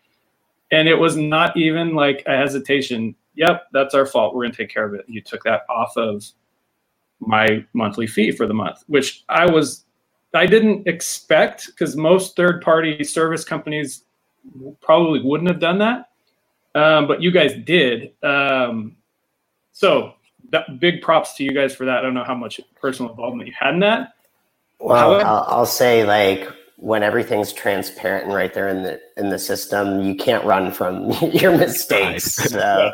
And 0.72 0.88
it 0.88 0.94
was 0.94 1.16
not 1.16 1.56
even 1.56 1.94
like 1.94 2.22
a 2.26 2.36
hesitation. 2.36 3.14
Yep, 3.34 3.66
that's 3.72 3.94
our 3.94 4.06
fault. 4.06 4.34
We're 4.34 4.44
gonna 4.44 4.54
take 4.54 4.70
care 4.70 4.84
of 4.86 4.94
it. 4.94 5.04
You 5.08 5.20
took 5.20 5.42
that 5.44 5.62
off 5.68 5.96
of 5.96 6.24
my 7.20 7.64
monthly 7.72 8.06
fee 8.06 8.32
for 8.32 8.46
the 8.46 8.54
month, 8.54 8.82
which 8.86 9.24
I 9.28 9.50
was 9.50 9.84
I 10.34 10.46
didn't 10.46 10.86
expect 10.86 11.66
because 11.66 11.96
most 11.96 12.36
third 12.36 12.62
party 12.62 13.02
service 13.04 13.44
companies 13.44 14.04
probably 14.80 15.20
wouldn't 15.22 15.50
have 15.50 15.60
done 15.60 15.78
that. 15.78 16.10
Um, 16.74 17.08
but 17.08 17.20
you 17.20 17.30
guys 17.30 17.52
did. 17.64 18.12
Um, 18.22 18.96
so 19.72 20.14
that, 20.50 20.78
big 20.78 21.02
props 21.02 21.34
to 21.34 21.44
you 21.44 21.52
guys 21.52 21.74
for 21.74 21.84
that. 21.84 21.98
I 21.98 22.02
don't 22.02 22.14
know 22.14 22.24
how 22.24 22.34
much 22.34 22.60
personal 22.80 23.10
involvement 23.10 23.48
you 23.48 23.54
had 23.58 23.74
in 23.74 23.80
that. 23.80 24.14
Well, 24.78 24.98
However- 24.98 25.26
I'll, 25.26 25.44
I'll 25.48 25.66
say 25.66 26.04
like 26.04 26.48
when 26.76 27.02
everything's 27.02 27.52
transparent 27.52 28.26
and 28.26 28.34
right 28.34 28.54
there 28.54 28.68
in 28.68 28.82
the 28.82 29.00
in 29.16 29.28
the 29.28 29.38
system, 29.38 30.00
you 30.02 30.14
can't 30.14 30.44
run 30.44 30.72
from 30.72 31.10
your 31.32 31.56
mistakes. 31.56 32.34
So 32.34 32.92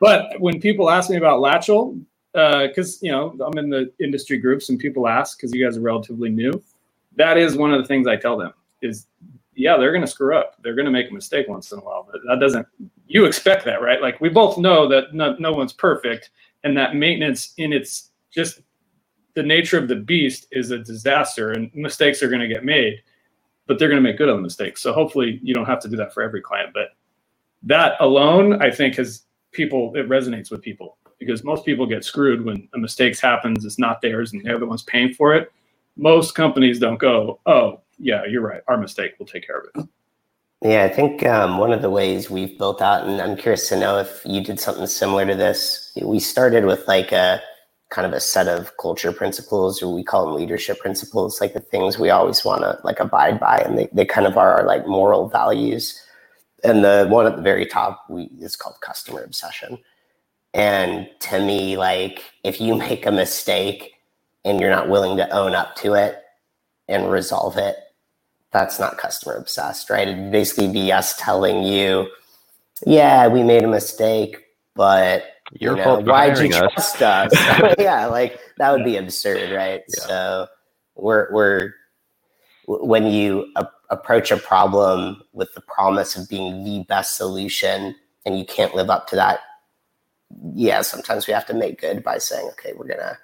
But 0.00 0.40
when 0.40 0.60
people 0.60 0.90
ask 0.90 1.10
me 1.10 1.16
about 1.16 1.40
Latchel, 1.40 2.02
Uh, 2.34 2.66
because 2.66 3.02
you 3.02 3.12
know 3.12 3.36
I'm 3.44 3.58
in 3.58 3.68
the 3.68 3.92
industry 4.00 4.38
groups 4.38 4.70
and 4.70 4.78
people 4.78 5.06
ask 5.06 5.36
because 5.36 5.52
you 5.52 5.62
guys 5.62 5.76
are 5.76 5.82
relatively 5.82 6.30
new, 6.30 6.62
that 7.16 7.36
is 7.36 7.56
one 7.56 7.74
of 7.74 7.80
the 7.80 7.86
things 7.86 8.06
I 8.06 8.16
tell 8.16 8.38
them 8.38 8.52
is 8.80 9.06
yeah 9.54 9.76
they're 9.76 9.92
going 9.92 10.04
to 10.04 10.10
screw 10.10 10.36
up, 10.36 10.56
they're 10.62 10.74
going 10.74 10.86
to 10.86 10.90
make 10.90 11.10
a 11.10 11.14
mistake 11.14 11.46
once 11.48 11.72
in 11.72 11.78
a 11.78 11.82
while, 11.82 12.08
but 12.10 12.22
that 12.26 12.40
doesn't 12.40 12.66
you 13.06 13.26
expect 13.26 13.64
that 13.66 13.82
right? 13.82 14.00
Like 14.00 14.20
we 14.20 14.30
both 14.30 14.56
know 14.56 14.88
that 14.88 15.12
no, 15.12 15.36
no 15.38 15.52
one's 15.52 15.74
perfect 15.74 16.30
and 16.64 16.76
that 16.76 16.94
maintenance 16.94 17.52
in 17.58 17.72
its 17.72 18.10
just 18.30 18.62
the 19.34 19.42
nature 19.42 19.78
of 19.78 19.88
the 19.88 19.96
beast 19.96 20.46
is 20.52 20.70
a 20.70 20.78
disaster 20.78 21.52
and 21.52 21.70
mistakes 21.74 22.22
are 22.22 22.28
going 22.28 22.40
to 22.40 22.48
get 22.48 22.64
made, 22.64 23.02
but 23.66 23.78
they're 23.78 23.88
going 23.88 24.02
to 24.02 24.08
make 24.08 24.18
good 24.18 24.28
on 24.28 24.36
the 24.36 24.42
mistakes. 24.42 24.82
So 24.82 24.92
hopefully 24.92 25.40
you 25.42 25.54
don't 25.54 25.66
have 25.66 25.80
to 25.80 25.88
do 25.88 25.96
that 25.96 26.12
for 26.12 26.22
every 26.22 26.40
client, 26.40 26.70
but 26.72 26.88
that 27.62 27.94
alone 28.00 28.62
I 28.62 28.70
think 28.70 28.96
has 28.96 29.24
people 29.52 29.94
it 29.94 30.08
resonates 30.08 30.50
with 30.50 30.62
people 30.62 30.96
because 31.26 31.44
most 31.44 31.64
people 31.64 31.86
get 31.86 32.04
screwed 32.04 32.44
when 32.44 32.68
a 32.74 32.78
mistake 32.78 33.18
happens 33.18 33.64
it's 33.64 33.78
not 33.78 34.00
theirs 34.00 34.32
and 34.32 34.42
they're 34.44 34.58
the 34.58 34.66
ones 34.66 34.82
paying 34.82 35.12
for 35.12 35.34
it 35.34 35.52
most 35.96 36.34
companies 36.34 36.78
don't 36.78 36.98
go 36.98 37.38
oh 37.46 37.80
yeah 37.98 38.24
you're 38.24 38.42
right 38.42 38.62
our 38.68 38.76
mistake 38.76 39.12
we'll 39.18 39.26
take 39.26 39.46
care 39.46 39.58
of 39.58 39.66
it 39.74 39.88
yeah, 40.64 40.84
I 40.84 40.88
think 40.88 41.26
um, 41.26 41.58
one 41.58 41.72
of 41.72 41.82
the 41.82 41.90
ways 41.90 42.30
we've 42.30 42.56
built 42.56 42.80
out, 42.80 43.04
and 43.04 43.20
I'm 43.20 43.36
curious 43.36 43.68
to 43.70 43.78
know 43.78 43.98
if 43.98 44.22
you 44.24 44.40
did 44.40 44.60
something 44.60 44.86
similar 44.86 45.26
to 45.26 45.34
this. 45.34 45.90
We 46.00 46.20
started 46.20 46.66
with 46.66 46.86
like 46.86 47.10
a 47.10 47.42
kind 47.90 48.06
of 48.06 48.12
a 48.12 48.20
set 48.20 48.46
of 48.46 48.76
culture 48.76 49.12
principles, 49.12 49.82
or 49.82 49.92
we 49.92 50.04
call 50.04 50.24
them 50.24 50.36
leadership 50.36 50.78
principles, 50.78 51.40
like 51.40 51.54
the 51.54 51.60
things 51.60 51.98
we 51.98 52.10
always 52.10 52.44
want 52.44 52.62
to 52.62 52.78
like 52.84 53.00
abide 53.00 53.40
by, 53.40 53.58
and 53.58 53.76
they, 53.76 53.88
they 53.92 54.04
kind 54.04 54.24
of 54.24 54.38
are 54.38 54.54
our 54.54 54.64
like 54.64 54.86
moral 54.86 55.28
values. 55.28 56.00
And 56.62 56.84
the 56.84 57.08
one 57.10 57.26
at 57.26 57.34
the 57.34 57.42
very 57.42 57.66
top 57.66 58.04
we 58.08 58.30
is 58.38 58.54
called 58.54 58.76
customer 58.82 59.24
obsession. 59.24 59.78
And 60.54 61.08
to 61.20 61.40
me, 61.40 61.76
like 61.76 62.22
if 62.44 62.60
you 62.60 62.74
make 62.78 63.06
a 63.06 63.12
mistake 63.12 63.94
and 64.44 64.60
you're 64.60 64.70
not 64.70 64.88
willing 64.88 65.16
to 65.18 65.30
own 65.30 65.54
up 65.54 65.76
to 65.76 65.94
it 65.94 66.18
and 66.88 67.10
resolve 67.10 67.56
it, 67.58 67.76
that's 68.52 68.78
not 68.80 68.98
customer 68.98 69.36
obsessed, 69.36 69.90
right? 69.90 70.08
It'd 70.08 70.32
basically 70.32 70.68
be 70.68 70.92
us 70.92 71.16
telling 71.18 71.62
you, 71.64 72.08
yeah, 72.86 73.28
we 73.28 73.42
made 73.42 73.64
a 73.64 73.68
mistake, 73.68 74.36
but 74.74 75.24
Your 75.60 75.76
you 75.76 75.76
know, 75.76 75.98
why'd 76.00 76.38
you 76.38 76.48
hiring 76.48 76.54
us. 76.54 76.72
trust 76.74 77.02
us? 77.02 77.52
yeah, 77.78 78.06
like 78.06 78.40
that 78.58 78.72
would 78.72 78.84
be 78.84 78.96
absurd, 78.96 79.52
right? 79.52 79.82
Yeah. 79.88 80.06
So 80.06 80.48
we're 80.96 81.32
we're 81.32 81.74
when 82.66 83.06
you 83.06 83.52
a- 83.56 83.68
approach 83.90 84.30
a 84.30 84.36
problem 84.36 85.22
with 85.32 85.54
the 85.54 85.62
promise 85.62 86.16
of 86.16 86.28
being 86.28 86.64
the 86.64 86.84
best 86.88 87.16
solution 87.16 87.94
and 88.26 88.38
you 88.38 88.44
can't 88.46 88.74
live 88.74 88.90
up 88.90 89.08
to 89.08 89.16
that 89.16 89.40
yeah 90.54 90.82
sometimes 90.82 91.26
we 91.26 91.32
have 91.32 91.46
to 91.46 91.54
make 91.54 91.80
good 91.80 92.02
by 92.02 92.18
saying 92.18 92.48
okay 92.48 92.72
we're 92.76 92.86
gonna 92.88 93.18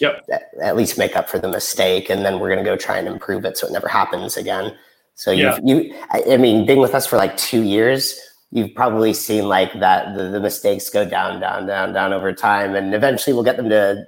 Yep. 0.00 0.26
at, 0.62 0.76
least 0.76 0.98
make 0.98 1.16
up 1.16 1.30
for 1.30 1.38
the 1.38 1.48
mistake 1.48 2.10
and 2.10 2.24
then 2.24 2.38
we're 2.40 2.50
gonna 2.50 2.64
go 2.64 2.76
try 2.76 2.98
and 2.98 3.08
improve 3.08 3.44
it 3.44 3.56
so 3.56 3.66
it 3.66 3.72
never 3.72 3.88
happens 3.88 4.36
again 4.36 4.76
so 5.14 5.30
Yeah. 5.30 5.58
you've, 5.64 5.88
you 5.88 5.94
I, 6.10 6.22
I 6.32 6.36
mean 6.36 6.66
being 6.66 6.80
with 6.80 6.94
us 6.94 7.06
for 7.06 7.16
like 7.16 7.36
two 7.36 7.62
years 7.62 8.18
you've 8.50 8.74
probably 8.74 9.14
seen 9.14 9.48
like 9.48 9.72
that 9.80 10.14
the, 10.16 10.24
the 10.28 10.40
mistakes 10.40 10.90
go 10.90 11.08
down 11.08 11.40
down 11.40 11.66
down 11.66 11.92
down 11.94 12.12
over 12.12 12.32
time 12.32 12.74
and 12.74 12.94
eventually 12.94 13.32
we'll 13.34 13.44
get 13.44 13.56
them 13.56 13.70
to 13.70 14.04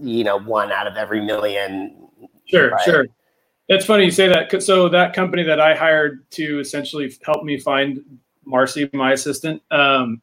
you 0.00 0.22
know 0.24 0.38
one 0.38 0.70
out 0.72 0.86
of 0.86 0.96
every 0.96 1.20
million 1.20 2.08
sure 2.46 2.70
Right. 2.70 2.80
sure 2.84 3.06
it's 3.68 3.84
funny 3.86 4.04
you 4.04 4.10
say 4.12 4.28
that. 4.28 4.62
so 4.62 4.88
that 4.88 5.14
company 5.14 5.42
that 5.42 5.60
i 5.60 5.74
hired 5.74 6.28
to 6.32 6.60
essentially 6.60 7.12
help 7.24 7.42
me 7.44 7.58
find 7.58 8.00
marcy 8.44 8.88
my 8.92 9.12
assistant 9.12 9.62
um, 9.72 10.20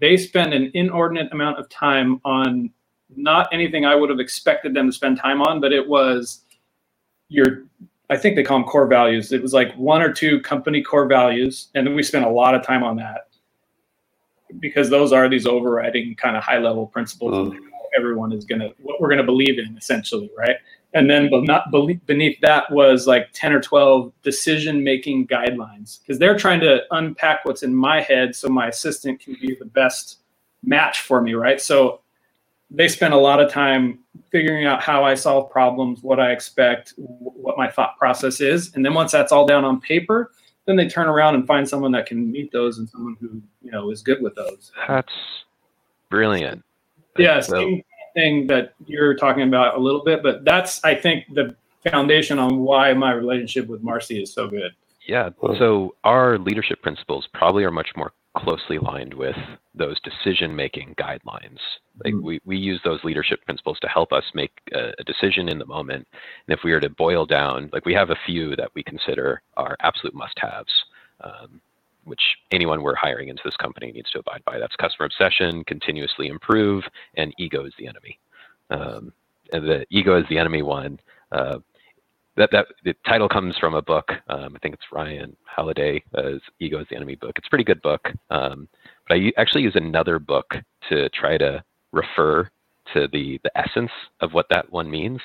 they 0.00 0.16
spend 0.16 0.52
an 0.52 0.70
inordinate 0.74 1.32
amount 1.32 1.58
of 1.58 1.68
time 1.68 2.20
on 2.24 2.70
not 3.14 3.48
anything 3.52 3.84
i 3.84 3.94
would 3.94 4.10
have 4.10 4.20
expected 4.20 4.74
them 4.74 4.86
to 4.86 4.92
spend 4.92 5.18
time 5.18 5.42
on 5.42 5.60
but 5.60 5.72
it 5.72 5.86
was 5.86 6.44
your 7.28 7.64
i 8.10 8.16
think 8.16 8.36
they 8.36 8.42
call 8.42 8.58
them 8.58 8.68
core 8.68 8.86
values. 8.86 9.32
It 9.32 9.42
was 9.42 9.52
like 9.52 9.74
one 9.74 10.02
or 10.02 10.12
two 10.12 10.40
company 10.40 10.82
core 10.82 11.06
values 11.06 11.68
and 11.74 11.86
then 11.86 11.94
we 11.94 12.02
spent 12.02 12.24
a 12.24 12.30
lot 12.30 12.54
of 12.54 12.64
time 12.64 12.82
on 12.82 12.96
that 12.96 13.28
because 14.60 14.90
those 14.90 15.12
are 15.12 15.28
these 15.28 15.46
overriding 15.46 16.14
kind 16.16 16.36
of 16.36 16.42
high 16.42 16.58
level 16.58 16.86
principles 16.86 17.32
oh. 17.34 17.46
of 17.46 17.52
how 17.54 17.88
everyone 17.96 18.32
is 18.32 18.44
going 18.44 18.60
to 18.60 18.72
what 18.82 19.00
we're 19.00 19.08
going 19.08 19.18
to 19.18 19.24
believe 19.24 19.58
in 19.58 19.76
essentially 19.76 20.30
right 20.36 20.56
and 20.94 21.08
then 21.08 21.30
but 21.30 21.44
not 21.44 21.70
beneath 21.70 22.38
that 22.40 22.70
was 22.70 23.06
like 23.06 23.30
10 23.32 23.52
or 23.52 23.60
12 23.60 24.12
decision 24.22 24.84
making 24.84 25.26
guidelines. 25.26 26.00
Because 26.00 26.18
they're 26.18 26.36
trying 26.36 26.60
to 26.60 26.82
unpack 26.90 27.44
what's 27.44 27.62
in 27.62 27.74
my 27.74 28.00
head 28.00 28.36
so 28.36 28.48
my 28.48 28.68
assistant 28.68 29.20
can 29.20 29.36
be 29.40 29.54
the 29.54 29.64
best 29.64 30.18
match 30.62 31.00
for 31.00 31.20
me 31.22 31.34
right? 31.34 31.60
So 31.60 32.00
they 32.70 32.88
spend 32.88 33.12
a 33.14 33.18
lot 33.18 33.40
of 33.40 33.50
time 33.50 33.98
figuring 34.30 34.64
out 34.64 34.82
how 34.82 35.04
i 35.04 35.14
solve 35.14 35.50
problems 35.50 36.02
what 36.02 36.18
i 36.18 36.32
expect 36.32 36.94
what 36.96 37.58
my 37.58 37.70
thought 37.70 37.98
process 37.98 38.40
is. 38.40 38.74
And 38.74 38.84
then 38.84 38.94
once 38.94 39.12
that's 39.12 39.30
all 39.32 39.46
down 39.46 39.64
on 39.64 39.80
paper 39.80 40.32
then 40.66 40.76
they 40.76 40.88
turn 40.88 41.08
around 41.08 41.34
and 41.34 41.46
find 41.46 41.68
someone 41.68 41.92
that 41.92 42.06
can 42.06 42.30
meet 42.30 42.52
those 42.52 42.78
and 42.78 42.88
someone 42.88 43.16
who 43.20 43.42
you 43.62 43.70
know 43.70 43.90
is 43.90 44.02
good 44.02 44.22
with 44.22 44.34
those. 44.34 44.72
That's 44.88 45.12
brilliant. 46.08 46.62
yeah, 47.18 47.40
So- 47.40 47.80
thing 48.14 48.46
that 48.48 48.74
you're 48.86 49.14
talking 49.14 49.42
about 49.46 49.76
a 49.76 49.80
little 49.80 50.04
bit, 50.04 50.22
but 50.22 50.44
that's 50.44 50.82
I 50.84 50.94
think 50.94 51.24
the 51.34 51.54
foundation 51.88 52.38
on 52.38 52.60
why 52.60 52.92
my 52.94 53.12
relationship 53.12 53.66
with 53.68 53.82
Marcy 53.82 54.22
is 54.22 54.32
so 54.32 54.48
good. 54.48 54.72
Yeah. 55.06 55.30
So 55.58 55.96
our 56.04 56.38
leadership 56.38 56.80
principles 56.80 57.28
probably 57.34 57.64
are 57.64 57.72
much 57.72 57.90
more 57.96 58.12
closely 58.36 58.76
aligned 58.76 59.12
with 59.12 59.36
those 59.74 60.00
decision 60.00 60.54
making 60.56 60.94
guidelines. 60.94 61.58
Like 62.04 62.14
Mhm. 62.14 62.22
we, 62.22 62.40
we 62.44 62.56
use 62.56 62.80
those 62.82 63.02
leadership 63.04 63.44
principles 63.44 63.78
to 63.80 63.88
help 63.88 64.12
us 64.12 64.24
make 64.32 64.52
a, 64.72 64.92
a 64.98 65.04
decision 65.04 65.48
in 65.48 65.58
the 65.58 65.66
moment. 65.66 66.06
And 66.46 66.56
if 66.56 66.64
we 66.64 66.72
were 66.72 66.80
to 66.80 66.88
boil 66.88 67.26
down, 67.26 67.68
like 67.72 67.84
we 67.84 67.94
have 67.94 68.10
a 68.10 68.16
few 68.24 68.56
that 68.56 68.70
we 68.74 68.82
consider 68.82 69.42
are 69.56 69.76
absolute 69.80 70.14
must 70.14 70.38
haves, 70.38 70.72
um, 71.20 71.60
which 72.04 72.20
anyone 72.50 72.82
we're 72.82 72.94
hiring 72.94 73.28
into 73.28 73.42
this 73.44 73.56
company 73.56 73.92
needs 73.92 74.10
to 74.10 74.18
abide 74.18 74.42
by. 74.44 74.58
That's 74.58 74.76
customer 74.76 75.06
obsession, 75.06 75.64
continuously 75.64 76.28
improve, 76.28 76.84
and 77.16 77.32
ego 77.38 77.64
is 77.64 77.72
the 77.78 77.86
enemy. 77.86 78.18
Um, 78.70 79.12
and 79.52 79.64
the 79.64 79.86
ego 79.90 80.18
is 80.18 80.24
the 80.28 80.38
enemy 80.38 80.62
one. 80.62 80.98
Uh, 81.30 81.58
that 82.36 82.50
that 82.52 82.66
the 82.84 82.94
title 83.06 83.28
comes 83.28 83.56
from 83.58 83.74
a 83.74 83.82
book. 83.82 84.10
Um, 84.28 84.54
I 84.56 84.58
think 84.60 84.74
it's 84.74 84.84
Ryan 84.90 85.36
Holiday's 85.44 86.02
"Ego 86.60 86.80
Is 86.80 86.86
the 86.88 86.96
Enemy" 86.96 87.16
book. 87.16 87.32
It's 87.36 87.46
a 87.46 87.50
pretty 87.50 87.64
good 87.64 87.82
book, 87.82 88.08
um, 88.30 88.68
but 89.06 89.16
I 89.16 89.32
actually 89.36 89.62
use 89.62 89.76
another 89.76 90.18
book 90.18 90.54
to 90.88 91.08
try 91.10 91.36
to 91.36 91.62
refer 91.92 92.48
to 92.94 93.08
the 93.12 93.38
the 93.44 93.58
essence 93.58 93.90
of 94.20 94.32
what 94.32 94.46
that 94.50 94.70
one 94.72 94.90
means. 94.90 95.20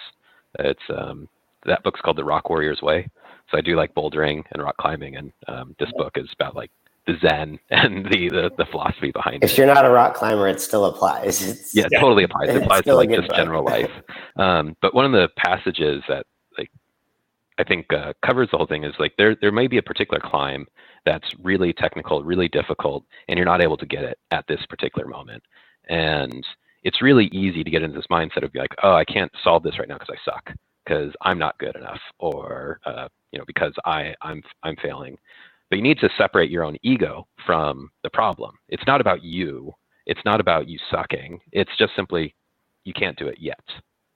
It's 0.59 0.81
um, 0.95 1.29
that 1.65 1.83
book's 1.83 2.01
called 2.01 2.17
"The 2.17 2.25
Rock 2.25 2.49
Warrior's 2.49 2.81
Way." 2.81 3.07
So 3.51 3.57
I 3.57 3.61
do 3.61 3.75
like 3.75 3.93
bouldering 3.93 4.43
and 4.51 4.61
rock 4.61 4.77
climbing, 4.77 5.15
and 5.15 5.31
um, 5.47 5.75
this 5.79 5.89
book 5.97 6.13
is 6.15 6.27
about 6.33 6.55
like 6.55 6.71
the 7.05 7.15
zen 7.21 7.57
and 7.69 8.05
the, 8.05 8.29
the, 8.29 8.51
the 8.57 8.65
philosophy 8.69 9.11
behind 9.11 9.37
if 9.37 9.49
it. 9.49 9.51
If 9.53 9.57
you're 9.57 9.67
not 9.67 9.85
a 9.85 9.89
rock 9.89 10.15
climber, 10.15 10.47
it 10.47 10.61
still 10.61 10.85
applies. 10.85 11.47
It's, 11.47 11.73
yeah, 11.73 11.85
it 11.89 11.99
totally 11.99 12.23
applies. 12.23 12.49
It 12.49 12.61
applies 12.63 12.83
to 12.83 12.95
like 12.95 13.09
just 13.09 13.29
book. 13.29 13.37
general 13.37 13.63
life. 13.63 13.91
Um, 14.35 14.75
but 14.81 14.93
one 14.93 15.05
of 15.05 15.11
the 15.11 15.29
passages 15.37 16.03
that 16.07 16.25
like 16.57 16.69
I 17.57 17.63
think 17.63 17.91
uh, 17.93 18.13
covers 18.25 18.49
the 18.51 18.57
whole 18.57 18.67
thing 18.67 18.83
is 18.83 18.93
like 18.99 19.13
there 19.17 19.35
there 19.39 19.51
may 19.51 19.67
be 19.67 19.77
a 19.77 19.81
particular 19.83 20.21
climb 20.23 20.67
that's 21.05 21.27
really 21.41 21.71
technical, 21.71 22.23
really 22.23 22.49
difficult, 22.49 23.05
and 23.29 23.37
you're 23.37 23.45
not 23.45 23.61
able 23.61 23.77
to 23.77 23.85
get 23.85 24.03
it 24.03 24.19
at 24.31 24.45
this 24.47 24.59
particular 24.69 25.07
moment. 25.07 25.41
And 25.87 26.45
it's 26.83 27.01
really 27.01 27.27
easy 27.27 27.63
to 27.63 27.69
get 27.69 27.81
into 27.81 27.97
this 27.97 28.07
mindset 28.11 28.43
of 28.43 28.51
like, 28.53 28.75
oh, 28.83 28.93
I 28.93 29.05
can't 29.05 29.31
solve 29.43 29.63
this 29.63 29.79
right 29.79 29.87
now 29.87 29.97
because 29.97 30.15
I 30.15 30.31
suck, 30.31 30.53
because 30.85 31.13
I'm 31.21 31.39
not 31.39 31.57
good 31.59 31.75
enough, 31.77 31.99
or 32.19 32.79
uh, 32.85 33.07
you 33.31 33.39
know, 33.39 33.45
because 33.45 33.73
I 33.85 34.13
I'm 34.21 34.41
I'm 34.63 34.75
failing. 34.81 35.17
But 35.69 35.77
you 35.77 35.83
need 35.83 35.99
to 35.99 36.09
separate 36.17 36.49
your 36.49 36.63
own 36.63 36.77
ego 36.81 37.27
from 37.45 37.89
the 38.03 38.09
problem. 38.09 38.57
It's 38.69 38.87
not 38.87 39.01
about 39.01 39.23
you. 39.23 39.73
It's 40.05 40.21
not 40.23 40.39
about 40.39 40.69
you 40.69 40.79
sucking. 40.89 41.39
It's 41.51 41.75
just 41.77 41.93
simply 41.95 42.33
you 42.85 42.93
can't 42.93 43.17
do 43.17 43.27
it 43.27 43.37
yet. 43.39 43.59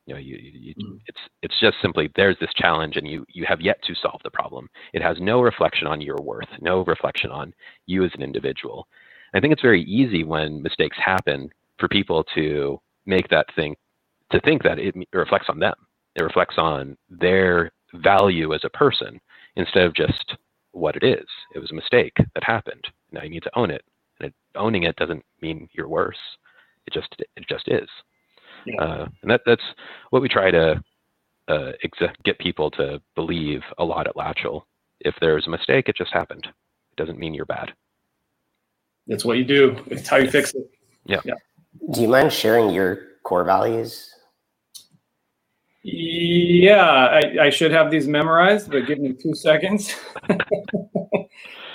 You 0.06 0.16
know, 0.16 0.20
you, 0.20 0.38
you, 0.38 0.74
mm. 0.76 1.00
it's 1.08 1.20
it's 1.42 1.60
just 1.60 1.78
simply 1.82 2.10
there's 2.16 2.38
this 2.40 2.54
challenge 2.56 2.96
and 2.98 3.08
you 3.08 3.26
you 3.30 3.46
have 3.46 3.62
yet 3.62 3.82
to 3.84 3.96
solve 3.96 4.22
the 4.24 4.32
problem. 4.32 4.70
It 4.94 5.02
has 5.02 5.18
no 5.20 5.42
reflection 5.42 5.88
on 5.88 6.02
your 6.02 6.18
worth, 6.22 6.50
no 6.62 6.84
reflection 6.86 7.32
on 7.32 7.54
you 7.86 8.04
as 8.04 8.12
an 8.16 8.24
individual. 8.24 8.88
I 9.34 9.40
think 9.40 9.54
it's 9.54 9.62
very 9.62 9.84
easy 9.84 10.24
when 10.24 10.62
mistakes 10.62 10.98
happen 10.98 11.50
for 11.78 11.88
people 11.88 12.24
to 12.36 12.80
make 13.06 13.30
that 13.30 13.48
thing 13.56 13.76
to 14.32 14.40
think 14.42 14.64
that 14.64 14.80
it 14.80 14.96
reflects 15.14 15.48
on 15.50 15.60
them. 15.60 15.76
It 16.16 16.24
reflects 16.24 16.56
on 16.58 16.98
their 17.10 17.72
value 17.96 18.54
as 18.54 18.62
a 18.64 18.70
person 18.70 19.20
instead 19.56 19.86
of 19.86 19.94
just 19.96 20.36
what 20.72 20.96
it 20.96 21.04
is. 21.04 21.26
It 21.54 21.60
was 21.60 21.72
a 21.72 21.76
mistake 21.76 22.14
that 22.18 22.44
happened. 22.44 22.86
Now 23.12 23.24
you 23.24 23.30
need 23.30 23.44
to 23.44 23.58
own 23.58 23.72
it. 23.72 23.84
And 24.20 24.28
it, 24.28 24.34
owning 24.56 24.84
it 24.84 24.96
doesn't 24.96 25.24
mean 25.42 25.68
you're 25.74 25.88
worse. 25.88 26.18
It 26.88 26.94
just 26.94 27.16
it 27.20 27.46
just 27.50 27.68
is. 27.68 27.90
Yeah. 28.66 28.82
Uh, 28.82 29.08
and 29.22 29.32
that 29.32 29.42
that's 29.46 29.64
what 30.12 30.22
we 30.22 30.30
try 30.30 30.52
to 30.52 30.84
uh, 31.48 31.72
ex- 31.84 32.14
get 32.24 32.40
people 32.40 32.72
to 32.72 33.02
believe 33.16 33.62
a 33.78 33.84
lot 33.84 34.08
at 34.08 34.16
Latchel. 34.16 34.64
If 35.00 35.16
there's 35.20 35.48
a 35.48 35.50
mistake, 35.50 35.90
it 35.90 35.98
just 35.98 36.14
happened. 36.14 36.46
It 36.46 36.96
doesn't 36.96 37.20
mean 37.20 37.34
you're 37.34 37.46
bad. 37.46 37.72
That's 39.08 39.26
what 39.26 39.38
you 39.38 39.44
do. 39.44 39.84
It's 39.88 40.08
how 40.08 40.18
you 40.18 40.30
fix 40.30 40.54
it. 40.54 40.70
Yeah. 41.06 41.22
yeah. 41.26 41.34
Do 41.92 42.02
you 42.02 42.08
mind 42.08 42.32
sharing 42.32 42.70
your 42.70 43.00
core 43.24 43.44
values? 43.44 44.14
Yeah, 45.84 46.86
I, 46.86 47.46
I 47.46 47.50
should 47.50 47.72
have 47.72 47.90
these 47.90 48.08
memorized, 48.08 48.70
but 48.72 48.86
give 48.86 49.00
me 49.00 49.14
two 49.14 49.34
seconds. 49.34 49.96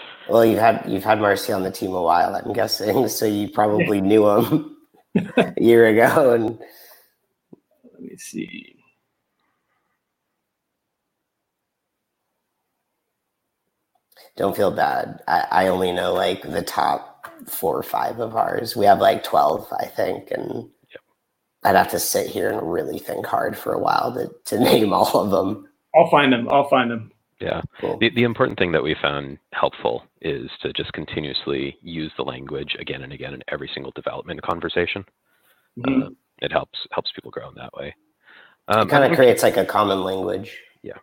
well, 0.29 0.45
you've 0.45 0.59
had 0.59 0.85
you've 0.89 1.05
had 1.05 1.21
Marcy 1.21 1.53
on 1.53 1.63
the 1.63 1.71
team 1.71 1.93
a 1.93 2.03
while, 2.03 2.35
I'm 2.35 2.53
guessing, 2.53 3.09
so 3.09 3.27
you 3.27 3.49
probably 3.49 4.01
knew 4.01 4.29
him 4.29 4.77
a 5.37 5.53
year 5.59 5.87
ago. 5.89 6.33
And 6.35 6.59
let 7.93 8.01
me 8.01 8.17
see. 8.17 8.77
Don't 14.37 14.57
feel 14.57 14.71
bad. 14.71 15.23
I, 15.29 15.47
I 15.51 15.69
only 15.69 15.93
know 15.93 16.15
like 16.15 16.43
the 16.43 16.63
top 16.63 17.27
four 17.49 17.77
or 17.77 17.83
five 17.83 18.19
of 18.21 18.37
ours. 18.37 18.77
We 18.77 18.87
have 18.87 19.01
like 19.01 19.25
twelve, 19.25 19.67
I 19.79 19.87
think, 19.87 20.31
and 20.31 20.69
I'd 21.67 21.77
have 21.77 21.91
to 21.91 21.99
sit 21.99 22.29
here 22.29 22.51
and 22.51 22.73
really 22.73 22.99
think 22.99 23.27
hard 23.27 23.59
for 23.59 23.73
a 23.73 23.79
while 23.79 24.15
to, 24.15 24.31
to 24.57 24.65
name 24.65 24.93
all 24.93 25.21
of 25.21 25.31
them. 25.31 25.69
I'll 25.95 26.11
find 26.11 26.33
them. 26.33 26.49
I'll 26.51 26.69
find 26.69 26.91
them. 26.91 27.11
Yeah. 27.41 27.61
Cool. 27.81 27.99
The, 27.99 28.11
the 28.11 28.23
important 28.23 28.59
thing 28.59 28.73
that 28.73 28.83
we 28.83 28.97
found 29.01 29.39
helpful 29.53 30.05
is 30.23 30.49
to 30.63 30.73
just 30.73 30.93
continuously 30.93 31.77
use 31.83 32.13
the 32.17 32.23
language 32.23 32.77
again 32.79 33.03
and 33.03 33.13
again 33.13 33.35
in 33.35 33.43
every 33.49 33.69
single 33.75 33.93
development 33.95 34.41
conversation. 34.43 35.05
Mm-hmm. 35.79 36.03
Uh, 36.03 36.09
it 36.39 36.53
helps 36.53 36.79
helps 36.93 37.11
people 37.15 37.31
grow 37.31 37.49
in 37.49 37.55
that 37.57 37.73
way. 37.75 37.95
Um, 38.69 38.87
it 38.87 38.91
kind 38.91 39.05
of 39.11 39.17
creates 39.17 39.43
like 39.43 39.57
a 39.57 39.65
common 39.65 40.03
language. 40.03 40.57
Yeah. 40.83 40.99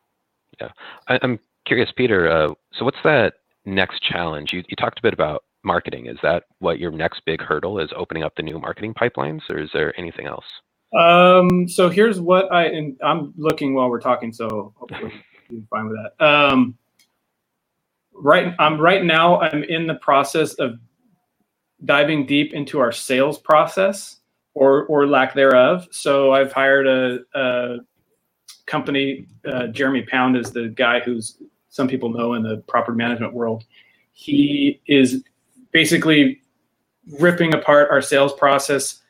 Yeah. 0.60 0.70
I, 1.08 1.20
am 1.22 1.40
curious, 1.66 1.92
Peter. 1.96 2.30
Uh, 2.30 2.54
so 2.74 2.86
what's 2.86 2.98
that 3.04 3.34
next 3.66 4.02
challenge? 4.02 4.54
You, 4.54 4.64
you 4.68 4.76
talked 4.76 5.00
a 5.00 5.04
bit 5.04 5.14
about 5.14 5.44
marketing. 5.64 6.08
Is 6.08 6.18
that 6.24 6.44
what 6.60 6.80
your 6.80 6.92
next 6.92 7.22
big 7.26 7.42
hurdle 7.42 7.80
is 7.80 7.90
opening 7.96 8.24
up 8.24 8.36
the 8.36 8.44
new 8.44 8.60
marketing 8.60 8.94
pipelines 8.94 9.42
or 9.50 9.60
is 9.60 9.70
there 9.74 9.98
anything 10.00 10.28
else? 10.28 10.46
Um, 10.98 11.68
so 11.68 11.90
here's 11.90 12.22
what 12.22 12.52
I, 12.52 12.66
and 12.66 12.98
I'm 13.04 13.34
looking 13.36 13.74
while 13.74 13.90
we're 13.90 14.00
talking, 14.00 14.32
so 14.32 14.74
hopefully 14.78 15.12
you're 15.50 15.64
fine 15.70 15.88
with 15.88 15.98
that. 15.98 16.26
Um, 16.26 16.78
right, 18.14 18.54
I'm 18.60 18.80
right 18.80 19.04
now, 19.04 19.40
I'm 19.42 19.64
in 19.64 19.88
the 19.88 19.96
process 19.96 20.54
of 20.56 20.80
diving 21.86 22.26
deep 22.26 22.54
into 22.54 22.80
our 22.80 22.92
sales 22.92 23.40
process 23.40 24.18
or, 24.54 24.86
or 24.86 25.08
lack 25.08 25.34
thereof. 25.34 25.88
So 25.92 26.32
I've 26.32 26.54
hired 26.54 26.88
a, 26.88 27.20
a 27.34 27.78
company, 28.68 29.26
uh, 29.46 29.68
Jeremy 29.68 30.04
Pound 30.04 30.38
is 30.38 30.52
the 30.52 30.70
guy 30.70 31.00
who's 31.00 31.38
some 31.70 31.88
people 31.88 32.10
know 32.10 32.36
in 32.36 32.44
the 32.44 32.58
property 32.68 32.96
management 32.96 33.34
world. 33.34 33.66
He 34.12 34.80
is 34.88 35.24
basically 35.74 36.42
ripping 37.20 37.54
apart 37.54 37.90
our 37.92 38.02
sales 38.02 38.32
process, 38.34 39.02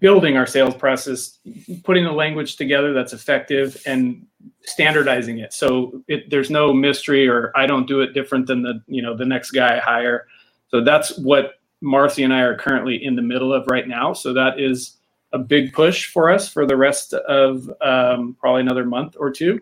building 0.00 0.36
our 0.36 0.46
sales 0.46 0.74
process, 0.74 1.38
putting 1.84 2.04
the 2.04 2.12
language 2.12 2.56
together 2.56 2.92
that's 2.92 3.12
effective, 3.12 3.80
and 3.86 4.26
standardizing 4.62 5.38
it. 5.38 5.52
So 5.52 6.02
it, 6.08 6.30
there's 6.30 6.50
no 6.50 6.72
mystery, 6.72 7.28
or 7.28 7.52
I 7.54 7.66
don't 7.66 7.86
do 7.86 8.00
it 8.00 8.12
different 8.14 8.46
than 8.46 8.62
the 8.62 8.82
you 8.88 9.02
know 9.02 9.16
the 9.16 9.26
next 9.26 9.52
guy 9.52 9.76
I 9.76 9.80
hire. 9.80 10.26
So 10.70 10.82
that's 10.82 11.16
what 11.18 11.52
Marcy 11.80 12.24
and 12.24 12.32
I 12.32 12.40
are 12.40 12.56
currently 12.56 13.02
in 13.02 13.14
the 13.14 13.22
middle 13.22 13.52
of 13.52 13.66
right 13.68 13.86
now. 13.86 14.12
So 14.12 14.32
that 14.34 14.58
is 14.58 14.96
a 15.32 15.38
big 15.38 15.72
push 15.72 16.06
for 16.06 16.30
us 16.30 16.48
for 16.48 16.66
the 16.66 16.76
rest 16.76 17.12
of 17.12 17.70
um, 17.80 18.36
probably 18.40 18.62
another 18.62 18.84
month 18.84 19.14
or 19.18 19.30
two. 19.30 19.60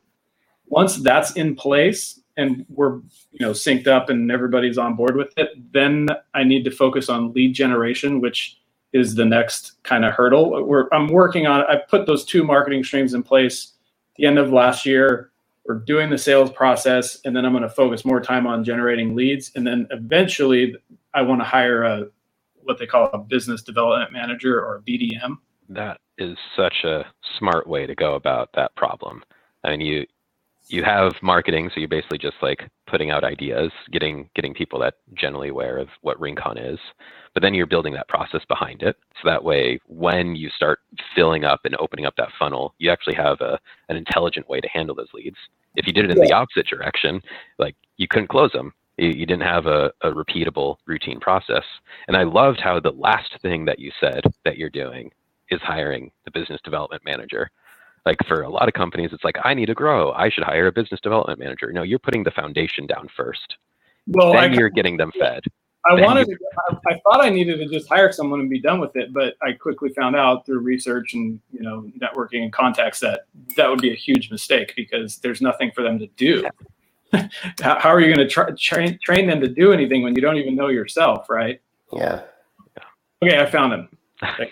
Once 0.69 0.97
that's 0.97 1.33
in 1.33 1.55
place, 1.55 2.21
and 2.37 2.65
we're 2.69 2.97
you 3.33 3.41
know 3.41 3.51
synced 3.51 3.87
up 3.87 4.11
and 4.11 4.31
everybody's 4.31 4.79
on 4.79 4.95
board 4.95 5.17
with 5.17 5.33
it 5.37 5.51
then 5.73 6.09
i 6.35 6.43
need 6.45 6.65
to 6.65 6.71
focus 6.71 7.09
on 7.09 7.33
lead 7.33 7.55
generation 7.55 8.21
which 8.21 8.59
is 8.93 9.15
the 9.15 9.25
next 9.25 9.83
kind 9.83 10.05
of 10.05 10.15
hurdle. 10.15 10.65
We're, 10.65 10.89
i'm 10.93 11.09
working 11.09 11.47
on 11.47 11.63
i 11.63 11.77
put 11.77 12.07
those 12.07 12.25
two 12.25 12.45
marketing 12.45 12.85
streams 12.85 13.15
in 13.15 13.23
place 13.23 13.73
at 14.13 14.17
the 14.17 14.27
end 14.27 14.39
of 14.39 14.53
last 14.53 14.87
year. 14.87 15.31
We're 15.67 15.81
doing 15.81 16.11
the 16.11 16.19
sales 16.19 16.51
process 16.51 17.19
and 17.25 17.35
then 17.35 17.45
i'm 17.45 17.53
going 17.53 17.63
to 17.63 17.69
focus 17.69 18.05
more 18.05 18.21
time 18.21 18.47
on 18.47 18.65
generating 18.65 19.15
leads 19.15 19.51
and 19.57 19.67
then 19.67 19.89
eventually 19.91 20.77
i 21.15 21.23
want 21.23 21.41
to 21.41 21.45
hire 21.45 21.83
a 21.83 22.07
what 22.63 22.79
they 22.79 22.87
call 22.87 23.11
a 23.13 23.19
business 23.19 23.63
development 23.63 24.13
manager 24.13 24.61
or 24.61 24.83
bdm 24.87 25.39
that 25.69 25.99
is 26.19 26.37
such 26.57 26.85
a 26.85 27.05
smart 27.39 27.67
way 27.67 27.87
to 27.87 27.95
go 27.95 28.15
about 28.15 28.51
that 28.55 28.75
problem. 28.77 29.23
I 29.65 29.71
mean 29.71 29.81
you 29.81 30.07
you 30.69 30.83
have 30.83 31.13
marketing, 31.23 31.71
so 31.73 31.81
you're 31.81 31.89
basically 31.89 32.19
just 32.19 32.37
like 32.43 32.69
putting 32.87 33.11
out 33.11 33.25
ideas, 33.25 33.71
getting 33.93 34.29
getting 34.35 34.55
people 34.55 34.79
that 34.81 34.95
generally 35.15 35.49
aware 35.49 35.79
of 35.79 35.89
what 36.03 36.19
Rincon 36.21 36.59
is. 36.59 36.79
But 37.35 37.43
then 37.43 37.55
you're 37.55 37.67
building 37.67 37.93
that 37.95 38.09
process 38.09 38.43
behind 38.49 38.83
it. 38.83 38.97
So 39.23 39.29
that 39.29 39.45
way 39.45 39.79
when 39.87 40.35
you 40.35 40.49
start 40.51 40.81
filling 41.15 41.45
up 41.45 41.61
and 41.65 41.77
opening 41.77 42.07
up 42.07 42.15
that 42.17 42.31
funnel, 42.39 42.75
you 42.79 42.91
actually 42.91 43.15
have 43.15 43.41
a 43.41 43.59
an 43.89 43.97
intelligent 43.97 44.49
way 44.49 44.61
to 44.61 44.69
handle 44.69 44.95
those 44.95 45.13
leads. 45.15 45.37
If 45.77 45.87
you 45.87 45.93
did 45.93 46.07
it 46.07 46.11
in 46.11 46.19
yeah. 46.19 46.25
the 46.29 46.35
opposite 46.35 46.67
direction, 46.67 47.21
like 47.59 47.77
you 47.97 48.09
couldn't 48.09 48.29
close 48.29 48.53
them. 48.53 48.73
You, 48.97 49.09
you 49.09 49.27
didn't 49.27 49.43
have 49.43 49.67
a, 49.67 49.93
a 50.03 50.11
repeatable 50.11 50.77
routine 50.87 51.21
process. 51.21 51.65
And 52.09 52.17
I 52.17 52.23
loved 52.23 52.61
how 52.61 52.81
the 52.81 52.93
last 52.93 53.31
thing 53.43 53.67
that 53.67 53.79
you 53.79 53.93
said 54.01 54.23
that 54.45 54.57
you're 54.57 54.71
doing 54.71 55.11
is 55.51 55.61
hiring 55.63 56.11
the 56.25 56.31
business 56.31 56.61
development 56.65 57.03
manager 57.05 57.51
like 58.07 58.17
for 58.27 58.43
a 58.43 58.49
lot 58.49 58.69
of 58.69 58.75
companies 58.75 59.11
it's 59.13 59.25
like 59.25 59.37
i 59.45 59.53
need 59.53 59.67
to 59.67 59.75
grow. 59.75 60.13
I 60.13 60.31
should 60.31 60.45
hire 60.45 60.69
a 60.69 60.73
business 60.73 61.01
development 61.03 61.39
manager. 61.39 61.73
No 61.73 61.83
you're 61.83 61.99
putting 61.99 62.23
the 62.23 62.31
foundation 62.31 62.87
down 62.87 63.09
first. 63.17 63.57
Well 64.07 64.33
then 64.33 64.53
I, 64.53 64.55
you're 64.55 64.71
getting 64.71 64.97
them 64.97 65.13
fed. 65.19 65.43
I 65.89 65.97
then 65.97 66.05
wanted 66.05 66.27
to, 66.27 66.37
I, 66.71 66.95
I 66.95 67.01
thought 67.01 67.25
i 67.25 67.29
needed 67.29 67.59
to 67.59 67.69
just 67.69 67.89
hire 67.89 68.11
someone 68.11 68.41
and 68.41 68.49
be 68.49 68.61
done 68.61 68.81
with 68.81 68.97
it 68.97 69.13
but 69.13 69.35
i 69.43 69.53
quickly 69.53 69.91
found 69.91 70.17
out 70.17 70.47
through 70.47 70.61
research 70.61 71.15
and 71.15 71.39
you 71.53 71.61
know 71.61 71.91
networking 72.01 72.43
and 72.43 72.53
contacts 72.53 73.01
that 73.01 73.27
that 73.57 73.69
would 73.69 73.81
be 73.81 73.93
a 73.93 73.97
huge 73.97 74.31
mistake 74.31 74.73
because 74.77 75.19
there's 75.19 75.43
nothing 75.43 75.71
for 75.75 75.83
them 75.83 75.99
to 75.99 76.07
do. 76.17 76.49
How, 77.63 77.79
how, 77.79 77.89
are 77.91 78.01
you 78.01 78.13
going 78.13 78.27
to 78.27 78.29
tra- 78.29 78.55
train 78.57 78.99
train 79.03 79.29
them 79.29 79.41
to 79.41 79.47
do 79.47 79.73
anything 79.73 80.03
when 80.03 80.15
you 80.17 80.21
don't 80.21 80.37
even 80.37 80.57
know 80.57 80.69
yourself 80.69 81.31
right? 81.31 81.63
Yeah. 81.93 82.23
Okay 83.23 83.39
i 83.39 83.47
found 83.47 83.73
them. 83.73 83.89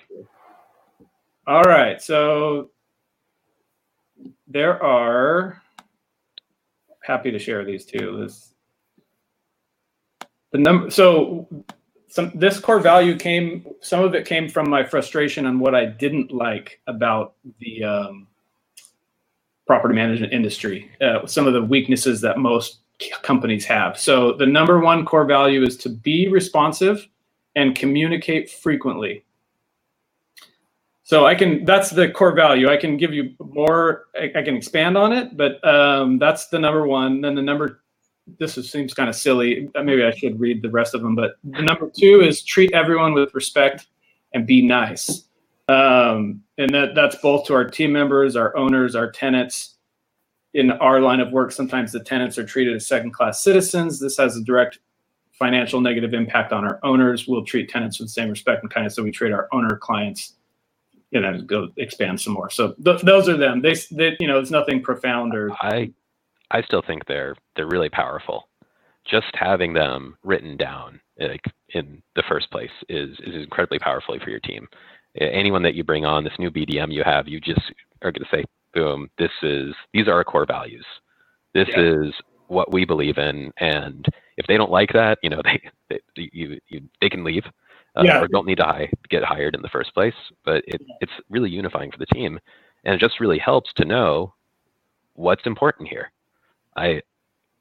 All 1.48 1.64
right 1.64 2.00
so 2.00 2.70
there 4.54 4.80
are 4.82 5.60
happy 7.02 7.32
to 7.32 7.38
share 7.38 7.64
these 7.64 7.84
too. 7.84 8.22
This, 8.22 8.54
the 10.52 10.58
number 10.58 10.90
so 10.90 11.48
some 12.08 12.30
this 12.36 12.60
core 12.60 12.78
value 12.78 13.16
came 13.16 13.66
some 13.80 14.02
of 14.02 14.14
it 14.14 14.24
came 14.24 14.48
from 14.48 14.70
my 14.70 14.84
frustration 14.84 15.44
on 15.44 15.58
what 15.58 15.74
I 15.74 15.84
didn't 15.84 16.32
like 16.32 16.80
about 16.86 17.34
the 17.58 17.82
um, 17.82 18.28
property 19.66 19.94
management 19.94 20.32
industry. 20.32 20.88
Uh, 21.00 21.26
some 21.26 21.48
of 21.48 21.52
the 21.52 21.62
weaknesses 21.62 22.20
that 22.20 22.38
most 22.38 22.78
companies 23.22 23.64
have. 23.64 23.98
So 23.98 24.34
the 24.34 24.46
number 24.46 24.78
one 24.78 25.04
core 25.04 25.26
value 25.26 25.64
is 25.64 25.76
to 25.78 25.88
be 25.88 26.28
responsive 26.28 27.08
and 27.56 27.74
communicate 27.74 28.48
frequently. 28.48 29.24
So 31.04 31.26
I 31.26 31.34
can 31.34 31.66
that's 31.66 31.90
the 31.90 32.10
core 32.10 32.32
value. 32.32 32.70
I 32.70 32.78
can 32.78 32.96
give 32.96 33.12
you 33.12 33.34
more. 33.38 34.06
I, 34.16 34.32
I 34.36 34.42
can 34.42 34.56
expand 34.56 34.96
on 34.96 35.12
it, 35.12 35.36
but 35.36 35.62
um, 35.66 36.18
that's 36.18 36.48
the 36.48 36.58
number 36.58 36.86
one. 36.86 37.20
Then 37.20 37.34
the 37.34 37.42
number 37.42 37.84
this 38.38 38.56
is, 38.56 38.70
seems 38.70 38.94
kind 38.94 39.10
of 39.10 39.14
silly. 39.14 39.68
Maybe 39.74 40.02
I 40.02 40.12
should 40.12 40.40
read 40.40 40.62
the 40.62 40.70
rest 40.70 40.94
of 40.94 41.02
them. 41.02 41.14
But 41.14 41.32
the 41.44 41.60
number 41.60 41.90
two 41.94 42.22
is 42.22 42.42
treat 42.42 42.72
everyone 42.72 43.12
with 43.12 43.34
respect 43.34 43.86
and 44.32 44.46
be 44.46 44.66
nice. 44.66 45.28
Um, 45.68 46.42
and 46.56 46.74
that 46.74 46.94
that's 46.94 47.16
both 47.16 47.46
to 47.46 47.54
our 47.54 47.68
team 47.68 47.92
members, 47.92 48.34
our 48.34 48.56
owners, 48.56 48.96
our 48.96 49.10
tenants. 49.10 49.72
In 50.54 50.70
our 50.70 51.00
line 51.00 51.18
of 51.18 51.32
work, 51.32 51.50
sometimes 51.50 51.90
the 51.90 52.00
tenants 52.00 52.38
are 52.38 52.46
treated 52.46 52.76
as 52.76 52.86
second 52.86 53.10
class 53.12 53.42
citizens. 53.42 53.98
This 53.98 54.16
has 54.18 54.36
a 54.36 54.42
direct 54.42 54.78
financial 55.32 55.80
negative 55.80 56.14
impact 56.14 56.52
on 56.52 56.64
our 56.64 56.78
owners. 56.82 57.26
We'll 57.26 57.44
treat 57.44 57.68
tenants 57.68 57.98
with 57.98 58.08
the 58.08 58.12
same 58.12 58.30
respect 58.30 58.62
and 58.62 58.72
kindness 58.72 58.94
that 58.94 59.02
we 59.02 59.10
treat 59.10 59.32
our 59.32 59.48
owner 59.52 59.76
clients. 59.76 60.36
You 61.14 61.20
know, 61.20 61.40
go 61.40 61.68
expand 61.76 62.20
some 62.20 62.34
more. 62.34 62.50
So 62.50 62.74
th- 62.84 63.02
those 63.02 63.28
are 63.28 63.36
them. 63.36 63.62
They, 63.62 63.74
they, 63.90 64.16
you 64.20 64.26
know, 64.26 64.38
it's 64.38 64.50
nothing 64.50 64.82
profound 64.82 65.34
or. 65.34 65.50
I, 65.52 65.92
I 66.50 66.62
still 66.62 66.82
think 66.86 67.06
they're 67.06 67.36
they're 67.56 67.68
really 67.68 67.88
powerful. 67.88 68.48
Just 69.06 69.34
having 69.34 69.72
them 69.74 70.16
written 70.24 70.56
down, 70.56 71.00
like 71.18 71.44
in 71.70 72.02
the 72.16 72.24
first 72.28 72.50
place, 72.50 72.70
is 72.88 73.16
is 73.20 73.34
incredibly 73.34 73.78
powerful 73.78 74.18
for 74.22 74.30
your 74.30 74.40
team. 74.40 74.66
Anyone 75.20 75.62
that 75.62 75.74
you 75.74 75.84
bring 75.84 76.04
on, 76.04 76.24
this 76.24 76.38
new 76.38 76.50
BDM 76.50 76.92
you 76.92 77.04
have, 77.04 77.28
you 77.28 77.40
just 77.40 77.60
are 78.02 78.10
going 78.10 78.24
to 78.24 78.36
say, 78.36 78.44
boom, 78.74 79.08
this 79.18 79.30
is 79.42 79.74
these 79.92 80.08
are 80.08 80.14
our 80.14 80.24
core 80.24 80.46
values. 80.46 80.84
This 81.54 81.68
yeah. 81.68 81.92
is 82.06 82.14
what 82.48 82.72
we 82.72 82.84
believe 82.84 83.18
in, 83.18 83.52
and 83.58 84.06
if 84.36 84.46
they 84.46 84.56
don't 84.56 84.70
like 84.70 84.92
that, 84.92 85.18
you 85.22 85.30
know, 85.30 85.40
they, 85.88 86.00
they 86.16 86.30
you, 86.32 86.58
you 86.68 86.80
they 87.00 87.08
can 87.08 87.24
leave. 87.24 87.44
Uh, 87.96 88.02
yeah. 88.04 88.20
or 88.20 88.28
don't 88.28 88.46
need 88.46 88.58
to 88.58 88.64
hi- 88.64 88.90
get 89.08 89.22
hired 89.22 89.54
in 89.54 89.62
the 89.62 89.68
first 89.68 89.94
place. 89.94 90.14
But 90.44 90.64
it, 90.66 90.82
it's 91.00 91.12
really 91.30 91.50
unifying 91.50 91.90
for 91.90 91.98
the 91.98 92.06
team, 92.06 92.40
and 92.84 92.94
it 92.94 92.98
just 92.98 93.20
really 93.20 93.38
helps 93.38 93.72
to 93.74 93.84
know 93.84 94.34
what's 95.14 95.46
important 95.46 95.88
here. 95.88 96.10
I 96.76 97.02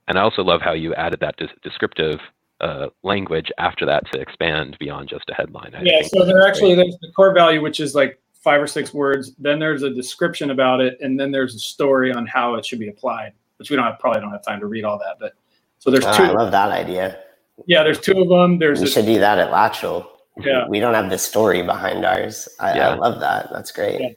and 0.08 0.18
I 0.18 0.22
also 0.22 0.44
love 0.44 0.62
how 0.62 0.74
you 0.74 0.94
added 0.96 1.20
that 1.22 1.38
des- 1.38 1.54
descriptive 1.62 2.20
uh, 2.62 2.88
language 3.04 3.52
after 3.58 3.86
that 3.86 4.10
to 4.12 4.20
expand 4.20 4.78
beyond 4.80 5.10
just 5.10 5.30
a 5.30 5.34
headline. 5.34 5.74
I 5.76 5.84
yeah, 5.84 6.02
so 6.02 6.26
there 6.26 6.48
actually 6.48 6.76
there's 6.76 6.98
the 7.02 7.12
core 7.16 7.34
value, 7.34 7.62
which 7.62 7.80
is 7.80 7.94
like 7.96 8.20
five 8.34 8.62
or 8.62 8.68
six 8.68 8.94
words. 8.94 9.34
Then 9.38 9.60
there's 9.60 9.84
a 9.84 9.90
description 9.90 10.50
about 10.50 10.82
it, 10.82 10.98
and 11.02 11.20
then 11.20 11.32
there's 11.32 11.56
a 11.56 11.60
story 11.60 12.12
on 12.12 12.26
how 12.26 12.56
it 12.56 12.66
should 12.66 12.80
be 12.80 12.90
applied. 12.90 13.34
Which 13.58 13.70
we 13.70 13.76
don't 13.76 13.86
have, 13.86 14.00
probably 14.00 14.22
don't 14.22 14.32
have 14.32 14.44
time 14.44 14.60
to 14.60 14.66
read 14.66 14.84
all 14.84 14.98
that, 14.98 15.18
but 15.20 15.34
so 15.80 15.92
there's 15.92 16.06
oh, 16.06 16.18
two. 16.18 16.24
I 16.24 16.32
love 16.32 16.52
that 16.52 16.72
idea. 16.72 17.20
Yeah, 17.68 17.84
there's 17.84 18.00
two 18.00 18.20
of 18.20 18.30
them. 18.30 18.58
There's 18.58 18.80
we 18.80 18.88
a, 18.88 18.90
should 18.90 19.06
do 19.06 19.20
that 19.20 19.38
at 19.38 19.52
Latchel. 19.52 20.08
Yeah, 20.38 20.68
we 20.68 20.80
don't 20.80 20.94
have 20.94 21.10
the 21.10 21.18
story 21.18 21.62
behind 21.62 22.06
ours. 22.06 22.50
I, 22.60 22.76
yeah. 22.76 22.90
I 22.90 22.96
love 22.96 23.20
that. 23.20 23.50
That's 23.52 23.72
great. 23.72 24.02
Yeah. 24.02 24.10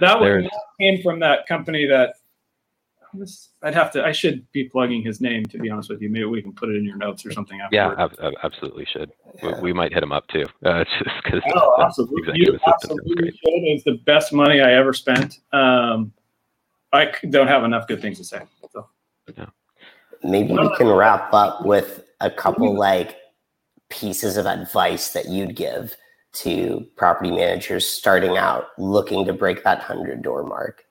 That 0.00 0.20
one 0.20 0.48
came 0.80 1.02
from 1.02 1.20
that 1.20 1.46
company 1.46 1.86
that 1.86 2.14
I'd 3.62 3.74
have 3.74 3.92
to. 3.92 4.04
I 4.04 4.12
should 4.12 4.50
be 4.52 4.64
plugging 4.64 5.02
his 5.02 5.20
name 5.20 5.44
to 5.46 5.58
be 5.58 5.70
honest 5.70 5.90
with 5.90 6.00
you. 6.00 6.08
Maybe 6.08 6.24
we 6.24 6.40
can 6.40 6.52
put 6.52 6.70
it 6.70 6.76
in 6.76 6.84
your 6.84 6.96
notes 6.96 7.26
or 7.26 7.32
something. 7.32 7.60
Afterward. 7.60 7.96
Yeah, 7.98 8.26
ab- 8.26 8.34
absolutely 8.42 8.86
should. 8.86 9.12
Yeah. 9.42 9.56
We, 9.56 9.60
we, 9.60 9.72
might 9.72 9.92
hit 9.92 10.02
him 10.02 10.12
up 10.12 10.26
too. 10.28 10.46
Uh, 10.64 10.84
just 11.04 11.16
because. 11.22 11.42
Oh, 11.54 11.82
absolutely. 11.82 12.32
You 12.36 12.58
absolutely 12.66 13.30
should. 13.30 13.38
It's 13.44 13.84
the 13.84 14.00
best 14.06 14.32
money 14.32 14.60
I 14.60 14.72
ever 14.72 14.92
spent. 14.92 15.40
Um, 15.52 16.12
I 16.92 17.12
don't 17.30 17.48
have 17.48 17.64
enough 17.64 17.86
good 17.86 18.00
things 18.00 18.18
to 18.18 18.24
say. 18.24 18.42
So. 18.72 18.88
Yeah. 19.36 19.46
Maybe 20.24 20.52
we 20.52 20.76
can 20.76 20.88
wrap 20.88 21.32
up 21.34 21.64
with 21.66 22.04
a 22.20 22.30
couple 22.30 22.74
like 22.74 23.16
pieces 23.92 24.36
of 24.36 24.46
advice 24.46 25.10
that 25.12 25.28
you'd 25.28 25.54
give 25.54 25.96
to 26.32 26.86
property 26.96 27.30
managers 27.30 27.86
starting 27.86 28.36
out 28.36 28.68
looking 28.78 29.24
to 29.26 29.32
break 29.32 29.62
that 29.64 29.78
100 29.78 30.22
door 30.22 30.42
mark 30.42 30.84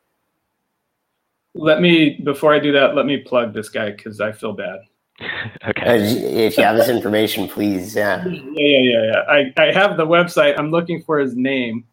let 1.53 1.81
me 1.81 2.19
before 2.23 2.53
I 2.53 2.59
do 2.59 2.71
that, 2.73 2.95
let 2.95 3.05
me 3.05 3.17
plug 3.17 3.53
this 3.53 3.69
guy 3.69 3.91
because 3.91 4.21
I 4.21 4.31
feel 4.31 4.53
bad. 4.53 4.79
okay. 5.67 5.81
Uh, 5.85 5.95
if 5.95 6.57
you 6.57 6.63
have 6.63 6.77
this 6.77 6.89
information, 6.89 7.47
please. 7.47 7.95
Yeah. 7.95 8.25
Yeah, 8.25 8.41
yeah, 8.55 8.79
yeah, 8.79 9.03
yeah. 9.03 9.19
I, 9.27 9.53
I 9.57 9.71
have 9.71 9.97
the 9.97 10.05
website. 10.05 10.57
I'm 10.57 10.71
looking 10.71 11.01
for 11.03 11.19
his 11.19 11.35
name. 11.35 11.85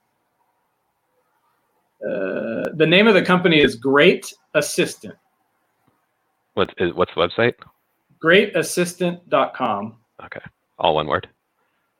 Uh, 2.00 2.70
the 2.74 2.86
name 2.86 3.08
of 3.08 3.14
the 3.14 3.22
company 3.22 3.60
is 3.60 3.74
Great 3.74 4.32
Assistant. 4.54 5.14
What 6.54 6.72
is 6.78 6.94
what's 6.94 7.12
the 7.14 7.20
website? 7.20 7.54
Greatassistant.com. 8.22 9.96
Okay. 10.24 10.40
All 10.78 10.94
one 10.94 11.06
word. 11.06 11.28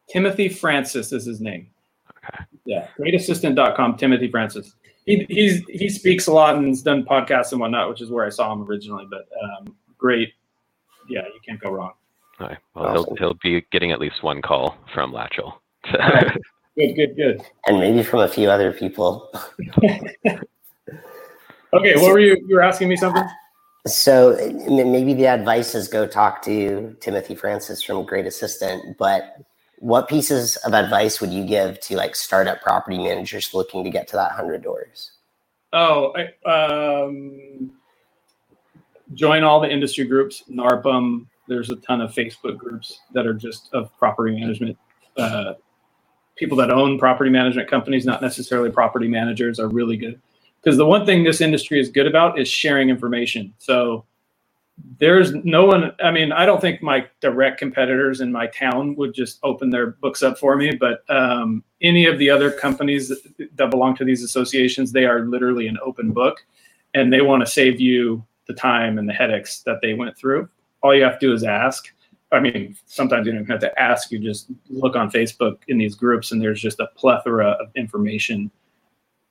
Timothy 0.09 0.49
Francis 0.49 1.13
is 1.13 1.25
his 1.25 1.41
name. 1.41 1.69
Okay. 2.17 2.45
Yeah. 2.65 2.89
Greatassistant.com, 2.99 3.97
Timothy 3.97 4.31
Francis 4.31 4.75
he 5.09 5.27
he's 5.31 5.65
he 5.69 5.89
speaks 5.89 6.27
a 6.27 6.33
lot 6.33 6.57
and 6.57 6.69
has 6.69 6.83
done 6.83 7.03
podcasts 7.03 7.53
and 7.53 7.61
whatnot, 7.61 7.89
which 7.89 8.03
is 8.03 8.11
where 8.11 8.27
I 8.27 8.29
saw 8.29 8.53
him 8.53 8.63
originally. 8.63 9.07
But 9.09 9.27
um, 9.43 9.75
great, 9.97 10.35
yeah, 11.09 11.23
you 11.23 11.41
can't 11.47 11.59
go 11.59 11.71
wrong. 11.71 11.93
All 12.39 12.49
right. 12.49 12.59
Well, 12.75 12.87
awesome. 12.87 13.17
he'll 13.17 13.31
he'll 13.31 13.39
be 13.43 13.67
getting 13.73 13.91
at 13.91 14.01
least 14.01 14.23
one 14.23 14.43
call 14.43 14.77
from 14.93 15.13
Latchel. 15.13 15.55
good, 16.77 16.95
good, 16.95 17.17
good. 17.17 17.43
And 17.67 17.81
maybe 17.81 18.03
from 18.03 18.21
a 18.21 18.29
few 18.29 18.51
other 18.51 18.71
people. 18.71 19.31
okay, 21.73 21.95
what 21.97 22.13
were 22.13 22.21
you 22.21 22.37
you 22.47 22.57
were 22.57 22.63
asking 22.63 22.91
me 22.91 22.97
something? 22.97 23.25
So 23.87 24.37
maybe 24.69 25.15
the 25.15 25.27
advice 25.27 25.75
is 25.75 25.89
go 25.89 26.07
talk 26.07 26.43
to 26.43 26.97
Timothy 27.01 27.35
Francis 27.35 27.83
from 27.83 28.05
Great 28.05 28.27
Assistant, 28.27 28.99
but 28.99 29.37
what 29.79 30.09
pieces 30.09 30.57
of 30.57 30.75
advice 30.75 31.21
would 31.21 31.33
you 31.33 31.45
give 31.45 31.81
to 31.81 31.97
like 31.97 32.17
startup 32.17 32.61
property 32.61 32.99
managers 32.99 33.55
looking 33.55 33.85
to 33.85 33.91
get 33.91 34.09
to 34.09 34.17
that 34.17 34.31
100 34.31 34.63
doors? 34.63 35.13
Oh 35.73 36.15
I, 36.17 36.51
um, 36.51 37.71
join 39.15 39.45
all 39.45 39.61
the 39.61 39.71
industry 39.71 40.05
groups 40.05 40.45
narpm 40.51 41.27
there's 41.47 41.71
a 41.71 41.77
ton 41.77 42.01
of 42.01 42.13
facebook 42.13 42.59
groups 42.59 43.01
that 43.13 43.27
are 43.27 43.35
just 43.35 43.71
of 43.73 43.97
property 43.99 44.39
management 44.39 44.77
uh, 45.17 45.55
people 46.37 46.57
that 46.57 46.71
own 46.71 46.99
property 46.99 47.31
management 47.31 47.69
companies 47.69 48.05
not 48.05 48.21
necessarily 48.21 48.71
property 48.71 49.09
managers 49.09 49.59
are 49.59 49.69
really 49.69 49.97
good 49.97 50.21
because 50.61 50.77
the 50.77 50.87
one 50.87 51.07
thing 51.07 51.25
this 51.25 51.41
industry 51.41 51.81
is 51.81 51.89
good 51.89 52.07
about 52.07 52.39
is 52.39 52.49
sharing 52.49 52.91
information. 52.91 53.55
So 53.59 54.05
there's 55.01 55.35
no 55.45 55.67
one 55.67 55.91
i 56.05 56.09
mean 56.09 56.31
i 56.31 56.47
don't 56.47 56.61
think 56.61 56.81
my 56.81 57.05
direct 57.21 57.59
competitors 57.59 58.21
in 58.21 58.31
my 58.31 58.47
town 58.47 58.95
would 58.95 59.13
just 59.13 59.41
open 59.43 59.71
their 59.71 59.89
books 59.89 60.23
up 60.23 60.39
for 60.39 60.55
me 60.55 60.73
but 60.73 61.03
um, 61.11 61.65
any 61.83 62.07
of 62.07 62.17
the 62.21 62.31
other 62.31 62.53
companies 62.53 63.09
that, 63.09 63.51
that, 63.57 63.71
belong 63.71 63.97
to 63.97 64.05
these 64.05 64.23
associations 64.23 64.93
they 64.93 65.05
are 65.05 65.27
literally 65.27 65.67
an 65.67 65.77
open 65.85 66.13
book 66.13 66.47
and 66.95 67.13
they 67.13 67.21
want 67.21 67.45
to 67.45 67.51
save 67.51 67.81
you 67.81 68.25
the 68.47 68.55
time 68.55 68.99
and 68.99 69.09
the 69.09 69.13
headaches 69.13 69.61
that 69.61 69.79
they 69.83 69.95
went 69.95 70.17
through. 70.17 70.49
All 70.83 70.95
you 70.95 71.05
have 71.05 71.19
to 71.19 71.27
do 71.27 71.33
is 71.33 71.45
ask. 71.45 71.93
I 72.33 72.41
mean 72.41 72.77
sometimes 72.87 73.27
you 73.27 73.33
don't 73.33 73.43
even 73.43 73.51
have 73.51 73.61
to 73.61 73.81
ask 73.81 74.11
you 74.11 74.19
just 74.19 74.51
look 74.69 74.97
on 74.97 75.11
facebook 75.11 75.61
in 75.69 75.79
these 75.79 75.95
groups 75.95 76.31
and 76.31 76.43
there's 76.43 76.61
just 76.61 76.79
a 76.79 76.89
plethora 76.95 77.53
of 77.53 77.69
information 77.75 78.51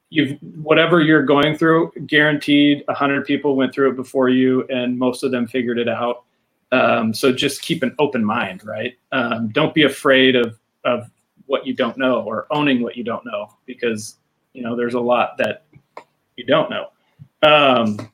you've 0.09 0.37
whatever 0.61 1.01
you're 1.01 1.23
going 1.23 1.57
through 1.57 1.91
guaranteed 2.05 2.83
100 2.87 3.25
people 3.25 3.55
went 3.55 3.73
through 3.73 3.91
it 3.91 3.95
before 3.95 4.29
you 4.29 4.65
and 4.67 4.97
most 4.97 5.23
of 5.23 5.31
them 5.31 5.47
figured 5.47 5.79
it 5.79 5.89
out. 5.89 6.23
Um, 6.71 7.13
so 7.13 7.31
just 7.31 7.61
keep 7.61 7.83
an 7.83 7.95
open 7.99 8.23
mind 8.23 8.65
right? 8.65 8.97
Um, 9.11 9.49
don't 9.49 9.73
be 9.73 9.83
afraid 9.83 10.35
of 10.35 10.57
of 10.85 11.09
what 11.45 11.65
you 11.65 11.73
don't 11.73 11.97
know 11.97 12.21
or 12.21 12.47
owning 12.51 12.81
what 12.81 12.97
you 12.97 13.03
don't 13.03 13.25
know 13.25 13.53
because 13.65 14.17
you 14.53 14.63
know 14.63 14.75
there's 14.75 14.93
a 14.93 14.99
lot 14.99 15.37
that 15.37 15.65
you 16.35 16.45
don't 16.45 16.69
know. 16.69 16.87
Um, 17.43 18.11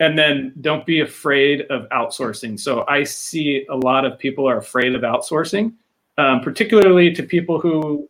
and 0.00 0.18
then 0.18 0.52
don't 0.60 0.84
be 0.84 1.00
afraid 1.00 1.62
of 1.70 1.88
outsourcing. 1.90 2.58
So 2.58 2.84
i 2.88 3.04
see 3.04 3.66
a 3.70 3.76
lot 3.76 4.04
of 4.04 4.18
people 4.18 4.48
are 4.48 4.58
afraid 4.58 4.94
of 4.94 5.02
outsourcing 5.02 5.72
um, 6.18 6.40
particularly 6.40 7.12
to 7.12 7.22
people 7.22 7.58
who 7.58 8.08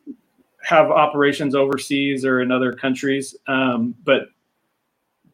have 0.64 0.90
operations 0.90 1.54
overseas 1.54 2.24
or 2.24 2.40
in 2.40 2.50
other 2.50 2.72
countries. 2.72 3.36
Um, 3.46 3.94
but 4.04 4.28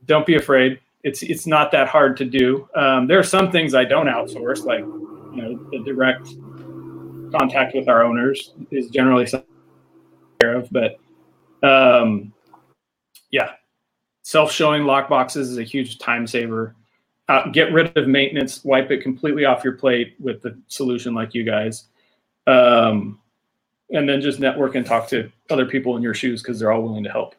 don't 0.07 0.27
be 0.27 0.37
afraid. 0.37 0.81
It's 1.03 1.23
it's 1.23 1.47
not 1.47 1.73
that 1.73 1.89
hard 1.89 2.17
to 2.19 2.25
do. 2.25 2.69
Um, 2.75 3.07
there 3.07 3.19
are 3.19 3.25
some 3.25 3.51
things 3.51 3.75
I 3.75 3.85
don't 3.85 4.07
outsource, 4.07 4.65
like 4.65 4.81
you 4.81 5.43
know 5.43 5.69
the 5.71 5.83
direct 5.85 6.29
contact 7.33 7.75
with 7.75 7.89
our 7.89 8.03
owners 8.03 8.53
is 8.71 8.91
generally 8.91 9.27
care 10.41 10.57
of. 10.57 10.69
But 10.71 10.99
um, 11.63 12.33
yeah, 13.31 13.53
self-showing 14.23 14.83
lockboxes 14.83 15.37
is 15.37 15.59
a 15.59 15.63
huge 15.63 15.99
time 15.99 16.27
saver. 16.27 16.75
Uh, 17.29 17.49
get 17.51 17.73
rid 17.73 17.97
of 17.97 18.09
maintenance, 18.09 18.65
wipe 18.65 18.91
it 18.91 18.99
completely 18.99 19.45
off 19.45 19.63
your 19.63 19.75
plate 19.75 20.17
with 20.19 20.43
the 20.43 20.59
solution 20.67 21.15
like 21.15 21.33
you 21.33 21.45
guys. 21.45 21.85
Um, 22.49 23.21
and 23.93 24.09
then 24.09 24.21
just 24.21 24.41
network 24.41 24.75
and 24.75 24.87
talk 24.87 25.09
to 25.09 25.31
other 25.51 25.67
people 25.67 25.97
in 25.97 26.03
your 26.03 26.15
shoes 26.15 26.43
because 26.43 26.59
they're 26.59 26.73
all 26.73 26.83
willing 26.83 27.05
to 27.05 27.11
help. 27.11 27.35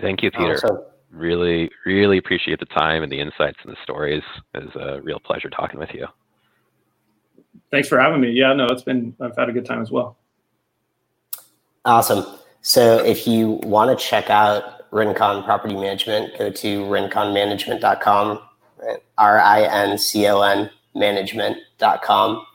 Thank 0.00 0.22
you, 0.22 0.30
Peter. 0.30 0.54
Awesome. 0.54 0.78
Really, 1.10 1.70
really 1.86 2.18
appreciate 2.18 2.60
the 2.60 2.66
time 2.66 3.02
and 3.02 3.10
the 3.10 3.18
insights 3.18 3.56
and 3.64 3.72
the 3.72 3.78
stories. 3.82 4.22
It 4.54 4.64
was 4.66 4.76
a 4.76 5.00
real 5.00 5.18
pleasure 5.18 5.48
talking 5.48 5.80
with 5.80 5.94
you. 5.94 6.06
Thanks 7.70 7.88
for 7.88 7.98
having 7.98 8.20
me. 8.20 8.30
Yeah, 8.30 8.52
no, 8.52 8.66
it's 8.66 8.82
been, 8.82 9.16
I've 9.20 9.34
had 9.36 9.48
a 9.48 9.52
good 9.52 9.64
time 9.64 9.80
as 9.80 9.90
well. 9.90 10.18
Awesome. 11.86 12.26
So 12.60 13.02
if 13.02 13.26
you 13.26 13.52
want 13.62 13.98
to 13.98 14.04
check 14.04 14.28
out 14.28 14.86
Rincon 14.90 15.42
Property 15.44 15.74
Management, 15.74 16.36
go 16.36 16.50
to 16.50 16.80
rinconmanagement.com, 16.84 18.40
R 19.16 19.38
I 19.38 19.62
N 19.62 19.96
C 19.96 20.26
O 20.26 20.42
N 20.42 20.70
management.com. 20.94 22.46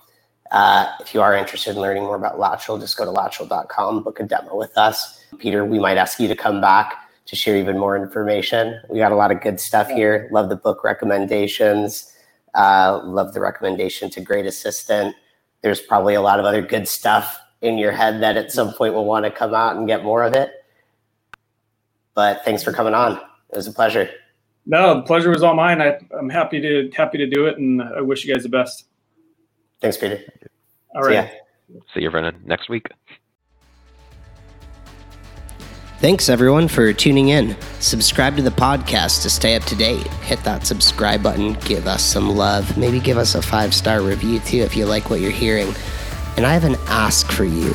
Uh, 0.52 0.92
if 1.00 1.14
you 1.14 1.22
are 1.22 1.36
interested 1.36 1.76
in 1.76 1.82
learning 1.82 2.04
more 2.04 2.16
about 2.16 2.38
Latchel, 2.38 2.80
just 2.80 2.98
go 2.98 3.06
to 3.06 3.12
latchel.com, 3.12 4.04
book 4.04 4.20
a 4.20 4.24
demo 4.24 4.56
with 4.56 4.78
us. 4.78 5.24
Peter, 5.38 5.64
we 5.64 5.80
might 5.80 5.98
ask 5.98 6.20
you 6.20 6.28
to 6.28 6.36
come 6.36 6.60
back 6.60 7.10
to 7.26 7.36
share 7.36 7.56
even 7.56 7.78
more 7.78 7.96
information. 7.96 8.80
We 8.90 9.00
got 9.00 9.14
a 9.14 9.16
lot 9.16 9.32
of 9.32 9.42
good 9.42 9.60
stuff 9.60 9.88
here. 9.90 10.28
Love 10.32 10.50
the 10.50 10.58
book 10.58 10.84
recommendations. 10.84 12.14
Uh, 12.54 13.00
love 13.06 13.34
the 13.34 13.40
recommendation 13.40 14.10
to 14.10 14.22
Great 14.22 14.46
Assistant. 14.46 15.16
There's 15.62 15.80
probably 15.80 16.16
a 16.16 16.22
lot 16.22 16.40
of 16.40 16.46
other 16.46 16.62
good 16.62 16.88
stuff 16.88 17.40
in 17.62 17.78
your 17.78 17.94
head 17.94 18.22
that 18.22 18.36
at 18.36 18.52
some 18.52 18.74
point 18.74 18.94
will 18.94 19.06
want 19.06 19.24
to 19.24 19.32
come 19.32 19.54
out 19.54 19.78
and 19.78 19.88
get 19.88 20.04
more 20.04 20.24
of 20.24 20.34
it. 20.34 20.52
But 22.14 22.44
thanks 22.44 22.62
for 22.64 22.74
coming 22.74 22.94
on. 22.94 23.14
It 23.14 23.56
was 23.56 23.68
a 23.68 23.72
pleasure. 23.72 24.10
No, 24.66 24.96
the 24.96 25.04
pleasure 25.04 25.30
was 25.30 25.44
all 25.44 25.56
mine. 25.56 25.82
I, 25.82 26.00
I'm 26.18 26.30
happy 26.30 26.60
to 26.60 26.92
happy 26.96 27.18
to 27.18 27.28
do 27.28 27.48
it, 27.48 27.58
and 27.58 27.82
I 27.82 28.02
wish 28.02 28.26
you 28.26 28.34
guys 28.34 28.44
the 28.44 28.50
best. 28.50 28.86
Thanks, 29.82 29.98
Peter. 29.98 30.20
All 30.96 31.02
right. 31.04 31.30
See, 31.30 31.80
See 31.94 32.02
you, 32.02 32.12
Brennan, 32.12 32.42
next 32.46 32.70
week. 32.70 32.88
Thanks, 36.00 36.30
everyone, 36.30 36.68
for 36.68 36.94
tuning 36.94 37.30
in. 37.30 37.56
Subscribe 37.80 38.36
to 38.36 38.42
the 38.42 38.50
podcast 38.50 39.22
to 39.22 39.30
stay 39.30 39.56
up 39.56 39.64
to 39.66 39.76
date. 39.76 40.08
Hit 40.24 40.44
that 40.44 40.66
subscribe 40.66 41.22
button. 41.22 41.54
Give 41.54 41.86
us 41.86 42.04
some 42.04 42.36
love. 42.36 42.76
Maybe 42.76 43.00
give 43.00 43.18
us 43.18 43.36
a 43.36 43.42
five 43.42 43.74
star 43.74 44.02
review, 44.02 44.40
too, 44.40 44.58
if 44.58 44.76
you 44.76 44.86
like 44.86 45.10
what 45.12 45.20
you're 45.20 45.30
hearing. 45.30 45.74
And 46.38 46.46
I 46.46 46.54
have 46.54 46.64
an 46.64 46.76
ask 46.88 47.32
for 47.32 47.44
you. 47.44 47.74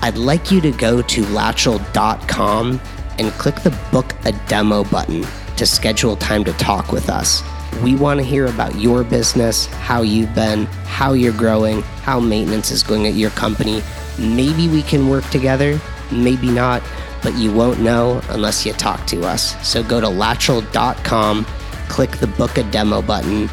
I'd 0.00 0.16
like 0.16 0.50
you 0.50 0.60
to 0.60 0.72
go 0.72 1.02
to 1.02 1.22
latchel.com 1.22 2.80
and 3.18 3.30
click 3.32 3.54
the 3.56 3.78
book 3.92 4.12
a 4.24 4.32
demo 4.48 4.82
button 4.84 5.24
to 5.56 5.64
schedule 5.64 6.16
time 6.16 6.42
to 6.44 6.52
talk 6.54 6.90
with 6.90 7.08
us. 7.08 7.42
We 7.82 7.96
want 7.96 8.20
to 8.20 8.24
hear 8.24 8.46
about 8.46 8.76
your 8.76 9.02
business, 9.04 9.66
how 9.66 10.02
you've 10.02 10.34
been, 10.34 10.66
how 10.86 11.14
you're 11.14 11.32
growing, 11.32 11.82
how 12.02 12.20
maintenance 12.20 12.70
is 12.70 12.82
going 12.82 13.06
at 13.06 13.14
your 13.14 13.30
company. 13.30 13.82
Maybe 14.18 14.68
we 14.68 14.82
can 14.82 15.08
work 15.08 15.28
together, 15.30 15.80
maybe 16.10 16.50
not, 16.50 16.82
but 17.22 17.34
you 17.34 17.52
won't 17.52 17.80
know 17.80 18.20
unless 18.28 18.66
you 18.66 18.72
talk 18.72 19.06
to 19.06 19.24
us. 19.24 19.56
So 19.66 19.82
go 19.82 20.00
to 20.00 20.06
latchel.com, 20.06 21.44
click 21.88 22.10
the 22.18 22.26
book 22.26 22.56
a 22.58 22.62
demo 22.70 23.02
button. 23.02 23.48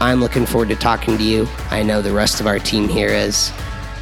I'm 0.00 0.20
looking 0.20 0.46
forward 0.46 0.68
to 0.68 0.76
talking 0.76 1.18
to 1.18 1.24
you. 1.24 1.48
I 1.70 1.82
know 1.82 2.00
the 2.00 2.12
rest 2.12 2.40
of 2.40 2.46
our 2.46 2.58
team 2.58 2.88
here 2.88 3.08
is. 3.08 3.52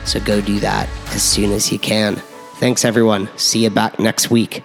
So 0.04 0.20
go 0.20 0.40
do 0.40 0.60
that 0.60 0.88
as 1.08 1.22
soon 1.22 1.52
as 1.52 1.72
you 1.72 1.78
can. 1.78 2.16
Thanks, 2.56 2.84
everyone. 2.84 3.28
See 3.36 3.64
you 3.64 3.70
back 3.70 3.98
next 3.98 4.30
week. 4.30 4.62